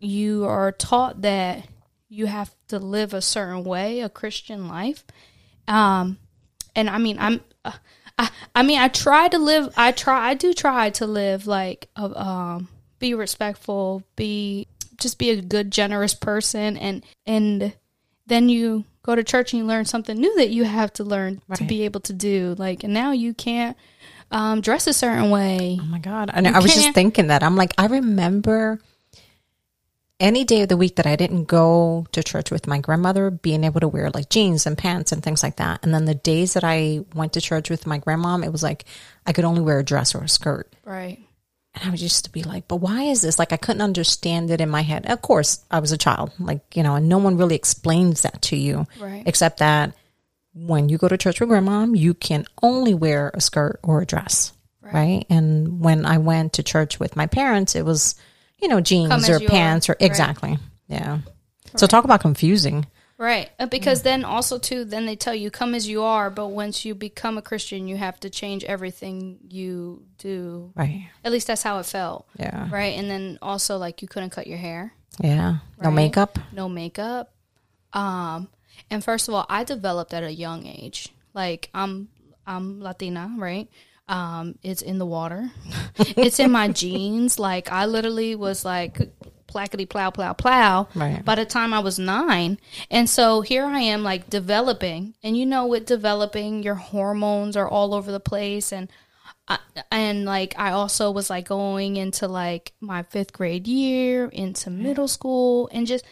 you 0.00 0.44
are 0.44 0.72
taught 0.72 1.22
that 1.22 1.66
you 2.08 2.26
have 2.26 2.54
to 2.68 2.78
live 2.78 3.14
a 3.14 3.22
certain 3.22 3.64
way, 3.64 4.00
a 4.00 4.08
Christian 4.08 4.68
life. 4.68 5.04
Um, 5.66 6.18
and 6.74 6.90
I 6.90 6.98
mean, 6.98 7.18
I'm, 7.18 7.40
uh, 7.64 7.72
I, 8.18 8.30
I 8.54 8.62
mean, 8.62 8.78
I 8.78 8.88
try 8.88 9.28
to 9.28 9.38
live. 9.38 9.72
I 9.76 9.92
try. 9.92 10.28
I 10.28 10.34
do 10.34 10.52
try 10.52 10.90
to 10.90 11.06
live 11.06 11.46
like, 11.46 11.88
uh, 11.96 12.12
um, 12.14 12.68
be 12.98 13.14
respectful, 13.14 14.02
be 14.16 14.68
just 14.98 15.18
be 15.18 15.30
a 15.30 15.40
good, 15.40 15.70
generous 15.70 16.14
person, 16.14 16.76
and 16.76 17.04
and 17.24 17.74
then 18.26 18.48
you 18.48 18.84
go 19.02 19.14
to 19.16 19.24
church 19.24 19.52
and 19.52 19.60
you 19.60 19.66
learn 19.66 19.84
something 19.84 20.16
new 20.16 20.36
that 20.36 20.50
you 20.50 20.64
have 20.64 20.92
to 20.94 21.04
learn 21.04 21.40
to 21.54 21.64
be 21.64 21.82
able 21.82 22.00
to 22.00 22.12
do. 22.12 22.54
Like, 22.58 22.84
and 22.84 22.92
now 22.92 23.12
you 23.12 23.34
can't 23.34 23.76
um, 24.32 24.60
dress 24.60 24.86
a 24.86 24.92
certain 24.92 25.30
way. 25.30 25.78
Oh 25.80 25.84
my 25.84 25.98
God. 25.98 26.30
And 26.32 26.46
I 26.48 26.58
was 26.58 26.74
just 26.74 26.92
thinking 26.94 27.28
that. 27.28 27.42
I'm 27.42 27.56
like, 27.56 27.72
I 27.78 27.86
remember 27.86 28.80
any 30.20 30.44
day 30.44 30.62
of 30.62 30.68
the 30.68 30.76
week 30.76 30.96
that 30.96 31.06
I 31.06 31.16
didn't 31.16 31.44
go 31.44 32.06
to 32.12 32.22
church 32.22 32.50
with 32.50 32.66
my 32.66 32.78
grandmother, 32.78 33.30
being 33.30 33.64
able 33.64 33.80
to 33.80 33.88
wear 33.88 34.10
like 34.10 34.28
jeans 34.28 34.66
and 34.66 34.78
pants 34.78 35.10
and 35.10 35.22
things 35.22 35.42
like 35.42 35.56
that. 35.56 35.80
And 35.82 35.92
then 35.92 36.04
the 36.04 36.14
days 36.14 36.54
that 36.54 36.62
I 36.64 37.04
went 37.14 37.32
to 37.32 37.40
church 37.40 37.68
with 37.70 37.86
my 37.86 37.98
grandmom, 37.98 38.44
it 38.44 38.52
was 38.52 38.62
like 38.62 38.84
I 39.26 39.32
could 39.32 39.44
only 39.44 39.62
wear 39.62 39.80
a 39.80 39.84
dress 39.84 40.14
or 40.14 40.22
a 40.22 40.28
skirt. 40.28 40.72
Right. 40.84 41.18
And 41.74 41.84
I 41.84 41.90
would 41.90 41.98
just 41.98 42.32
be 42.32 42.42
like, 42.42 42.68
but 42.68 42.76
why 42.76 43.04
is 43.04 43.22
this? 43.22 43.38
Like, 43.38 43.52
I 43.52 43.56
couldn't 43.56 43.80
understand 43.80 44.50
it 44.50 44.60
in 44.60 44.68
my 44.68 44.82
head. 44.82 45.06
Of 45.06 45.22
course, 45.22 45.64
I 45.70 45.78
was 45.80 45.90
a 45.90 45.96
child, 45.96 46.30
like, 46.38 46.60
you 46.76 46.82
know, 46.82 46.96
and 46.96 47.08
no 47.08 47.16
one 47.16 47.38
really 47.38 47.54
explains 47.54 48.20
that 48.22 48.42
to 48.42 48.56
you, 48.56 48.86
Right. 49.00 49.22
except 49.24 49.58
that 49.60 49.94
when 50.54 50.88
you 50.88 50.98
go 50.98 51.08
to 51.08 51.16
church 51.16 51.40
with 51.40 51.48
grandma, 51.48 51.86
you 51.86 52.14
can 52.14 52.44
only 52.62 52.94
wear 52.94 53.30
a 53.34 53.40
skirt 53.40 53.80
or 53.82 54.02
a 54.02 54.06
dress, 54.06 54.52
right? 54.80 55.24
And 55.30 55.80
when 55.80 56.04
I 56.06 56.18
went 56.18 56.54
to 56.54 56.62
church 56.62 57.00
with 57.00 57.16
my 57.16 57.26
parents, 57.26 57.74
it 57.74 57.84
was, 57.84 58.14
you 58.60 58.68
know, 58.68 58.80
jeans 58.80 59.28
or 59.28 59.40
pants 59.40 59.88
are, 59.88 59.92
or 59.92 59.96
exactly. 60.00 60.58
Yeah. 60.88 61.18
So 61.76 61.86
talk 61.86 62.04
about 62.04 62.20
confusing. 62.20 62.86
Right. 63.16 63.50
Uh, 63.58 63.66
Because 63.66 64.02
then 64.02 64.24
also 64.24 64.58
too, 64.58 64.84
then 64.84 65.06
they 65.06 65.14
tell 65.16 65.34
you 65.34 65.50
come 65.50 65.74
as 65.74 65.88
you 65.88 66.02
are, 66.02 66.28
but 66.28 66.48
once 66.48 66.84
you 66.84 66.94
become 66.94 67.38
a 67.38 67.42
Christian, 67.42 67.86
you 67.86 67.96
have 67.96 68.18
to 68.20 68.28
change 68.30 68.64
everything 68.64 69.38
you 69.48 70.02
do. 70.18 70.72
Right. 70.74 71.08
At 71.24 71.30
least 71.32 71.46
that's 71.46 71.62
how 71.62 71.78
it 71.78 71.86
felt. 71.86 72.26
Yeah. 72.38 72.68
Right. 72.70 72.98
And 72.98 73.08
then 73.08 73.38
also 73.40 73.78
like 73.78 74.02
you 74.02 74.08
couldn't 74.08 74.30
cut 74.30 74.46
your 74.48 74.58
hair, 74.58 74.92
Yeah. 75.20 75.58
No 75.80 75.90
makeup. 75.90 76.38
no 76.52 76.68
makeup. 76.68 77.32
Um, 77.92 78.48
and 78.92 79.02
first 79.02 79.26
of 79.28 79.34
all, 79.34 79.46
I 79.48 79.64
developed 79.64 80.12
at 80.14 80.22
a 80.22 80.32
young 80.32 80.66
age. 80.66 81.08
Like 81.34 81.70
I'm, 81.74 82.08
I'm 82.46 82.80
Latina, 82.80 83.34
right? 83.38 83.68
Um, 84.08 84.56
it's 84.62 84.82
in 84.82 84.98
the 84.98 85.06
water. 85.06 85.50
it's 85.98 86.38
in 86.38 86.50
my 86.52 86.68
genes. 86.68 87.38
Like 87.38 87.72
I 87.72 87.86
literally 87.86 88.36
was 88.36 88.64
like 88.64 88.98
plackety 89.48 89.88
plow 89.88 90.10
plow 90.10 90.32
plow 90.32 90.88
Right. 90.94 91.22
by 91.24 91.34
the 91.34 91.44
time 91.44 91.72
I 91.74 91.80
was 91.80 91.98
nine. 91.98 92.58
And 92.90 93.08
so 93.08 93.40
here 93.42 93.64
I 93.64 93.80
am 93.80 94.02
like 94.02 94.28
developing. 94.30 95.14
And 95.22 95.36
you 95.36 95.46
know, 95.46 95.66
with 95.66 95.86
developing, 95.86 96.62
your 96.62 96.74
hormones 96.74 97.56
are 97.56 97.68
all 97.68 97.94
over 97.94 98.12
the 98.12 98.20
place. 98.20 98.72
And 98.72 98.88
I, 99.48 99.58
and 99.90 100.24
like 100.24 100.54
I 100.58 100.72
also 100.72 101.10
was 101.10 101.28
like 101.30 101.46
going 101.48 101.96
into 101.96 102.28
like 102.28 102.72
my 102.80 103.02
fifth 103.04 103.32
grade 103.32 103.66
year, 103.66 104.26
into 104.26 104.70
middle 104.70 105.08
school, 105.08 105.68
and 105.72 105.86
just 105.86 106.04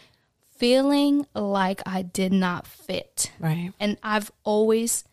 feeling 0.61 1.25
like 1.33 1.81
I 1.87 2.03
did 2.03 2.31
not 2.31 2.67
fit. 2.67 3.31
Right. 3.39 3.73
And 3.79 3.97
I've 4.03 4.31
always, 4.43 5.03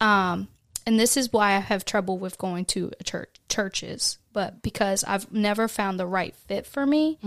um, 0.00 0.46
and 0.86 0.98
this 0.98 1.16
is 1.16 1.32
why 1.32 1.54
I 1.54 1.58
have 1.58 1.84
trouble 1.84 2.18
with 2.18 2.38
going 2.38 2.64
to 2.66 2.92
a 3.00 3.02
church 3.02 3.30
churches, 3.48 4.18
but 4.32 4.62
because 4.62 5.02
I've 5.02 5.32
never 5.32 5.66
found 5.66 5.98
the 5.98 6.06
right 6.06 6.36
fit 6.46 6.66
for 6.66 6.86
me. 6.86 7.18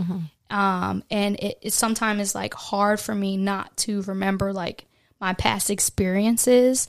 Um, 0.49 1.03
and 1.11 1.35
it, 1.35 1.57
it 1.61 1.73
sometimes 1.73 2.21
is 2.21 2.33
like 2.33 2.53
hard 2.53 3.01
for 3.01 3.13
me 3.13 3.35
not 3.35 3.75
to 3.77 4.03
remember 4.03 4.53
like 4.53 4.85
my 5.19 5.33
past 5.33 5.69
experiences, 5.69 6.87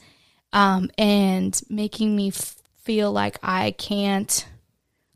um, 0.52 0.88
and 0.96 1.60
making 1.68 2.14
me 2.14 2.28
f- 2.28 2.54
feel 2.82 3.10
like 3.10 3.38
I 3.42 3.72
can't 3.72 4.46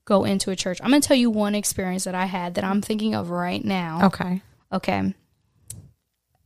go 0.04 0.24
into 0.24 0.50
a 0.50 0.56
church. 0.56 0.80
I'm 0.82 0.90
gonna 0.90 1.00
tell 1.00 1.16
you 1.16 1.30
one 1.30 1.54
experience 1.54 2.04
that 2.04 2.16
I 2.16 2.24
had 2.24 2.56
that 2.56 2.64
I'm 2.64 2.82
thinking 2.82 3.14
of 3.14 3.30
right 3.30 3.64
now. 3.64 4.06
Okay. 4.06 4.42
Okay. 4.72 5.14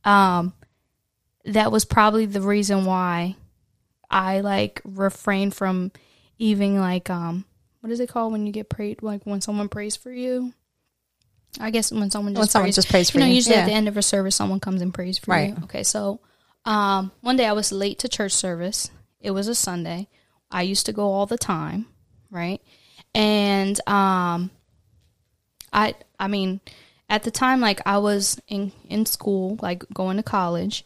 Um 0.03 0.53
that 1.45 1.71
was 1.71 1.85
probably 1.85 2.25
the 2.25 2.41
reason 2.41 2.85
why 2.85 3.35
I 4.09 4.41
like 4.41 4.81
refrain 4.83 5.51
from 5.51 5.91
even 6.37 6.79
like 6.79 7.09
um 7.09 7.45
what 7.81 7.91
is 7.91 7.99
it 7.99 8.09
called 8.09 8.31
when 8.31 8.45
you 8.45 8.51
get 8.51 8.69
prayed 8.69 9.01
like 9.01 9.25
when 9.25 9.41
someone 9.41 9.69
prays 9.69 9.95
for 9.95 10.11
you? 10.11 10.53
I 11.59 11.71
guess 11.71 11.91
when 11.91 12.11
someone 12.11 12.33
just 12.33 12.39
When 12.39 12.47
someone 12.49 12.67
prays, 12.67 12.75
just 12.75 12.89
prays 12.89 13.09
for 13.09 13.17
you 13.19 13.23
know, 13.25 13.29
you. 13.29 13.35
usually 13.35 13.55
at 13.55 13.65
the 13.65 13.71
end 13.71 13.87
of 13.87 13.97
a 13.97 14.01
service 14.01 14.35
someone 14.35 14.59
comes 14.59 14.81
and 14.81 14.93
prays 14.93 15.17
for 15.17 15.31
Right. 15.31 15.49
you. 15.49 15.63
Okay, 15.63 15.83
so 15.83 16.19
um 16.65 17.11
one 17.21 17.37
day 17.37 17.45
I 17.45 17.53
was 17.53 17.71
late 17.71 17.99
to 17.99 18.09
church 18.09 18.33
service. 18.33 18.89
It 19.21 19.31
was 19.31 19.47
a 19.47 19.55
Sunday. 19.55 20.07
I 20.51 20.61
used 20.61 20.85
to 20.85 20.93
go 20.93 21.11
all 21.11 21.25
the 21.25 21.37
time, 21.37 21.87
right? 22.29 22.61
And 23.15 23.79
um 23.87 24.51
I 25.73 25.95
I 26.19 26.27
mean, 26.27 26.61
at 27.09 27.23
the 27.23 27.31
time 27.31 27.61
like 27.61 27.81
I 27.85 27.97
was 27.99 28.39
in 28.47 28.71
in 28.89 29.05
school, 29.05 29.57
like 29.61 29.83
going 29.93 30.17
to 30.17 30.23
college, 30.23 30.85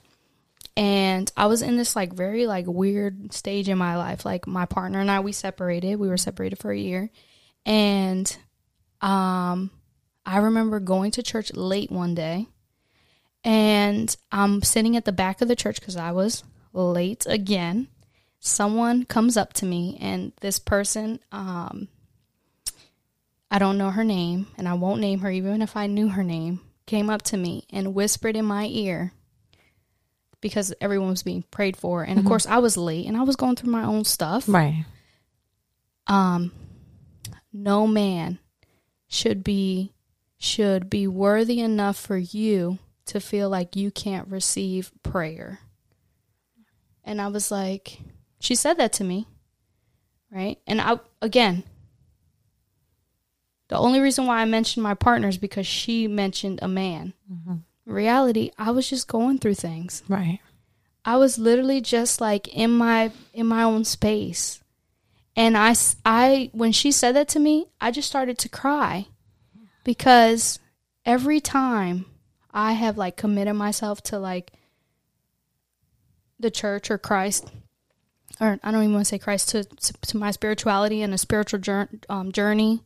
and 0.77 1.31
I 1.35 1.47
was 1.47 1.61
in 1.61 1.77
this 1.77 1.95
like 1.95 2.13
very 2.13 2.47
like 2.47 2.65
weird 2.67 3.33
stage 3.33 3.67
in 3.67 3.77
my 3.77 3.97
life. 3.97 4.25
Like 4.25 4.47
my 4.47 4.65
partner 4.65 4.99
and 4.99 5.11
I 5.11 5.19
we 5.19 5.31
separated. 5.31 5.97
We 5.97 6.07
were 6.07 6.17
separated 6.17 6.59
for 6.59 6.71
a 6.71 6.77
year. 6.77 7.09
And 7.65 8.35
um 9.01 9.71
I 10.25 10.37
remember 10.37 10.79
going 10.79 11.11
to 11.11 11.23
church 11.23 11.53
late 11.53 11.91
one 11.91 12.15
day 12.15 12.47
and 13.43 14.15
I'm 14.31 14.61
sitting 14.61 14.95
at 14.95 15.05
the 15.05 15.11
back 15.11 15.41
of 15.41 15.47
the 15.47 15.55
church 15.55 15.81
cuz 15.81 15.97
I 15.97 16.11
was 16.11 16.43
late 16.73 17.25
again. 17.27 17.87
Someone 18.39 19.03
comes 19.03 19.35
up 19.35 19.53
to 19.53 19.65
me 19.65 19.97
and 19.99 20.31
this 20.41 20.57
person 20.57 21.19
um 21.31 21.89
I 23.51 23.59
don't 23.59 23.77
know 23.77 23.89
her 23.91 24.05
name, 24.05 24.47
and 24.57 24.67
I 24.67 24.75
won't 24.75 25.01
name 25.01 25.19
her 25.19 25.29
even 25.29 25.61
if 25.61 25.75
I 25.75 25.85
knew 25.85 26.07
her 26.07 26.23
name, 26.23 26.61
came 26.85 27.09
up 27.09 27.21
to 27.23 27.37
me 27.37 27.65
and 27.69 27.93
whispered 27.93 28.37
in 28.37 28.45
my 28.45 28.65
ear 28.65 29.11
because 30.39 30.73
everyone 30.81 31.09
was 31.09 31.23
being 31.23 31.43
prayed 31.51 31.77
for. 31.77 32.03
And 32.03 32.17
of 32.17 32.25
course, 32.25 32.47
I 32.47 32.57
was 32.57 32.77
late 32.77 33.05
and 33.05 33.15
I 33.15 33.23
was 33.23 33.35
going 33.35 33.55
through 33.55 33.71
my 33.71 33.83
own 33.83 34.05
stuff. 34.05 34.45
Right. 34.47 34.85
Um, 36.07 36.51
no 37.53 37.85
man 37.85 38.39
should 39.07 39.43
be 39.43 39.93
should 40.37 40.89
be 40.89 41.05
worthy 41.05 41.59
enough 41.59 41.97
for 41.97 42.17
you 42.17 42.79
to 43.05 43.19
feel 43.19 43.49
like 43.49 43.75
you 43.75 43.91
can't 43.91 44.27
receive 44.29 44.91
prayer. 45.03 45.59
And 47.03 47.21
I 47.21 47.27
was 47.27 47.51
like, 47.51 47.99
she 48.39 48.55
said 48.55 48.77
that 48.77 48.93
to 48.93 49.03
me, 49.03 49.27
right? 50.31 50.57
And 50.65 50.81
I 50.81 50.99
again, 51.21 51.63
the 53.71 53.77
only 53.77 54.01
reason 54.01 54.25
why 54.25 54.41
I 54.41 54.45
mentioned 54.45 54.83
my 54.83 54.95
partner 54.95 55.29
is 55.29 55.37
because 55.37 55.65
she 55.65 56.05
mentioned 56.05 56.59
a 56.61 56.67
man. 56.67 57.13
In 57.87 57.93
reality, 57.93 58.51
I 58.57 58.71
was 58.71 58.89
just 58.89 59.07
going 59.07 59.37
through 59.37 59.53
things. 59.53 60.03
Right. 60.09 60.39
I 61.05 61.15
was 61.15 61.39
literally 61.39 61.79
just 61.79 62.19
like 62.19 62.49
in 62.49 62.71
my 62.71 63.13
in 63.33 63.47
my 63.47 63.63
own 63.63 63.85
space. 63.85 64.61
And 65.37 65.57
I 65.57 65.73
I 66.03 66.49
when 66.51 66.73
she 66.73 66.91
said 66.91 67.15
that 67.15 67.29
to 67.29 67.39
me, 67.39 67.67
I 67.79 67.91
just 67.91 68.09
started 68.09 68.37
to 68.39 68.49
cry 68.49 69.07
because 69.85 70.59
every 71.05 71.39
time 71.39 72.07
I 72.53 72.73
have 72.73 72.97
like 72.97 73.15
committed 73.15 73.55
myself 73.55 74.03
to 74.03 74.19
like 74.19 74.51
the 76.37 76.51
church 76.51 76.91
or 76.91 76.97
Christ 76.97 77.49
or 78.41 78.59
I 78.61 78.71
don't 78.71 78.83
even 78.83 78.95
want 78.95 79.05
to 79.05 79.09
say 79.09 79.17
Christ 79.17 79.47
to 79.49 79.63
to, 79.63 79.93
to 79.93 80.17
my 80.17 80.31
spirituality 80.31 81.01
and 81.01 81.13
a 81.13 81.17
spiritual 81.17 81.61
jour- 81.61 81.89
um, 82.09 82.33
journey, 82.33 82.83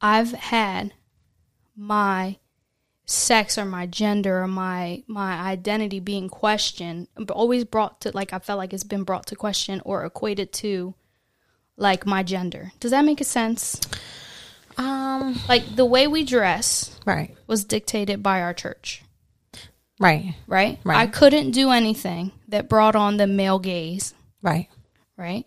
I've 0.00 0.32
had 0.32 0.92
my 1.76 2.36
sex 3.04 3.56
or 3.56 3.64
my 3.64 3.86
gender 3.86 4.42
or 4.42 4.46
my 4.48 5.02
my 5.06 5.32
identity 5.40 5.98
being 5.98 6.28
questioned 6.28 7.08
but 7.16 7.30
always 7.30 7.64
brought 7.64 8.02
to 8.02 8.10
like 8.12 8.34
i 8.34 8.38
felt 8.38 8.58
like 8.58 8.74
it's 8.74 8.84
been 8.84 9.02
brought 9.02 9.24
to 9.26 9.34
question 9.34 9.80
or 9.86 10.04
equated 10.04 10.52
to 10.52 10.94
like 11.78 12.04
my 12.04 12.22
gender 12.22 12.70
does 12.80 12.90
that 12.90 13.06
make 13.06 13.18
a 13.18 13.24
sense 13.24 13.80
Um. 14.76 15.40
like 15.48 15.74
the 15.74 15.86
way 15.86 16.06
we 16.06 16.22
dress 16.22 16.98
Right. 17.06 17.34
was 17.46 17.64
dictated 17.64 18.22
by 18.22 18.42
our 18.42 18.52
church 18.52 19.02
Right. 19.98 20.34
right? 20.46 20.78
Right. 20.84 20.98
I 20.98 21.06
couldn't 21.06 21.52
do 21.52 21.70
anything 21.70 22.32
that 22.48 22.68
brought 22.68 22.94
on 22.94 23.16
the 23.16 23.26
male 23.26 23.58
gaze, 23.58 24.12
Right. 24.42 24.68
right? 25.16 25.44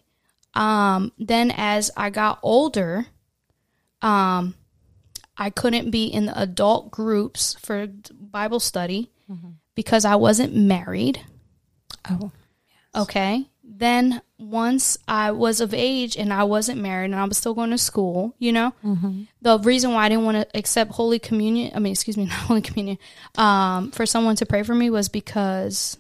Um, 0.56 1.12
then 1.20 1.52
as 1.56 1.92
I 1.96 2.10
got 2.10 2.40
older, 2.44 3.06
um, 4.02 4.56
I 5.38 5.50
couldn't 5.50 5.92
be 5.92 6.06
in 6.06 6.26
the 6.28 6.40
adult 6.40 6.92
groups 6.92 7.56
for 7.60 7.88
Bible 8.14 8.60
study 8.60 9.10
because 9.76 10.06
I 10.06 10.16
wasn't 10.16 10.56
married. 10.56 11.22
Oh. 12.10 12.32
Okay. 12.96 13.48
Then 13.64 14.22
once 14.38 14.98
I 15.08 15.32
was 15.32 15.62
of 15.62 15.74
age 15.74 16.18
and 16.18 16.34
I 16.34 16.44
wasn't 16.44 16.82
married 16.82 17.06
and 17.12 17.16
I 17.16 17.24
was 17.26 17.38
still 17.38 17.54
going 17.54 17.70
to 17.72 17.78
school, 17.78 18.36
you 18.38 18.52
know, 18.52 18.74
the 19.42 19.60
reason 19.60 19.94
why 19.94 20.06
I 20.06 20.10
didn't 20.10 20.26
want 20.26 20.38
to 20.38 20.58
accept 20.58 20.92
Holy 20.92 21.20
Communion, 21.20 21.72
I 21.74 21.80
mean, 21.80 21.94
excuse 21.94 22.18
me, 22.18 22.26
not 22.32 22.34
Holy 22.34 22.62
Communion, 22.62 22.98
um, 23.38 23.92
for 23.92 24.06
someone 24.06 24.36
to 24.38 24.46
pray 24.46 24.64
for 24.64 24.76
me 24.76 24.90
was 24.90 25.08
because 25.10 25.98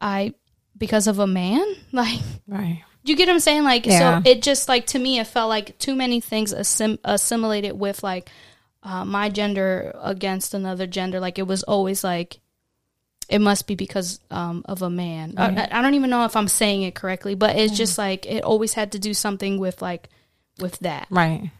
I, 0.00 0.32
because 0.76 1.06
of 1.06 1.18
a 1.18 1.26
man. 1.26 1.64
Like, 1.92 2.20
Right. 2.46 2.82
You 3.06 3.16
get 3.16 3.28
what 3.28 3.34
I'm 3.34 3.40
saying? 3.40 3.64
Like, 3.64 3.86
Yeah. 3.86 4.22
so 4.22 4.30
it 4.30 4.42
just 4.42 4.68
like 4.68 4.86
to 4.88 4.98
me, 4.98 5.18
it 5.18 5.26
felt 5.26 5.48
like 5.48 5.78
too 5.78 5.94
many 5.94 6.20
things 6.20 6.52
assim- 6.52 6.98
assimilated 7.04 7.78
with 7.78 8.02
like 8.02 8.28
uh, 8.82 9.04
my 9.04 9.28
gender 9.28 9.92
against 10.02 10.54
another 10.54 10.86
gender. 10.86 11.18
Like, 11.20 11.38
it 11.38 11.46
was 11.46 11.62
always 11.64 12.04
like, 12.04 12.38
it 13.28 13.40
must 13.40 13.66
be 13.66 13.74
because 13.74 14.20
um, 14.30 14.62
of 14.66 14.82
a 14.82 14.90
man. 14.90 15.34
I- 15.36 15.48
I, 15.48 15.68
I 15.78 15.82
don't 15.82 15.94
even 15.94 16.10
know 16.10 16.24
if 16.24 16.36
I'm 16.36 16.46
saying 16.48 16.82
it 16.82 16.94
correctly, 16.94 17.34
but 17.34 17.56
it's 17.56 17.76
just 17.76 17.98
like 17.98 18.26
it 18.26 18.44
always 18.44 18.74
had 18.74 18.92
to 18.92 18.98
do 18.98 19.12
something 19.14 19.58
with 19.58 19.82
like 19.82 20.08
with 20.60 20.78
that. 20.80 21.08
Right. 21.10 21.50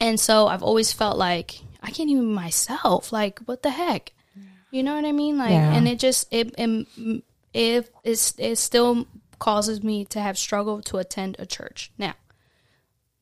And 0.00 0.18
so 0.18 0.48
I've 0.48 0.64
always 0.64 0.92
felt 0.92 1.16
like 1.16 1.60
I 1.82 1.90
can't 1.92 2.10
even 2.10 2.32
myself. 2.32 3.12
Like, 3.12 3.38
what 3.46 3.62
the 3.62 3.70
heck? 3.70 4.12
You 4.72 4.82
know 4.82 4.94
what 4.96 5.04
I 5.04 5.12
mean? 5.12 5.38
Like, 5.38 5.50
Yeah. 5.50 5.74
and 5.74 5.86
it 5.86 5.98
just 6.00 6.26
it 6.32 6.54
it 6.58 6.86
it 7.54 7.92
it's, 8.02 8.34
it 8.38 8.56
still 8.56 9.06
causes 9.42 9.82
me 9.82 10.04
to 10.04 10.20
have 10.20 10.38
struggled 10.38 10.84
to 10.86 10.98
attend 10.98 11.34
a 11.40 11.44
church. 11.44 11.90
Now, 11.98 12.14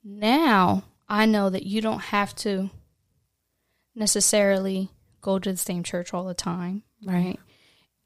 now 0.05 0.85
I 1.09 1.25
know 1.25 1.49
that 1.49 1.63
you 1.65 1.81
don't 1.81 2.01
have 2.01 2.35
to 2.37 2.69
necessarily 3.95 4.91
go 5.23 5.39
to 5.39 5.51
the 5.53 5.57
same 5.57 5.83
church 5.83 6.13
all 6.15 6.25
the 6.25 6.35
time, 6.35 6.83
right? 7.05 7.39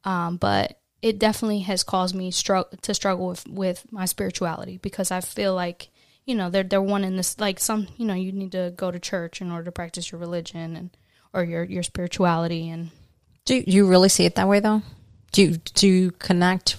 Um, 0.04 0.36
but 0.36 0.78
it 1.02 1.18
definitely 1.18 1.60
has 1.60 1.82
caused 1.82 2.14
me 2.14 2.30
struggle 2.30 2.70
to 2.82 2.94
struggle 2.94 3.26
with 3.28 3.46
with 3.48 3.86
my 3.90 4.04
spirituality 4.04 4.78
because 4.78 5.10
I 5.10 5.20
feel 5.20 5.54
like 5.54 5.88
you 6.24 6.34
know 6.34 6.50
they're 6.50 6.62
they're 6.62 6.80
one 6.80 7.04
in 7.04 7.16
this 7.16 7.38
like 7.40 7.58
some 7.60 7.88
you 7.96 8.06
know 8.06 8.14
you 8.14 8.32
need 8.32 8.52
to 8.52 8.72
go 8.76 8.90
to 8.90 8.98
church 8.98 9.40
in 9.40 9.50
order 9.50 9.64
to 9.64 9.72
practice 9.72 10.10
your 10.12 10.20
religion 10.20 10.76
and 10.76 10.90
or 11.32 11.42
your 11.44 11.64
your 11.64 11.82
spirituality 11.82 12.70
and 12.70 12.90
Do 13.44 13.56
you- 13.56 13.64
you 13.66 13.86
really 13.88 14.08
see 14.08 14.24
it 14.24 14.36
that 14.36 14.48
way 14.48 14.60
though? 14.60 14.82
Do 15.32 15.42
you, 15.42 15.56
do 15.74 15.88
you 15.88 16.10
connect 16.12 16.76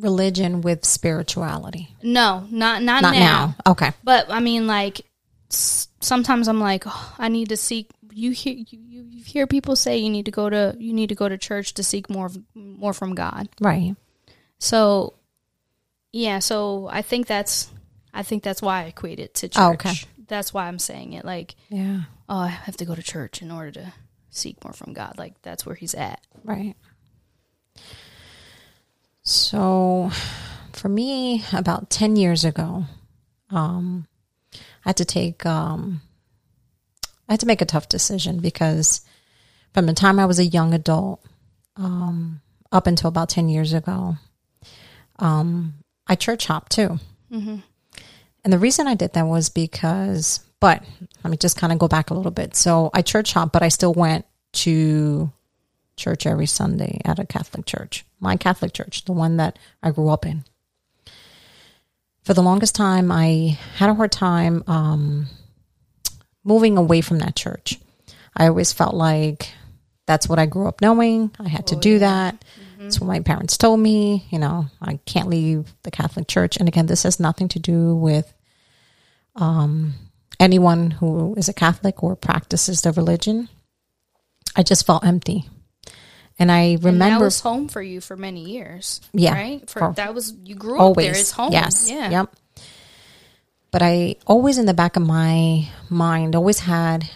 religion 0.00 0.60
with 0.60 0.84
spirituality? 0.84 1.88
no 2.02 2.46
not 2.50 2.82
not, 2.82 3.02
Not 3.02 3.14
now. 3.14 3.20
now. 3.64 3.72
Okay. 3.72 3.92
but 4.02 4.26
I 4.30 4.40
mean 4.40 4.66
like 4.66 5.02
sometimes 5.48 6.48
I'm 6.48 6.60
like 6.60 6.84
oh, 6.86 7.14
I 7.18 7.28
need 7.28 7.48
to 7.50 7.56
seek 7.56 7.90
you 8.12 8.30
hear 8.32 8.54
you, 8.54 8.78
you 8.80 9.22
hear 9.24 9.46
people 9.46 9.74
say 9.76 9.98
you 9.98 10.10
need 10.10 10.26
to 10.26 10.30
go 10.30 10.48
to 10.48 10.74
you 10.78 10.92
need 10.92 11.08
to 11.08 11.14
go 11.14 11.28
to 11.28 11.36
church 11.38 11.74
to 11.74 11.82
seek 11.82 12.08
more 12.10 12.30
more 12.54 12.92
from 12.92 13.14
God 13.14 13.48
Right. 13.60 13.94
So, 14.58 15.14
yeah, 16.12 16.38
so 16.38 16.88
I 16.90 17.02
think 17.02 17.26
that's 17.26 17.68
I 18.14 18.22
think 18.22 18.42
that's 18.42 18.62
why 18.62 18.82
I 18.82 18.84
equate 18.84 19.18
it 19.20 19.34
to 19.34 19.46
oh, 19.46 19.48
church. 19.48 19.58
Oh, 19.58 19.72
okay. 19.72 19.94
That's 20.26 20.54
why 20.54 20.68
I'm 20.68 20.78
saying 20.78 21.12
it. 21.12 21.24
Like, 21.24 21.54
Yeah. 21.68 22.02
oh, 22.28 22.38
I 22.38 22.48
have 22.48 22.76
to 22.78 22.84
go 22.86 22.94
to 22.94 23.02
church 23.02 23.42
in 23.42 23.50
order 23.50 23.72
to 23.72 23.92
seek 24.30 24.62
more 24.64 24.72
from 24.72 24.92
God. 24.94 25.18
Like 25.18 25.34
that's 25.42 25.66
where 25.66 25.74
He's 25.74 25.94
at. 25.94 26.20
Right. 26.44 26.76
So, 29.24 30.10
for 30.72 30.88
me, 30.88 31.42
about 31.52 31.88
10 31.90 32.16
years 32.16 32.44
ago, 32.44 32.84
um, 33.50 34.06
I 34.54 34.90
had 34.90 34.98
to 34.98 35.04
take, 35.06 35.46
um, 35.46 36.02
I 37.28 37.32
had 37.32 37.40
to 37.40 37.46
make 37.46 37.62
a 37.62 37.66
tough 37.66 37.88
decision 37.88 38.40
because 38.40 39.00
from 39.72 39.86
the 39.86 39.94
time 39.94 40.18
I 40.18 40.26
was 40.26 40.38
a 40.38 40.44
young 40.44 40.74
adult, 40.74 41.24
um, 41.76 42.42
up 42.70 42.86
until 42.86 43.08
about 43.08 43.30
10 43.30 43.48
years 43.48 43.72
ago, 43.72 44.16
um, 45.18 45.74
I 46.06 46.16
church 46.16 46.46
hopped 46.46 46.72
too. 46.72 46.98
And 48.44 48.52
the 48.52 48.58
reason 48.58 48.86
I 48.86 48.94
did 48.94 49.14
that 49.14 49.26
was 49.26 49.48
because, 49.48 50.40
but 50.60 50.82
let 51.22 51.30
me 51.30 51.38
just 51.38 51.56
kind 51.56 51.72
of 51.72 51.78
go 51.78 51.88
back 51.88 52.10
a 52.10 52.14
little 52.14 52.30
bit. 52.30 52.54
So 52.56 52.90
I 52.92 53.00
church 53.00 53.32
hopped, 53.32 53.52
but 53.52 53.62
I 53.62 53.68
still 53.68 53.94
went 53.94 54.26
to 54.52 55.32
church 55.96 56.26
every 56.26 56.46
Sunday 56.46 57.00
at 57.04 57.18
a 57.18 57.24
Catholic 57.24 57.64
church, 57.64 58.04
my 58.24 58.36
Catholic 58.36 58.72
church, 58.72 59.04
the 59.04 59.12
one 59.12 59.36
that 59.36 59.58
I 59.82 59.92
grew 59.92 60.08
up 60.08 60.26
in. 60.26 60.44
For 62.24 62.34
the 62.34 62.42
longest 62.42 62.74
time, 62.74 63.12
I 63.12 63.58
had 63.76 63.90
a 63.90 63.94
hard 63.94 64.10
time 64.10 64.64
um, 64.66 65.26
moving 66.42 66.76
away 66.76 67.02
from 67.02 67.18
that 67.18 67.36
church. 67.36 67.78
I 68.36 68.48
always 68.48 68.72
felt 68.72 68.94
like 68.94 69.50
that's 70.06 70.28
what 70.28 70.38
I 70.38 70.46
grew 70.46 70.66
up 70.66 70.80
knowing. 70.80 71.30
I 71.38 71.48
had 71.48 71.68
to 71.68 71.76
do 71.76 72.00
that. 72.00 72.42
That's 72.78 73.00
what 73.00 73.06
my 73.06 73.20
parents 73.20 73.56
told 73.56 73.80
me. 73.80 74.26
You 74.30 74.38
know, 74.38 74.66
I 74.80 74.98
can't 75.06 75.28
leave 75.28 75.72
the 75.82 75.90
Catholic 75.90 76.28
Church. 76.28 76.56
And 76.56 76.68
again, 76.68 76.86
this 76.86 77.04
has 77.04 77.18
nothing 77.18 77.48
to 77.48 77.58
do 77.58 77.96
with 77.96 78.32
um, 79.36 79.94
anyone 80.38 80.90
who 80.90 81.34
is 81.36 81.48
a 81.48 81.54
Catholic 81.54 82.02
or 82.02 82.16
practices 82.16 82.82
the 82.82 82.92
religion. 82.92 83.48
I 84.56 84.62
just 84.62 84.86
felt 84.86 85.04
empty. 85.04 85.44
And 86.38 86.50
I 86.50 86.78
And 86.82 87.00
that 87.00 87.20
was 87.20 87.40
home 87.40 87.68
for 87.68 87.80
you 87.80 88.00
for 88.00 88.16
many 88.16 88.44
years. 88.44 89.00
Yeah. 89.12 89.34
right. 89.34 89.70
For 89.70 89.78
For- 89.78 89.92
that 89.94 90.14
was 90.14 90.34
you 90.44 90.54
grew 90.54 90.78
always 90.78 91.06
up 91.06 91.12
there. 91.12 91.20
It's 91.20 91.30
home. 91.30 91.52
Yes. 91.52 91.88
Yeah. 91.88 92.10
Yep. 92.10 92.36
But 93.70 93.82
I 93.82 94.16
always 94.26 94.58
in 94.58 94.66
the 94.66 94.74
back 94.74 94.96
of 94.96 95.06
my 95.06 95.68
mind 95.88 96.36
always 96.36 96.60
had 96.60 97.08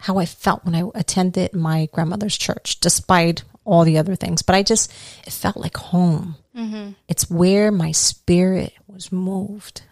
how 0.00 0.18
I 0.18 0.26
felt 0.26 0.64
when 0.64 0.74
I 0.74 0.84
attended 0.94 1.54
my 1.54 1.88
grandmother's 1.92 2.36
church, 2.36 2.78
despite 2.80 3.42
all 3.64 3.84
the 3.84 3.98
other 3.98 4.14
things. 4.16 4.42
But 4.42 4.56
I 4.56 4.62
just 4.62 4.92
it 5.26 5.32
felt 5.32 5.56
like 5.56 5.76
home. 5.76 6.36
Mm-hmm. 6.54 6.90
It's 7.08 7.30
where 7.30 7.72
my 7.72 7.92
spirit 7.92 8.72
was 8.86 9.10
moved. 9.10 9.82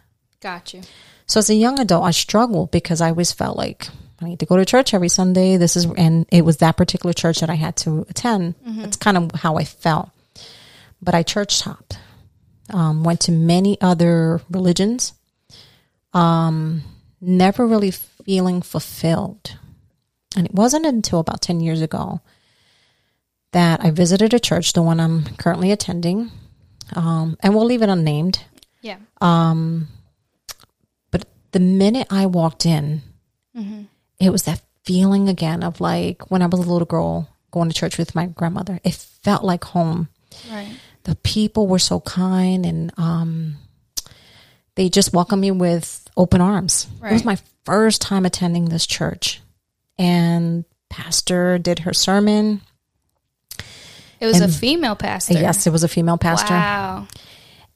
Got 0.40 0.74
you. 0.74 0.82
So 1.26 1.38
as 1.38 1.50
a 1.50 1.54
young 1.54 1.78
adult, 1.78 2.04
I 2.04 2.10
struggled 2.10 2.70
because 2.70 3.00
I 3.00 3.08
always 3.08 3.32
felt 3.32 3.56
like 3.56 3.88
I 4.22 4.28
need 4.28 4.38
to 4.40 4.46
go 4.46 4.56
to 4.56 4.64
church 4.64 4.94
every 4.94 5.08
Sunday. 5.08 5.56
This 5.56 5.76
is, 5.76 5.86
and 5.96 6.26
it 6.30 6.44
was 6.44 6.58
that 6.58 6.76
particular 6.76 7.12
church 7.12 7.40
that 7.40 7.50
I 7.50 7.54
had 7.54 7.76
to 7.78 8.06
attend. 8.08 8.54
That's 8.82 8.96
kind 8.96 9.16
of 9.16 9.32
how 9.32 9.56
I 9.56 9.64
felt. 9.64 10.10
But 11.00 11.14
I 11.14 11.22
church 11.22 11.62
hopped, 11.62 11.98
um, 12.70 13.02
went 13.02 13.20
to 13.22 13.32
many 13.32 13.80
other 13.80 14.40
religions, 14.50 15.12
um, 16.12 16.82
never 17.20 17.66
really 17.66 17.90
feeling 17.90 18.62
fulfilled. 18.62 19.58
And 20.36 20.46
it 20.46 20.54
wasn't 20.54 20.86
until 20.86 21.18
about 21.18 21.42
10 21.42 21.60
years 21.60 21.80
ago 21.82 22.20
that 23.52 23.84
I 23.84 23.90
visited 23.90 24.32
a 24.32 24.38
church, 24.38 24.72
the 24.72 24.82
one 24.82 25.00
I'm 25.00 25.24
currently 25.36 25.72
attending, 25.72 26.30
um, 26.94 27.36
and 27.40 27.54
we'll 27.54 27.66
leave 27.66 27.82
it 27.82 27.88
unnamed. 27.88 28.44
Yeah. 28.80 28.98
Um, 29.20 29.88
but 31.10 31.26
the 31.52 31.60
minute 31.60 32.06
I 32.10 32.26
walked 32.26 32.64
in, 32.64 33.02
it 34.22 34.30
was 34.30 34.44
that 34.44 34.60
feeling 34.84 35.28
again 35.28 35.62
of 35.62 35.80
like 35.80 36.30
when 36.30 36.42
I 36.42 36.46
was 36.46 36.60
a 36.60 36.70
little 36.70 36.86
girl 36.86 37.28
going 37.50 37.68
to 37.68 37.74
church 37.74 37.98
with 37.98 38.14
my 38.14 38.26
grandmother. 38.26 38.80
It 38.84 38.94
felt 38.94 39.44
like 39.44 39.64
home. 39.64 40.08
Right. 40.50 40.76
The 41.04 41.14
people 41.16 41.66
were 41.66 41.78
so 41.78 42.00
kind 42.00 42.64
and 42.64 42.92
um, 42.96 43.56
they 44.74 44.88
just 44.88 45.12
welcomed 45.12 45.42
me 45.42 45.50
with 45.50 46.08
open 46.16 46.40
arms. 46.40 46.86
It 47.04 47.12
was 47.12 47.24
my 47.24 47.38
first 47.64 48.00
time 48.00 48.24
attending 48.24 48.66
this 48.66 48.86
church. 48.86 49.40
And 49.98 50.64
pastor 50.88 51.58
did 51.58 51.80
her 51.80 51.92
sermon. 51.92 52.62
It 54.20 54.26
was 54.26 54.40
a 54.40 54.48
female 54.48 54.94
pastor. 54.94 55.34
Yes, 55.34 55.66
it 55.66 55.70
was 55.70 55.82
a 55.84 55.88
female 55.88 56.18
pastor. 56.18 56.54
Wow. 56.54 57.08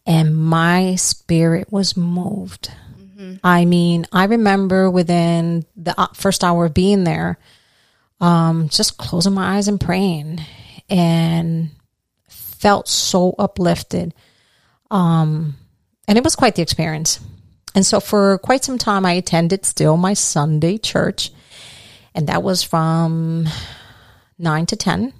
and 0.06 0.36
my 0.36 0.94
spirit 0.94 1.72
was 1.72 1.96
moved. 1.96 2.70
I 3.42 3.64
mean, 3.64 4.06
I 4.12 4.24
remember 4.24 4.90
within 4.90 5.64
the 5.76 5.98
uh, 5.98 6.08
first 6.14 6.44
hour 6.44 6.66
of 6.66 6.74
being 6.74 7.04
there, 7.04 7.38
um, 8.20 8.68
just 8.68 8.98
closing 8.98 9.34
my 9.34 9.56
eyes 9.56 9.68
and 9.68 9.80
praying, 9.80 10.40
and 10.88 11.70
felt 12.28 12.88
so 12.88 13.34
uplifted. 13.38 14.14
Um, 14.90 15.56
and 16.08 16.18
it 16.18 16.24
was 16.24 16.36
quite 16.36 16.54
the 16.54 16.62
experience. 16.62 17.20
And 17.74 17.84
so, 17.84 18.00
for 18.00 18.38
quite 18.38 18.64
some 18.64 18.78
time, 18.78 19.04
I 19.04 19.12
attended 19.12 19.64
still 19.66 19.96
my 19.96 20.14
Sunday 20.14 20.78
church, 20.78 21.30
and 22.14 22.26
that 22.28 22.42
was 22.42 22.62
from 22.62 23.46
nine 24.38 24.66
to 24.66 24.76
10 24.76 25.12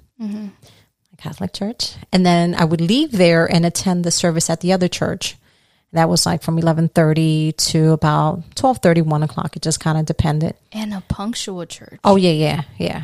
Catholic 1.17 1.53
church. 1.53 1.95
And 2.11 2.25
then 2.25 2.55
I 2.55 2.63
would 2.65 2.81
leave 2.81 3.11
there 3.11 3.45
and 3.51 3.65
attend 3.65 4.03
the 4.03 4.11
service 4.11 4.49
at 4.49 4.61
the 4.61 4.73
other 4.73 4.87
church. 4.87 5.35
That 5.93 6.09
was 6.09 6.25
like 6.25 6.43
from 6.43 6.55
1130 6.55 7.53
to 7.53 7.91
about 7.91 8.35
1230, 8.59 9.01
1 9.01 9.23
o'clock. 9.23 9.55
It 9.55 9.61
just 9.61 9.79
kind 9.79 9.97
of 9.97 10.05
depended. 10.05 10.55
And 10.71 10.93
a 10.93 11.01
punctual 11.01 11.65
church. 11.65 11.99
Oh, 12.03 12.17
yeah, 12.17 12.31
yeah, 12.31 12.63
yeah. 12.77 13.03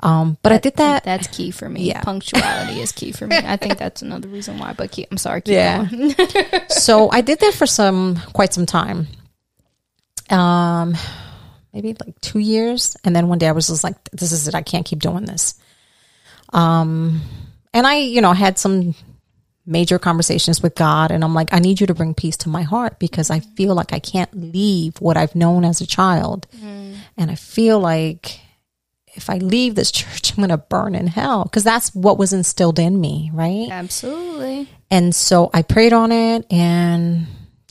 Um, 0.00 0.36
but 0.42 0.52
I 0.52 0.58
did 0.58 0.76
that. 0.76 1.04
That's 1.04 1.28
key 1.28 1.50
for 1.50 1.68
me. 1.68 1.84
Yeah. 1.84 2.02
Punctuality 2.02 2.80
is 2.80 2.92
key 2.92 3.12
for 3.12 3.26
me. 3.26 3.36
I 3.36 3.56
think 3.56 3.78
that's 3.78 4.02
another 4.02 4.28
reason 4.28 4.58
why. 4.58 4.72
But 4.72 4.90
keep, 4.90 5.08
I'm 5.10 5.18
sorry. 5.18 5.42
Keep 5.42 5.54
Yeah. 5.54 5.86
so 6.68 7.10
I 7.10 7.20
did 7.20 7.38
that 7.40 7.54
for 7.54 7.66
some 7.66 8.16
quite 8.32 8.52
some 8.52 8.66
time. 8.66 9.06
Um, 10.28 10.96
maybe 11.72 11.94
like 12.04 12.20
two 12.20 12.38
years, 12.38 12.96
and 13.04 13.14
then 13.14 13.28
one 13.28 13.38
day 13.38 13.48
I 13.48 13.52
was 13.52 13.68
just 13.68 13.84
like, 13.84 13.96
"This 14.10 14.32
is 14.32 14.48
it. 14.48 14.54
I 14.54 14.62
can't 14.62 14.86
keep 14.86 15.00
doing 15.00 15.24
this." 15.24 15.54
Um, 16.52 17.20
and 17.74 17.86
I, 17.86 17.96
you 17.98 18.20
know, 18.20 18.32
had 18.32 18.58
some 18.58 18.94
major 19.66 19.98
conversations 19.98 20.62
with 20.62 20.74
God, 20.74 21.10
and 21.10 21.22
I'm 21.22 21.34
like, 21.34 21.52
"I 21.52 21.58
need 21.58 21.80
you 21.80 21.86
to 21.86 21.94
bring 21.94 22.14
peace 22.14 22.36
to 22.38 22.48
my 22.48 22.62
heart 22.62 22.98
because 22.98 23.30
I 23.30 23.40
feel 23.40 23.74
like 23.74 23.92
I 23.92 23.98
can't 23.98 24.34
leave 24.34 25.00
what 25.00 25.16
I've 25.16 25.34
known 25.34 25.64
as 25.64 25.80
a 25.80 25.86
child, 25.86 26.46
mm-hmm. 26.56 26.94
and 27.16 27.30
I 27.30 27.34
feel 27.34 27.78
like." 27.78 28.40
If 29.14 29.28
I 29.28 29.36
leave 29.36 29.74
this 29.74 29.92
church, 29.92 30.30
I'm 30.30 30.36
going 30.36 30.48
to 30.48 30.56
burn 30.56 30.94
in 30.94 31.06
hell 31.06 31.44
because 31.44 31.64
that's 31.64 31.94
what 31.94 32.16
was 32.16 32.32
instilled 32.32 32.78
in 32.78 32.98
me, 32.98 33.30
right? 33.34 33.68
Absolutely. 33.70 34.70
And 34.90 35.14
so 35.14 35.50
I 35.52 35.60
prayed 35.60 35.92
on 35.92 36.12
it 36.12 36.46
and 36.50 37.26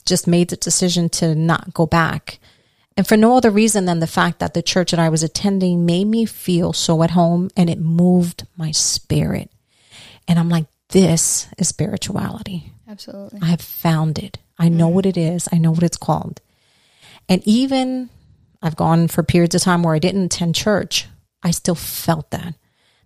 just 0.06 0.26
made 0.26 0.50
the 0.50 0.56
decision 0.56 1.08
to 1.08 1.34
not 1.34 1.74
go 1.74 1.86
back. 1.86 2.38
And 2.96 3.06
for 3.06 3.16
no 3.16 3.36
other 3.36 3.50
reason 3.50 3.86
than 3.86 4.00
the 4.00 4.06
fact 4.06 4.38
that 4.40 4.54
the 4.54 4.62
church 4.62 4.90
that 4.90 5.00
I 5.00 5.08
was 5.08 5.22
attending 5.22 5.86
made 5.86 6.06
me 6.06 6.26
feel 6.26 6.72
so 6.72 7.02
at 7.02 7.12
home 7.12 7.50
and 7.56 7.70
it 7.70 7.78
moved 7.78 8.46
my 8.56 8.70
spirit. 8.70 9.50
And 10.28 10.38
I'm 10.38 10.48
like, 10.48 10.66
this 10.92 11.48
is 11.58 11.68
spirituality. 11.68 12.72
Absolutely. 12.88 13.40
I 13.42 13.46
have 13.46 13.60
found 13.60 14.18
it. 14.18 14.38
I 14.58 14.68
know 14.68 14.88
what 14.88 15.06
it 15.06 15.16
is. 15.16 15.48
I 15.52 15.58
know 15.58 15.72
what 15.72 15.82
it's 15.82 15.96
called. 15.96 16.40
And 17.28 17.42
even 17.46 18.10
I've 18.62 18.76
gone 18.76 19.08
for 19.08 19.22
periods 19.22 19.54
of 19.54 19.62
time 19.62 19.82
where 19.82 19.94
I 19.94 19.98
didn't 19.98 20.26
attend 20.26 20.54
church. 20.54 21.08
I 21.42 21.50
still 21.50 21.74
felt 21.74 22.30
that, 22.30 22.54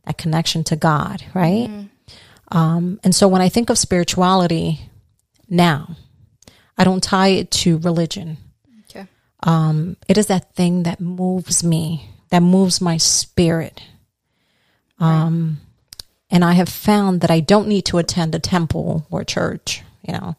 that 0.04 0.18
connection 0.18 0.64
to 0.64 0.76
God, 0.76 1.24
right? 1.34 1.68
Um, 2.50 3.00
and 3.02 3.14
so 3.14 3.26
when 3.28 3.40
I 3.40 3.48
think 3.48 3.70
of 3.70 3.78
spirituality 3.78 4.80
now, 5.48 5.96
I 6.76 6.84
don't 6.84 7.02
tie 7.02 7.28
it 7.28 7.50
to 7.52 7.78
religion. 7.78 8.36
Okay. 8.90 9.06
Um, 9.42 9.96
it 10.08 10.18
is 10.18 10.26
that 10.26 10.54
thing 10.54 10.82
that 10.82 11.00
moves 11.00 11.64
me, 11.64 12.10
that 12.30 12.40
moves 12.40 12.80
my 12.80 12.98
spirit. 12.98 13.80
Um, 14.98 15.58
and 16.36 16.44
I 16.44 16.52
have 16.52 16.68
found 16.68 17.22
that 17.22 17.30
I 17.30 17.40
don't 17.40 17.66
need 17.66 17.86
to 17.86 17.96
attend 17.96 18.34
a 18.34 18.38
temple 18.38 19.06
or 19.10 19.24
church, 19.24 19.82
you 20.06 20.12
know, 20.12 20.36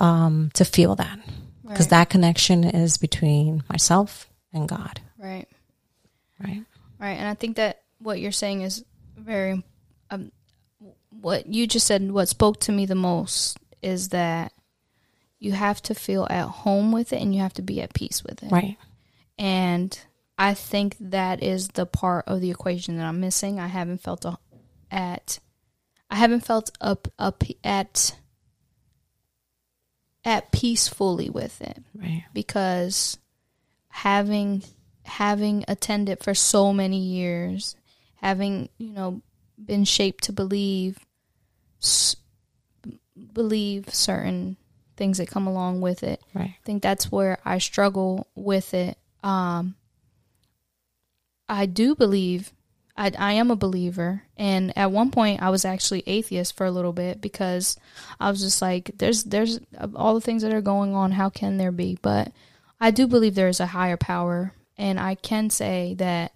um, 0.00 0.50
to 0.54 0.64
feel 0.64 0.94
that 0.96 1.18
because 1.62 1.84
Right. 1.84 1.90
that 1.90 2.08
connection 2.08 2.64
is 2.64 2.96
between 2.96 3.62
myself 3.68 4.26
and 4.54 4.66
God, 4.66 5.02
Right. 5.18 5.46
right? 6.42 6.64
Right. 6.98 7.18
And 7.18 7.28
I 7.28 7.34
think 7.34 7.56
that 7.56 7.82
what 7.98 8.20
you're 8.20 8.32
saying 8.32 8.62
is 8.62 8.82
very, 9.18 9.62
um, 10.10 10.32
what 11.10 11.46
you 11.46 11.66
just 11.66 11.86
said, 11.86 12.10
what 12.10 12.30
spoke 12.30 12.58
to 12.60 12.72
me 12.72 12.86
the 12.86 12.94
most 12.94 13.58
is 13.82 14.08
that 14.08 14.54
you 15.38 15.52
have 15.52 15.82
to 15.82 15.94
feel 15.94 16.26
at 16.30 16.48
home 16.48 16.90
with 16.90 17.12
it 17.12 17.20
and 17.20 17.34
you 17.34 17.42
have 17.42 17.52
to 17.54 17.62
be 17.62 17.82
at 17.82 17.92
peace 17.92 18.24
with 18.24 18.42
it. 18.42 18.50
Right. 18.50 18.78
And 19.38 19.98
I 20.38 20.54
think 20.54 20.96
that 21.00 21.42
is 21.42 21.68
the 21.68 21.84
part 21.84 22.24
of 22.28 22.40
the 22.40 22.50
equation 22.50 22.96
that 22.96 23.04
I'm 23.04 23.20
missing. 23.20 23.60
I 23.60 23.66
haven't 23.66 24.00
felt 24.00 24.24
a, 24.24 24.38
at, 24.90 25.38
I 26.10 26.16
haven't 26.16 26.44
felt 26.44 26.70
up, 26.80 27.08
up 27.18 27.44
at, 27.64 28.16
at 30.24 30.52
peace 30.52 30.88
fully 30.88 31.30
with 31.30 31.60
it 31.62 31.82
Right. 31.94 32.24
because 32.34 33.18
having 33.90 34.62
having 35.04 35.64
attended 35.68 36.22
for 36.22 36.34
so 36.34 36.72
many 36.72 36.98
years, 36.98 37.74
having 38.16 38.68
you 38.78 38.92
know 38.92 39.22
been 39.62 39.84
shaped 39.84 40.24
to 40.24 40.32
believe 40.32 40.98
s- 41.82 42.16
believe 43.32 43.92
certain 43.94 44.56
things 44.96 45.18
that 45.18 45.28
come 45.28 45.46
along 45.46 45.80
with 45.80 46.02
it. 46.02 46.20
Right. 46.34 46.50
I 46.50 46.56
think 46.64 46.82
that's 46.82 47.10
where 47.10 47.38
I 47.44 47.58
struggle 47.58 48.26
with 48.34 48.74
it. 48.74 48.98
Um, 49.22 49.76
I 51.48 51.66
do 51.66 51.94
believe 51.94 52.52
I, 52.98 53.12
I 53.16 53.32
am 53.34 53.52
a 53.52 53.56
believer, 53.56 54.24
and 54.36 54.76
at 54.76 54.90
one 54.90 55.12
point 55.12 55.40
I 55.40 55.50
was 55.50 55.64
actually 55.64 56.02
atheist 56.04 56.56
for 56.56 56.66
a 56.66 56.70
little 56.72 56.92
bit 56.92 57.20
because 57.20 57.76
I 58.18 58.28
was 58.28 58.40
just 58.40 58.60
like, 58.60 58.90
"There's 58.98 59.22
there's 59.22 59.60
all 59.94 60.14
the 60.14 60.20
things 60.20 60.42
that 60.42 60.52
are 60.52 60.60
going 60.60 60.96
on. 60.96 61.12
How 61.12 61.30
can 61.30 61.58
there 61.58 61.70
be?" 61.70 61.96
But 62.02 62.32
I 62.80 62.90
do 62.90 63.06
believe 63.06 63.36
there 63.36 63.48
is 63.48 63.60
a 63.60 63.66
higher 63.66 63.96
power, 63.96 64.52
and 64.76 64.98
I 64.98 65.14
can 65.14 65.48
say 65.48 65.94
that 65.98 66.32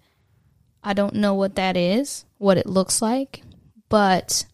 I 0.81 0.93
don't 0.93 1.15
know 1.15 1.33
what 1.33 1.55
that 1.55 1.75
is, 1.75 2.23
what 2.37 2.57
it 2.57 2.65
looks 2.65 3.01
like, 3.01 3.43
but 3.89 4.45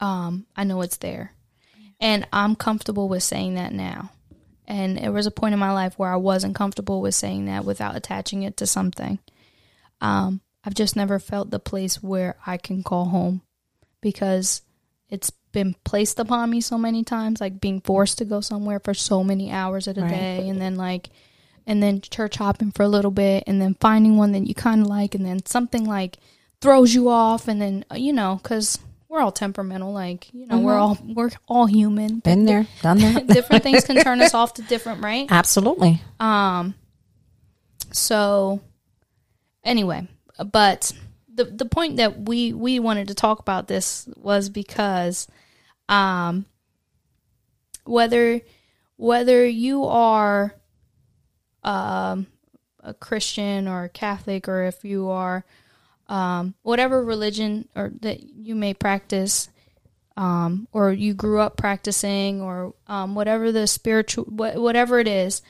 um, 0.00 0.46
I 0.56 0.64
know 0.64 0.80
it's 0.80 0.96
there, 0.96 1.34
and 2.00 2.26
I'm 2.32 2.56
comfortable 2.56 3.08
with 3.08 3.22
saying 3.22 3.54
that 3.54 3.72
now. 3.72 4.10
And 4.66 4.98
there 4.98 5.12
was 5.12 5.26
a 5.26 5.30
point 5.30 5.52
in 5.52 5.60
my 5.60 5.70
life 5.70 5.96
where 5.96 6.12
I 6.12 6.16
wasn't 6.16 6.56
comfortable 6.56 7.00
with 7.00 7.14
saying 7.14 7.44
that 7.44 7.64
without 7.64 7.94
attaching 7.94 8.42
it 8.42 8.56
to 8.56 8.66
something. 8.66 9.20
Um, 10.00 10.40
I've 10.64 10.74
just 10.74 10.96
never 10.96 11.18
felt 11.18 11.50
the 11.50 11.58
place 11.58 12.02
where 12.02 12.36
I 12.46 12.56
can 12.56 12.82
call 12.82 13.06
home 13.06 13.42
because 14.00 14.62
it's 15.08 15.30
been 15.52 15.74
placed 15.84 16.18
upon 16.18 16.50
me 16.50 16.60
so 16.60 16.76
many 16.76 17.04
times, 17.04 17.40
like 17.40 17.60
being 17.60 17.80
forced 17.80 18.18
to 18.18 18.24
go 18.24 18.40
somewhere 18.40 18.80
for 18.80 18.92
so 18.94 19.22
many 19.22 19.50
hours 19.50 19.88
at 19.88 19.96
a 19.96 20.02
Right. 20.02 20.10
day, 20.10 20.48
and 20.48 20.60
then 20.60 20.76
like, 20.76 21.10
and 21.66 21.82
then 21.82 22.00
church 22.00 22.36
hopping 22.36 22.72
for 22.72 22.82
a 22.82 22.88
little 22.88 23.10
bit, 23.10 23.44
and 23.46 23.60
then 23.60 23.74
finding 23.80 24.16
one 24.16 24.32
that 24.32 24.46
you 24.46 24.54
kind 24.54 24.82
of 24.82 24.88
like, 24.88 25.14
and 25.14 25.24
then 25.24 25.44
something 25.46 25.84
like 25.86 26.18
throws 26.60 26.94
you 26.94 27.08
off, 27.08 27.48
and 27.48 27.62
then 27.62 27.84
uh, 27.90 27.94
you 27.94 28.12
know, 28.12 28.38
because 28.42 28.78
we're 29.08 29.20
all 29.20 29.32
temperamental, 29.32 29.92
like 29.92 30.28
you 30.34 30.46
know, 30.46 30.58
we're 30.58 30.76
all 30.76 30.98
we're 31.04 31.30
all 31.48 31.66
human. 31.66 32.18
Been 32.18 32.44
there, 32.44 32.66
done 32.82 32.98
that. 32.98 33.26
different 33.28 33.62
things 33.62 33.84
can 33.84 33.96
turn 34.02 34.20
us 34.20 34.34
off 34.40 34.54
to 34.54 34.62
different, 34.62 35.02
right? 35.02 35.26
Absolutely. 35.30 36.02
Um. 36.18 36.74
So, 37.92 38.60
anyway, 39.66 40.08
but 40.52 40.92
the 41.32 41.44
the 41.44 41.66
point 41.66 41.96
that 41.96 42.20
we 42.26 42.52
we 42.52 42.78
wanted 42.78 43.08
to 43.08 43.14
talk 43.14 43.38
about 43.38 43.68
this 43.68 44.08
was 44.16 44.48
because, 44.48 45.28
um, 45.88 46.46
whether 47.84 48.40
whether 48.96 49.46
you 49.46 49.84
are, 49.84 50.54
um, 51.62 52.26
a 52.80 52.94
Christian 52.94 53.68
or 53.68 53.84
a 53.84 53.88
Catholic, 53.90 54.48
or 54.48 54.64
if 54.64 54.84
you 54.84 55.10
are, 55.10 55.44
um, 56.08 56.54
whatever 56.62 57.04
religion 57.04 57.68
or 57.76 57.92
that 58.00 58.22
you 58.22 58.54
may 58.54 58.72
practice, 58.72 59.50
um, 60.16 60.66
or 60.72 60.92
you 60.92 61.12
grew 61.12 61.40
up 61.40 61.58
practicing, 61.58 62.40
or 62.40 62.74
um, 62.86 63.14
whatever 63.14 63.52
the 63.52 63.66
spiritual, 63.66 64.24
wha- 64.28 64.58
whatever 64.58 64.98
it 64.98 65.08
is, 65.08 65.42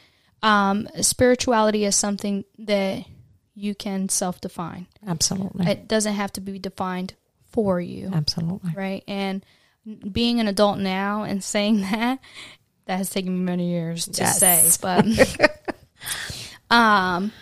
um, 0.43 0.89
spirituality 1.01 1.85
is 1.85 1.95
something 1.95 2.45
that 2.59 3.05
you 3.59 3.75
can 3.75 4.09
self-define. 4.09 4.87
Absolutely. 5.07 5.67
It 5.67 5.89
doesn't 5.89 6.13
have 6.15 6.31
to 6.35 6.41
be 6.43 6.59
defined 6.59 7.15
for 7.51 7.81
you, 7.81 8.11
Absolutely. 8.15 8.71
right? 8.77 9.03
And 9.09 9.45
being 10.13 10.41
an 10.41 10.47
adult 10.49 10.79
now 10.79 11.23
and 11.23 11.43
saying 11.43 11.81
that 11.81 12.19
that 12.85 12.97
has 12.99 13.09
taken 13.11 13.33
me 13.39 13.45
many 13.45 13.71
years 13.71 14.07
to 14.07 14.23
Yes. 14.23 14.39
say, 14.39 14.69
but 14.83 15.07
um, 16.71 17.33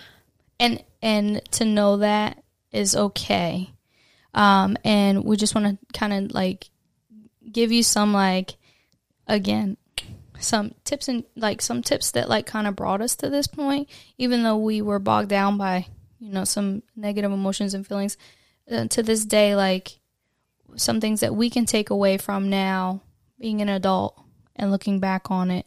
and 0.61 0.83
and 1.03 1.42
to 1.53 1.64
know 1.64 1.98
that 1.98 2.42
is 2.72 2.94
okay. 2.96 3.70
Um, 4.33 4.77
and 4.85 5.24
we 5.24 5.37
just 5.37 5.55
want 5.55 5.79
to 5.81 5.98
kind 5.98 6.12
of 6.12 6.35
like 6.35 6.68
give 7.50 7.72
you 7.72 7.83
some 7.83 8.12
like 8.12 8.57
again 9.27 9.77
some 10.40 10.74
tips 10.85 11.09
and 11.09 11.24
like 11.37 11.62
some 11.62 11.83
tips 11.83 12.11
that 12.12 12.29
like 12.29 12.44
kind 12.46 12.66
of 12.66 12.74
brought 12.77 13.00
us 13.00 13.16
to 13.16 13.31
this 13.31 13.46
point 13.46 13.88
even 14.18 14.42
though 14.42 14.57
we 14.59 14.83
were 14.83 14.98
bogged 14.98 15.29
down 15.29 15.57
by 15.57 15.87
you 16.24 16.32
know 16.32 16.44
some 16.44 16.82
negative 16.96 17.30
emotions 17.30 17.74
and 17.74 17.87
feelings 17.87 18.16
uh, 18.70 18.87
to 18.87 19.02
this 19.02 19.27
day 19.27 19.54
like 19.54 19.98
some 20.75 21.00
things 21.00 21.20
that 21.20 21.35
we 21.37 21.50
can 21.50 21.66
take 21.66 21.90
away 21.90 22.16
from 22.16 22.48
now 22.48 23.02
being 23.38 23.60
an 23.60 23.68
adult 23.68 24.18
and 24.56 24.70
looking 24.70 25.00
back 25.00 25.31
on 25.31 25.50
it 25.50 25.66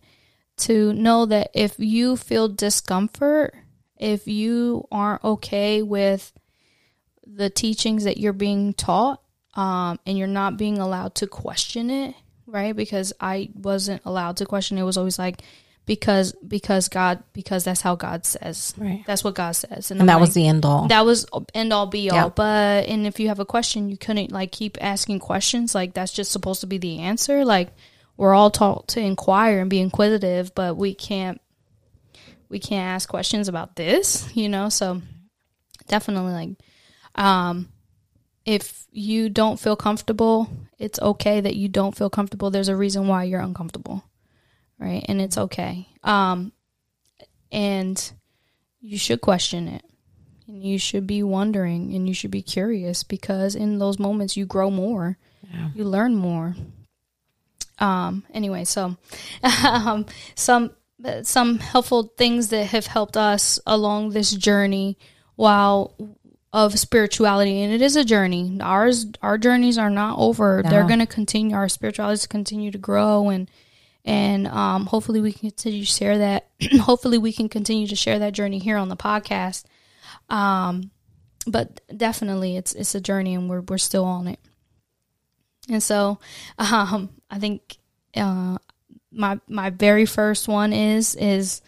to 0.58 0.92
know 0.94 1.28
that 1.28 1.52
if 1.54 1.76
you 1.78 2.18
feel 2.18 2.48
discomfort 2.48 3.56
if 3.98 4.28
you 4.28 4.88
aren't 4.92 5.24
okay 5.24 5.84
with 5.84 6.34
the 7.26 7.50
teachings 7.50 8.04
that 8.06 8.18
you're 8.18 8.34
being 8.34 8.74
taught 8.74 9.22
um, 9.54 10.00
and 10.06 10.18
you're 10.18 10.28
not 10.28 10.58
being 10.58 10.80
allowed 10.80 11.14
to 11.14 11.28
question 11.28 11.92
it 11.92 12.16
right 12.48 12.76
because 12.76 13.14
i 13.20 13.48
wasn't 13.54 14.02
allowed 14.06 14.38
to 14.38 14.46
question 14.46 14.78
it. 14.78 14.82
it 14.82 14.86
was 14.86 14.98
always 14.98 15.20
like 15.20 15.44
because 15.88 16.34
because 16.48 16.88
god 16.90 17.24
because 17.34 17.64
that's 17.64 17.82
how 17.82 17.96
god 17.96 18.26
says 18.26 18.76
Right. 18.78 19.04
that's 19.08 19.24
what 19.24 19.34
god 19.34 19.54
says 19.54 19.90
And 19.90 20.00
I'm 20.00 20.06
that 20.08 20.16
like, 20.16 20.22
was 20.22 20.34
the 20.36 20.48
end 20.48 20.64
all. 20.66 20.88
that 20.90 21.04
was 21.06 21.26
end 21.56 21.74
all 21.74 21.88
be 21.88 22.12
all 22.12 22.18
Yeah. 22.18 22.30
but 22.30 22.86
and 22.88 23.08
if 23.08 23.20
you 23.20 23.30
have 23.30 23.40
a 23.40 23.46
question 23.46 23.90
you 23.90 23.98
couldn't 23.98 24.32
like 24.32 24.52
keep 24.52 24.78
asking 24.82 25.20
questions 25.20 25.74
like 25.74 25.94
that's 25.96 26.12
just 26.14 26.32
supposed 26.32 26.62
to 26.62 26.68
be 26.68 26.78
the 26.78 27.00
answer 27.00 27.44
like 27.44 27.70
we're 28.18 28.36
all 28.36 28.52
taught 28.52 28.88
to 28.90 29.00
inquire 29.02 29.60
and 29.62 29.70
be 29.70 29.80
inquisitive 29.80 30.54
but 30.54 30.78
we 30.78 30.94
can't 30.94 31.42
we 32.50 32.60
can't 32.60 32.86
ask 32.96 33.10
questions 33.10 33.48
about 33.48 33.76
this 33.76 34.30
you 34.36 34.48
know 34.50 34.70
so 34.70 35.02
definitely 35.88 36.34
like 36.34 36.50
Um, 37.16 37.70
if 38.46 38.86
you 38.92 39.28
don't 39.30 39.60
feel 39.60 39.76
comfortable, 39.76 40.48
it's 40.78 41.00
okay 41.02 41.42
that 41.42 41.56
you 41.56 41.68
don't 41.68 41.96
feel 41.98 42.10
comfortable. 42.10 42.50
There's 42.52 42.70
a 42.70 42.76
reason 42.76 43.08
why 43.08 43.24
you're 43.26 43.42
uncomfortable, 43.42 44.04
right? 44.80 45.06
And 45.08 45.22
it's 45.22 45.38
okay. 45.38 45.88
Um, 46.04 46.52
and 47.52 48.12
you 48.80 48.98
should 48.98 49.22
question 49.22 49.68
it. 49.68 49.84
And 50.48 50.64
you 50.64 50.80
should 50.80 51.06
be 51.06 51.24
wondering 51.24 51.94
and 51.94 52.08
you 52.08 52.14
should 52.14 52.32
be 52.32 52.42
curious 52.42 53.04
because 53.04 53.56
in 53.56 53.80
those 53.80 54.00
moments 54.00 54.38
you 54.38 54.46
grow 54.46 54.70
more. 54.70 55.18
Yeah. 55.52 55.70
You 55.76 55.84
learn 55.84 56.16
more. 56.16 56.56
Um 57.80 58.24
anyway, 58.34 58.64
so 58.64 58.98
um 59.64 60.06
some 60.36 60.72
some 61.24 61.60
helpful 61.60 62.14
things 62.18 62.50
that 62.50 62.68
have 62.68 62.88
helped 62.88 63.18
us 63.18 63.60
along 63.68 64.12
this 64.12 64.32
journey 64.32 64.98
while 65.36 65.94
of 66.54 66.80
spirituality 66.80 67.62
and 67.62 67.74
it 67.74 67.82
is 67.82 67.96
a 67.96 68.06
journey 68.06 68.58
ours 68.62 69.06
our 69.22 69.38
journeys 69.38 69.78
are 69.78 69.90
not 69.90 70.18
over 70.18 70.64
they're 70.68 70.88
going 70.88 70.98
to 70.98 71.06
continue 71.06 71.56
our 71.56 71.68
spiritualities 71.68 72.26
continue 72.26 72.72
to 72.72 72.78
grow 72.78 73.30
and 73.30 73.52
and 74.08 74.48
um, 74.48 74.86
hopefully 74.88 75.22
we 75.22 75.32
can 75.32 75.50
continue 75.52 75.82
to 75.82 75.86
share 75.86 76.18
that 76.18 76.48
hopefully 76.82 77.18
we 77.20 77.32
can 77.32 77.50
continue 77.50 77.86
to 77.86 77.96
share 77.96 78.18
that 78.20 78.34
journey 78.34 78.58
here 78.58 78.78
on 78.78 78.90
the 78.90 78.96
podcast 78.98 79.66
um, 80.30 80.90
but 81.46 81.82
definitely 81.96 82.58
it's 82.58 82.74
it's 82.74 82.96
a 82.96 83.02
journey 83.02 83.36
and 83.36 83.50
we're 83.50 83.62
we're 83.62 83.78
still 83.78 84.06
on 84.06 84.28
it 84.28 84.40
and 85.70 85.84
so 85.84 86.18
um, 86.58 87.10
i 87.30 87.38
think 87.38 87.78
uh, 88.16 88.58
my 89.12 89.40
my 89.48 89.70
very 89.70 90.06
first 90.06 90.48
one 90.48 90.74
is 90.74 91.14
is 91.16 91.62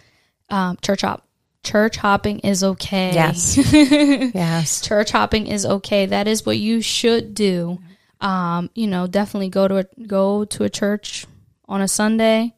um, 0.49 0.77
church 0.81 1.01
hop 1.01 1.25
church 1.61 1.97
hopping 1.97 2.39
is 2.39 2.63
okay 2.63 3.13
Yes. 3.13 3.57
yes. 4.33 4.81
church 4.81 5.11
hopping 5.11 5.45
is 5.47 5.65
okay. 5.65 6.05
That 6.05 6.25
is 6.27 6.45
what 6.45 6.57
you 6.57 6.81
should 6.81 7.33
do. 7.35 7.79
Um, 8.21 8.69
you 8.73 8.87
know, 8.87 9.07
definitely 9.07 9.49
go 9.49 9.67
to 9.67 9.77
a 9.79 9.85
go 10.07 10.45
to 10.45 10.63
a 10.63 10.69
church 10.69 11.27
on 11.69 11.81
a 11.81 11.87
Sunday. 11.87 12.55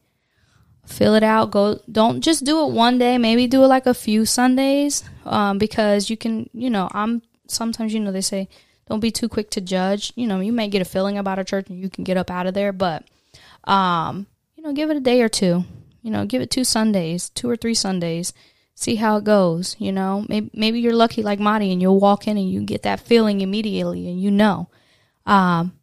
Fill 0.84 1.14
it 1.14 1.22
out. 1.22 1.52
Go. 1.52 1.78
Don't 1.90 2.20
just 2.20 2.44
do 2.44 2.66
it 2.66 2.72
one 2.72 2.98
day. 2.98 3.16
Maybe 3.16 3.46
do 3.46 3.62
it 3.62 3.68
like 3.68 3.86
a 3.86 3.94
few 3.94 4.26
Sundays. 4.26 5.04
Um, 5.24 5.58
because 5.58 6.10
you 6.10 6.16
can. 6.16 6.50
You 6.52 6.70
know, 6.70 6.88
I'm 6.90 7.22
sometimes 7.46 7.94
you 7.94 8.00
know 8.00 8.10
they 8.10 8.20
say 8.20 8.48
don't 8.88 8.98
be 8.98 9.12
too 9.12 9.28
quick 9.28 9.50
to 9.50 9.60
judge. 9.60 10.12
You 10.16 10.26
know, 10.26 10.40
you 10.40 10.52
may 10.52 10.66
get 10.66 10.82
a 10.82 10.84
feeling 10.84 11.18
about 11.18 11.38
a 11.38 11.44
church 11.44 11.68
and 11.68 11.78
you 11.78 11.88
can 11.88 12.02
get 12.02 12.16
up 12.16 12.32
out 12.32 12.46
of 12.46 12.54
there, 12.54 12.72
but 12.72 13.04
um, 13.62 14.26
you 14.56 14.64
know, 14.64 14.72
give 14.72 14.90
it 14.90 14.96
a 14.96 15.00
day 15.00 15.22
or 15.22 15.28
two. 15.28 15.64
You 16.02 16.10
know, 16.10 16.26
give 16.26 16.42
it 16.42 16.50
two 16.50 16.64
Sundays, 16.64 17.28
two 17.28 17.48
or 17.48 17.56
three 17.56 17.74
Sundays 17.74 18.32
see 18.74 18.96
how 18.96 19.16
it 19.16 19.24
goes. 19.24 19.76
You 19.78 19.92
know, 19.92 20.24
maybe 20.28 20.50
maybe 20.52 20.80
you're 20.80 20.94
lucky 20.94 21.22
like 21.22 21.38
Marty, 21.38 21.72
and 21.72 21.80
you'll 21.80 22.00
walk 22.00 22.26
in 22.26 22.36
and 22.36 22.50
you 22.50 22.62
get 22.62 22.82
that 22.82 23.00
feeling 23.00 23.40
immediately, 23.40 24.08
and 24.08 24.20
you 24.20 24.30
know. 24.30 24.68
Um, 25.24 25.78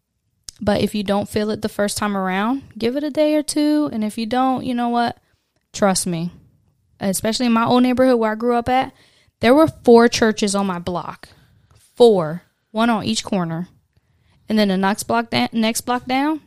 but 0.62 0.82
if 0.82 0.94
you 0.94 1.04
don't 1.04 1.30
feel 1.30 1.50
it 1.50 1.62
the 1.62 1.70
first 1.70 1.98
time 1.98 2.18
around, 2.18 2.64
give 2.78 2.96
it 2.96 3.04
a 3.04 3.10
day 3.10 3.36
or 3.36 3.44
two, 3.44 3.90
and 3.92 4.04
if 4.04 4.18
you 4.18 4.26
don't, 4.26 4.66
you 4.66 4.74
know 4.74 4.90
what? 4.90 5.18
Trust 5.74 6.08
me. 6.08 6.32
Especially 7.00 7.46
in 7.46 7.54
my 7.54 7.66
old 7.66 7.84
neighborhood 7.84 8.20
where 8.20 8.32
I 8.32 8.36
grew 8.36 8.56
up 8.56 8.68
at, 8.68 8.94
there 9.40 9.56
were 9.56 9.68
four 9.68 10.10
churches 10.10 10.54
on 10.54 10.68
my 10.68 10.80
block, 10.80 11.30
four, 11.96 12.44
one 12.72 12.90
on 12.90 13.06
each 13.06 13.24
corner, 13.24 13.70
and 14.50 14.58
then 14.58 14.68
the 14.68 14.78
next 14.78 15.04
block 15.04 15.30
down, 15.30 15.50
next 15.54 15.82
block 15.82 16.06
down, 16.06 16.42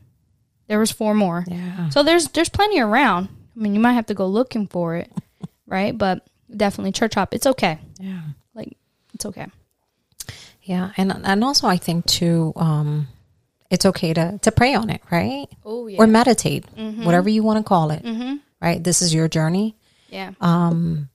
there 0.66 0.78
was 0.78 0.90
four 0.90 1.14
more. 1.14 1.44
Yeah. 1.46 1.88
So 1.88 2.02
there's 2.02 2.28
there's 2.28 2.48
plenty 2.48 2.80
around. 2.80 3.28
I 3.56 3.60
mean, 3.60 3.74
you 3.74 3.80
might 3.80 3.92
have 3.92 4.06
to 4.06 4.14
go 4.14 4.26
looking 4.26 4.66
for 4.66 4.96
it, 4.96 5.10
right? 5.66 5.96
But 5.96 6.26
definitely 6.54 6.92
church 6.92 7.14
hop. 7.14 7.34
It's 7.34 7.46
okay. 7.46 7.78
Yeah. 7.98 8.20
Like 8.54 8.76
it's 9.14 9.24
okay. 9.26 9.46
Yeah. 10.62 10.92
And 10.96 11.12
and 11.24 11.44
also 11.44 11.66
I 11.66 11.76
think 11.76 12.06
too, 12.06 12.52
um, 12.56 13.08
it's 13.72 13.86
okay 13.86 14.12
to, 14.12 14.38
to 14.42 14.52
pray 14.52 14.74
on 14.74 14.90
it, 14.90 15.00
right? 15.10 15.46
Oh 15.64 15.86
yeah. 15.88 15.98
Or 15.98 16.06
meditate, 16.06 16.64
whatever 16.76 17.28
you 17.28 17.42
want 17.42 17.58
to 17.58 17.68
call 17.68 17.90
it. 17.90 18.04
Right? 18.60 18.82
This 18.84 19.02
is 19.02 19.12
your 19.12 19.28
journey. 19.28 19.74
yeah. 20.08 20.32
Um, 20.40 21.08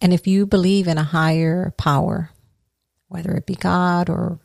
and 0.00 0.12
if 0.12 0.26
you 0.26 0.44
believe 0.46 0.86
in 0.88 0.98
a 0.98 1.02
higher 1.02 1.72
power, 1.78 2.30
whether 3.08 3.32
it 3.32 3.46
be 3.46 3.54
God 3.54 4.10
or 4.10 4.38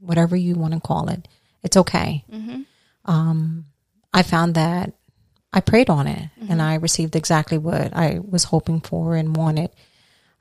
whatever 0.00 0.34
you 0.34 0.54
want 0.56 0.74
to 0.74 0.80
call 0.80 1.08
it, 1.08 1.28
it's 1.62 1.76
okay. 1.76 2.24
Hmm. 2.30 2.62
Um, 3.04 3.66
I 4.12 4.22
found 4.22 4.54
that 4.56 4.92
I 5.52 5.60
prayed 5.60 5.88
on 5.88 6.06
it 6.08 6.30
and 6.48 6.60
I 6.60 6.74
received 6.74 7.14
exactly 7.14 7.58
what 7.58 7.94
I 7.96 8.18
was 8.18 8.44
hoping 8.44 8.80
for 8.80 9.14
and 9.14 9.36
wanted. 9.36 9.70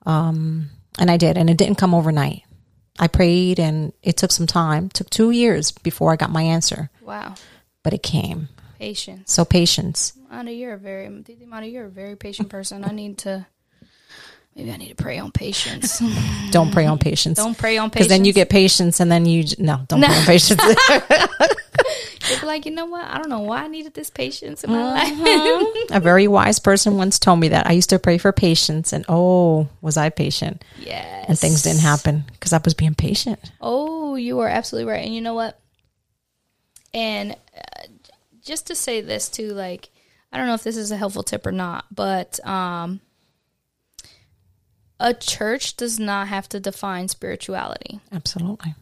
Um, 0.05 0.69
and 0.97 1.11
I 1.11 1.17
did, 1.17 1.37
and 1.37 1.49
it 1.49 1.57
didn't 1.57 1.77
come 1.77 1.93
overnight. 1.93 2.43
I 2.99 3.07
prayed 3.07 3.59
and 3.59 3.91
it 4.03 4.17
took 4.17 4.31
some 4.31 4.47
time, 4.47 4.89
took 4.89 5.09
two 5.09 5.31
years 5.31 5.71
before 5.71 6.11
I 6.11 6.15
got 6.15 6.31
my 6.31 6.43
answer, 6.43 6.89
Wow. 7.01 7.35
but 7.83 7.93
it 7.93 8.03
came. 8.03 8.49
Patience. 8.79 9.31
So 9.33 9.45
patience. 9.45 10.13
Mata, 10.29 10.51
you're 10.51 10.73
a 10.73 10.77
very 10.77 11.09
Mata, 11.45 11.67
you're 11.67 11.85
a 11.85 11.89
very 11.89 12.15
patient 12.15 12.49
person. 12.49 12.83
I 12.85 12.91
need 12.91 13.19
to 13.19 13.45
maybe 14.55 14.71
I 14.71 14.77
need 14.77 14.89
to 14.89 14.95
pray 14.95 15.17
on 15.17 15.31
patience. 15.31 16.01
Don't 16.51 16.71
pray 16.71 16.85
on 16.85 16.97
patience. 16.97 17.37
Don't 17.37 17.57
pray 17.57 17.77
on 17.77 17.89
patience. 17.89 18.07
Because 18.07 18.07
then 18.09 18.25
you 18.25 18.33
get 18.33 18.49
patience 18.49 18.99
and 18.99 19.11
then 19.11 19.25
you, 19.25 19.45
no, 19.57 19.81
don't 19.87 20.01
pray 20.01 20.15
on 20.15 20.25
patience. 20.25 20.61
Like, 22.43 22.65
you 22.65 22.71
know 22.71 22.85
what? 22.85 23.05
I 23.05 23.17
don't 23.17 23.29
know 23.29 23.41
why 23.41 23.63
I 23.63 23.67
needed 23.67 23.93
this 23.93 24.09
patience 24.09 24.63
in 24.63 24.71
my 24.71 24.77
Mm-hmm. 24.81 25.63
life. 25.63 25.91
a 25.91 25.99
very 25.99 26.27
wise 26.27 26.59
person 26.59 26.97
once 26.97 27.19
told 27.19 27.39
me 27.39 27.49
that 27.49 27.67
I 27.67 27.73
used 27.73 27.89
to 27.91 27.99
pray 27.99 28.17
for 28.17 28.31
patience, 28.31 28.93
and 28.93 29.05
oh, 29.09 29.67
was 29.81 29.97
I 29.97 30.09
patient? 30.09 30.63
yes. 30.79 31.25
And 31.27 31.37
things 31.39 31.63
didn't 31.63 31.81
happen 31.81 32.23
because 32.33 32.53
I 32.53 32.59
was 32.63 32.73
being 32.73 32.93
patient. 32.95 33.39
Oh, 33.61 34.15
you 34.15 34.39
are 34.39 34.47
absolutely 34.47 34.91
right. 34.91 35.05
And 35.05 35.13
you 35.13 35.21
know 35.21 35.33
what? 35.33 35.59
And 36.93 37.31
uh, 37.33 37.87
just 38.43 38.67
to 38.67 38.75
say 38.75 39.01
this 39.01 39.27
too, 39.29 39.49
like, 39.49 39.89
I 40.31 40.37
don't 40.37 40.47
know 40.47 40.53
if 40.53 40.63
this 40.63 40.77
is 40.77 40.91
a 40.91 40.97
helpful 40.97 41.23
tip 41.23 41.45
or 41.45 41.51
not, 41.51 41.85
but 41.93 42.39
um, 42.47 43.01
a 44.99 45.13
church 45.13 45.75
does 45.77 45.99
not 45.99 46.27
have 46.27 46.47
to 46.49 46.59
define 46.59 47.07
spirituality. 47.07 47.99
Absolutely. 48.11 48.75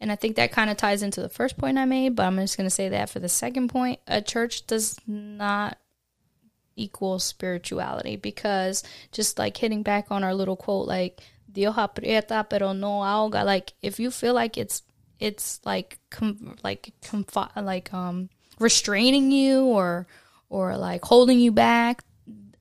And 0.00 0.12
I 0.12 0.16
think 0.16 0.36
that 0.36 0.52
kind 0.52 0.68
of 0.70 0.76
ties 0.76 1.02
into 1.02 1.22
the 1.22 1.28
first 1.28 1.56
point 1.56 1.78
I 1.78 1.86
made, 1.86 2.16
but 2.16 2.26
I'm 2.26 2.36
just 2.36 2.56
going 2.56 2.66
to 2.66 2.74
say 2.74 2.90
that 2.90 3.08
for 3.08 3.18
the 3.18 3.28
second 3.28 3.68
point. 3.68 3.98
A 4.06 4.20
church 4.20 4.66
does 4.66 4.98
not 5.06 5.78
equal 6.76 7.18
spirituality 7.18 8.16
because 8.16 8.82
just 9.10 9.38
like 9.38 9.56
hitting 9.56 9.82
back 9.82 10.10
on 10.10 10.22
our 10.22 10.34
little 10.34 10.56
quote, 10.56 10.86
like, 10.86 11.20
Dios 11.50 11.76
aprieta 11.76 12.46
pero 12.48 12.72
no 12.72 13.00
ahoga. 13.00 13.42
Like, 13.44 13.72
if 13.80 13.98
you 13.98 14.10
feel 14.10 14.34
like 14.34 14.58
it's, 14.58 14.82
it's 15.18 15.60
like, 15.64 15.98
com- 16.10 16.56
like, 16.62 16.92
confi- 17.00 17.64
like, 17.64 17.92
um, 17.94 18.28
restraining 18.58 19.30
you 19.30 19.64
or, 19.64 20.06
or 20.50 20.76
like 20.76 21.04
holding 21.04 21.40
you 21.40 21.52
back, 21.52 22.02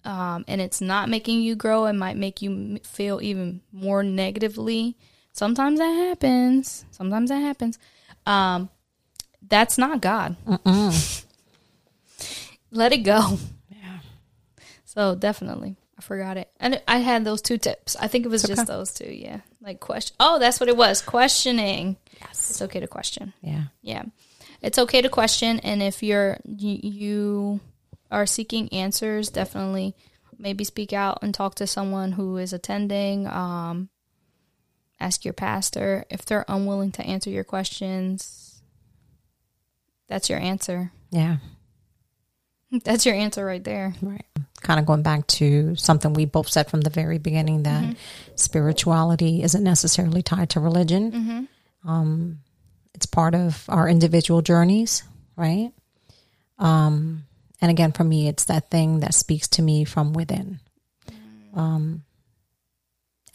um, 0.06 0.46
and 0.48 0.62
it's 0.62 0.80
not 0.80 1.10
making 1.10 1.42
you 1.42 1.56
grow, 1.56 1.86
it 1.86 1.94
might 1.94 2.16
make 2.16 2.42
you 2.42 2.80
feel 2.84 3.20
even 3.22 3.62
more 3.74 4.04
negatively. 4.04 4.96
Sometimes 5.36 5.80
that 5.80 5.92
happens. 5.92 6.86
Sometimes 6.92 7.30
that 7.30 7.40
happens. 7.40 7.78
Um, 8.26 8.70
that's 9.46 9.78
not 9.78 10.00
God. 10.00 10.38
Let 12.72 12.94
it 12.94 13.00
go. 13.00 13.38
Yeah. 13.70 14.00
So 14.86 15.14
definitely, 15.14 15.76
I 16.00 16.02
forgot 16.02 16.38
it, 16.38 16.50
and 16.58 16.82
I 16.88 17.00
had 17.00 17.26
those 17.26 17.42
two 17.42 17.58
tips. 17.58 17.98
I 18.00 18.08
think 18.08 18.26
it 18.26 18.30
was 18.30 18.46
It's 18.46 18.56
just 18.56 18.68
those 18.68 18.94
two. 18.94 19.14
Yeah, 19.14 19.42
like 19.60 19.82
question. 19.82 20.16
Oh, 20.22 20.40
that's 20.40 20.62
what 20.62 20.70
it 20.70 20.78
was. 20.78 21.02
Questioning. 21.02 21.98
Yes. 22.22 22.50
It's 22.52 22.62
okay 22.62 22.80
to 22.80 22.88
question. 22.88 23.34
Yeah. 23.42 23.64
Yeah, 23.82 24.04
it's 24.62 24.80
okay 24.80 25.02
to 25.02 25.10
question, 25.10 25.60
and 25.60 25.84
if 25.84 26.02
you're 26.02 26.38
you, 26.46 26.80
you 26.82 27.60
are 28.10 28.26
seeking 28.26 28.72
answers, 28.72 29.30
definitely 29.30 29.96
maybe 30.38 30.64
speak 30.64 30.94
out 30.94 31.20
and 31.22 31.34
talk 31.34 31.56
to 31.56 31.68
someone 31.68 32.14
who 32.14 32.38
is 32.38 32.54
attending. 32.54 33.28
Um, 33.28 33.90
ask 35.00 35.26
your 35.26 35.34
pastor 35.34 36.06
if 36.10 36.26
they're 36.26 36.46
unwilling 36.48 36.92
to 36.94 37.04
answer 37.04 37.30
your 37.30 37.44
questions. 37.44 38.62
That's 40.08 40.30
your 40.30 40.40
answer. 40.40 40.92
Yeah. 41.12 41.38
That's 42.84 43.06
your 43.06 43.16
answer 43.16 43.46
right 43.46 43.64
there. 43.64 43.94
Right. 44.02 44.26
Kind 44.62 44.80
of 44.80 44.86
going 44.86 45.04
back 45.04 45.28
to 45.28 45.76
something 45.76 46.14
we 46.14 46.26
both 46.26 46.50
said 46.50 46.70
from 46.70 46.82
the 46.82 46.90
very 46.90 47.18
beginning 47.20 47.64
that 47.64 47.96
spirituality 48.36 49.44
isn't 49.44 49.64
necessarily 49.64 50.24
tied 50.24 50.52
to 50.52 50.60
religion. 50.60 51.48
Um, 51.86 52.40
it's 52.96 53.06
part 53.06 53.36
of 53.36 53.64
our 53.70 53.88
individual 53.88 54.42
journeys, 54.42 55.04
right? 55.36 55.72
Um, 56.58 57.26
and 57.62 57.70
again, 57.70 57.92
for 57.92 58.04
me, 58.04 58.28
it's 58.28 58.46
that 58.46 58.72
thing 58.72 59.02
that 59.02 59.14
speaks 59.14 59.48
to 59.50 59.62
me 59.62 59.84
from 59.84 60.14
within. 60.14 60.60
Um, 61.54 62.05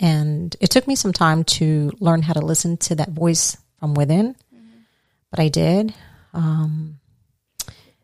and 0.01 0.57
it 0.61 0.71
took 0.71 0.89
me 0.89 0.97
some 0.97 1.13
time 1.13 1.45
to 1.45 1.93
learn 2.01 2.23
how 2.23 2.33
to 2.33 2.41
listen 2.41 2.79
to 2.79 2.95
that 2.97 3.11
voice 3.11 3.57
from 3.79 3.95
within, 3.95 4.35
but 5.31 5.39
I 5.39 5.49
did. 5.49 5.95
Um, 6.33 6.99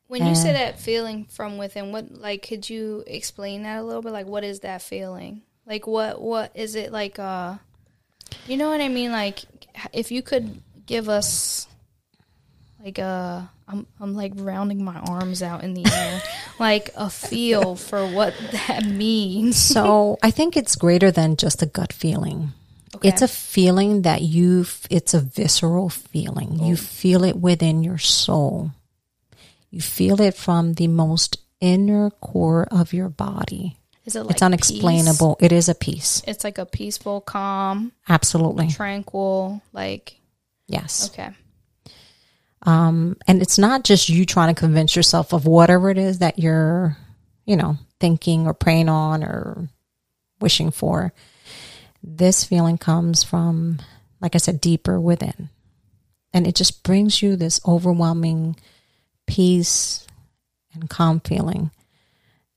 When 0.06 0.26
you 0.26 0.34
say 0.34 0.52
that 0.52 0.78
feeling 0.78 1.24
from 1.24 1.58
within, 1.58 1.92
what 1.92 2.12
like 2.12 2.46
could 2.46 2.68
you 2.68 3.02
explain 3.06 3.62
that 3.62 3.78
a 3.78 3.82
little 3.82 4.02
bit? 4.02 4.12
Like, 4.12 4.26
what 4.26 4.44
is 4.44 4.60
that 4.60 4.82
feeling? 4.82 5.42
Like, 5.66 5.86
what 5.86 6.20
what 6.20 6.52
is 6.54 6.74
it 6.74 6.92
like? 6.92 7.18
Uh, 7.18 7.56
you 8.46 8.56
know 8.56 8.68
what 8.68 8.80
I 8.80 8.88
mean? 8.88 9.10
Like, 9.10 9.40
if 9.92 10.12
you 10.12 10.22
could 10.22 10.62
give 10.84 11.08
us 11.08 11.66
like 12.82 12.98
a 12.98 13.50
I'm 13.68 13.86
I'm 14.00 14.14
like 14.14 14.32
rounding 14.36 14.84
my 14.84 14.98
arms 14.98 15.42
out 15.42 15.64
in 15.64 15.74
the 15.74 15.84
air, 15.90 16.22
like 16.58 16.90
a 16.96 17.10
feel 17.10 17.76
for 17.76 18.06
what 18.06 18.34
that 18.52 18.84
means. 18.84 19.56
So 19.56 20.18
I 20.22 20.30
think 20.30 20.56
it's 20.56 20.76
greater 20.76 21.10
than 21.10 21.36
just 21.36 21.62
a 21.62 21.66
gut 21.66 21.92
feeling. 21.92 22.52
Okay. 22.96 23.08
It's 23.08 23.22
a 23.22 23.28
feeling 23.28 24.02
that 24.02 24.22
you, 24.22 24.64
it's 24.88 25.12
a 25.12 25.20
visceral 25.20 25.90
feeling. 25.90 26.58
You 26.60 26.74
oh. 26.74 26.76
feel 26.76 27.24
it 27.24 27.36
within 27.36 27.82
your 27.82 27.98
soul. 27.98 28.70
You 29.70 29.82
feel 29.82 30.20
it 30.22 30.34
from 30.34 30.74
the 30.74 30.86
most 30.86 31.38
inner 31.60 32.10
core 32.10 32.66
of 32.70 32.94
your 32.94 33.10
body. 33.10 33.76
Is 34.06 34.16
it 34.16 34.22
like 34.22 34.30
it's 34.30 34.42
unexplainable. 34.42 35.36
It 35.40 35.52
is 35.52 35.68
a 35.68 35.74
peace. 35.74 36.20
peace? 36.20 36.22
It's 36.26 36.44
like 36.44 36.58
a 36.58 36.64
peaceful, 36.64 37.20
calm, 37.20 37.92
Absolutely. 38.08 38.68
tranquil, 38.68 39.60
like 39.72 40.18
Yes. 40.68 41.10
okay. 41.12 41.30
Um, 42.62 43.16
and 43.26 43.42
it's 43.42 43.58
not 43.58 43.84
just 43.84 44.08
you 44.08 44.24
trying 44.24 44.54
to 44.54 44.58
convince 44.58 44.96
yourself 44.96 45.32
of 45.32 45.46
whatever 45.46 45.90
it 45.90 45.98
is 45.98 46.18
that 46.18 46.38
you're, 46.38 46.96
you 47.44 47.56
know, 47.56 47.76
thinking 48.00 48.46
or 48.46 48.54
praying 48.54 48.88
on 48.88 49.22
or 49.22 49.68
wishing 50.40 50.70
for. 50.70 51.12
This 52.02 52.44
feeling 52.44 52.78
comes 52.78 53.22
from, 53.22 53.78
like 54.20 54.34
I 54.34 54.38
said, 54.38 54.60
deeper 54.60 55.00
within. 55.00 55.48
And 56.32 56.46
it 56.46 56.54
just 56.54 56.82
brings 56.82 57.22
you 57.22 57.36
this 57.36 57.60
overwhelming 57.66 58.56
peace 59.26 60.06
and 60.74 60.88
calm 60.90 61.20
feeling. 61.20 61.70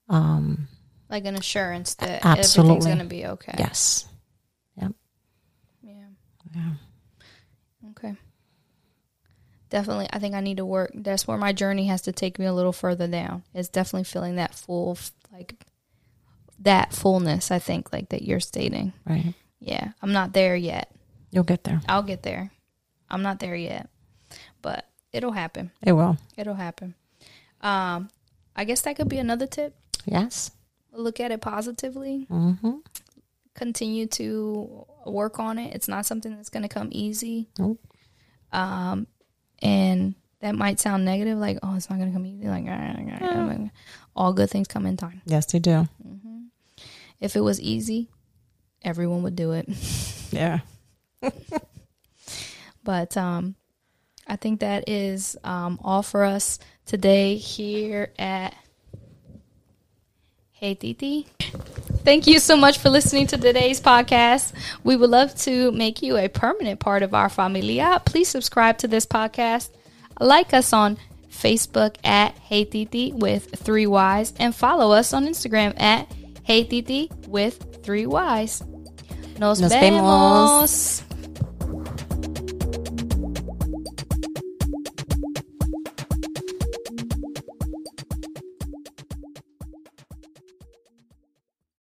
Um, 0.10 0.68
Like 1.10 1.26
an 1.26 1.36
assurance 1.36 1.96
that 1.96 2.26
Absolutely. 2.26 2.72
everything's 2.74 2.98
gonna 2.98 3.10
be 3.10 3.26
okay. 3.28 3.56
Yes. 3.58 4.06
Yep. 4.82 4.92
Yeah. 5.84 6.06
Okay. 6.48 6.66
Definitely, 9.70 10.08
I 10.12 10.20
think 10.20 10.34
I 10.34 10.42
need 10.42 10.58
to 10.58 10.66
work. 10.66 10.92
That's 10.96 11.28
where 11.28 11.38
my 11.38 11.54
journey 11.54 11.88
has 11.88 12.02
to 12.04 12.12
take 12.12 12.40
me 12.40 12.46
a 12.46 12.54
little 12.54 12.74
further 12.74 13.08
down. 13.08 13.44
It's 13.54 13.70
definitely 13.70 14.06
feeling 14.06 14.36
that 14.36 14.56
full, 14.56 14.98
like 15.32 15.64
that 16.60 16.92
fullness. 16.92 17.52
I 17.52 17.60
think, 17.60 17.94
like 17.94 18.10
that 18.10 18.24
you're 18.24 18.40
stating. 18.40 18.94
Right. 19.06 19.34
Yeah, 19.60 19.92
I'm 20.02 20.12
not 20.12 20.34
there 20.34 20.56
yet. 20.56 20.92
You'll 21.32 21.44
get 21.44 21.64
there. 21.64 21.82
I'll 21.88 22.04
get 22.04 22.24
there. 22.24 22.52
I'm 23.10 23.22
not 23.22 23.40
there 23.40 23.56
yet, 23.56 23.90
but 24.62 24.88
it'll 25.14 25.32
happen. 25.32 25.72
It 25.84 25.94
will. 25.94 26.18
It'll 26.36 26.56
happen. 26.56 26.96
Um, 27.62 28.10
I 28.56 28.64
guess 28.64 28.82
that 28.82 28.96
could 28.96 29.10
be 29.10 29.18
another 29.20 29.48
tip. 29.48 29.76
Yes. 30.06 30.52
Look 30.92 31.20
at 31.20 31.32
it 31.32 31.42
positively. 31.42 32.26
Mm-hmm. 32.32 32.78
Continue 33.54 34.08
to 34.08 34.86
work 35.06 35.40
on 35.40 35.60
it. 35.60 35.76
It's 35.76 35.88
not 35.88 36.06
something 36.06 36.36
that's 36.36 36.50
going 36.50 36.64
to 36.64 36.70
come 36.70 36.90
easy. 36.92 37.50
Nope. 37.60 37.80
Um, 38.52 39.08
and 39.62 40.16
that 40.40 40.56
might 40.56 40.80
sound 40.80 41.06
negative, 41.06 41.38
like, 41.38 41.60
oh, 41.64 41.76
it's 41.76 41.90
not 41.90 41.98
going 42.00 42.10
to 42.10 42.14
come 42.16 42.26
easy. 42.26 42.48
Like, 42.48 43.72
all 44.16 44.34
good 44.34 44.50
things 44.50 44.68
come 44.68 44.86
in 44.86 44.98
time. 44.98 45.22
Yes, 45.26 45.46
they 45.48 45.60
do. 45.60 45.88
If 47.20 47.36
it 47.36 47.42
was 47.42 47.60
easy, 47.60 48.10
everyone 48.82 49.24
would 49.24 49.36
do 49.36 49.52
it. 49.54 49.68
Yeah. 50.32 50.60
But 52.84 53.18
um, 53.18 53.56
I 54.28 54.36
think 54.36 54.62
that 54.62 54.90
is 54.90 55.38
um, 55.44 55.80
all 55.84 56.02
for 56.02 56.24
us 56.24 56.60
today 56.86 57.36
here 57.36 58.12
at 58.18 58.56
Hey 60.60 60.76
Titi. 60.76 61.26
Thank 62.04 62.28
you 62.28 62.38
so 62.38 62.58
much 62.58 62.80
for 62.80 62.90
listening 62.90 63.28
to 63.28 63.38
today's 63.38 63.80
podcast. 63.80 64.52
We 64.84 64.98
would 64.98 65.10
love 65.10 65.34
to 65.44 65.72
make 65.72 66.02
you 66.02 66.18
a 66.18 66.28
permanent 66.28 66.82
part 66.82 67.02
of 67.02 67.14
our 67.14 67.30
familia. 67.30 68.02
Please 68.06 68.28
subscribe 68.28 68.78
to 68.80 68.88
this 68.90 69.06
podcast. 69.06 69.70
Like 70.20 70.54
us 70.54 70.74
on 70.74 70.98
Facebook 71.32 71.96
at 72.04 72.38
Hey 72.40 72.66
Titi 72.66 73.14
with 73.14 73.58
three 73.58 73.88
Y's 73.88 74.34
and 74.38 74.54
follow 74.54 74.92
us 74.92 75.14
on 75.14 75.26
Instagram 75.26 75.80
at 75.80 76.12
Hey 76.44 76.66
Titi 76.66 77.10
with 77.26 77.82
three 77.82 78.06
Y's. 78.06 78.62
Nos, 79.40 79.62
Nos 79.62 79.72
vemos. 79.72 79.80
vemos. 79.80 81.04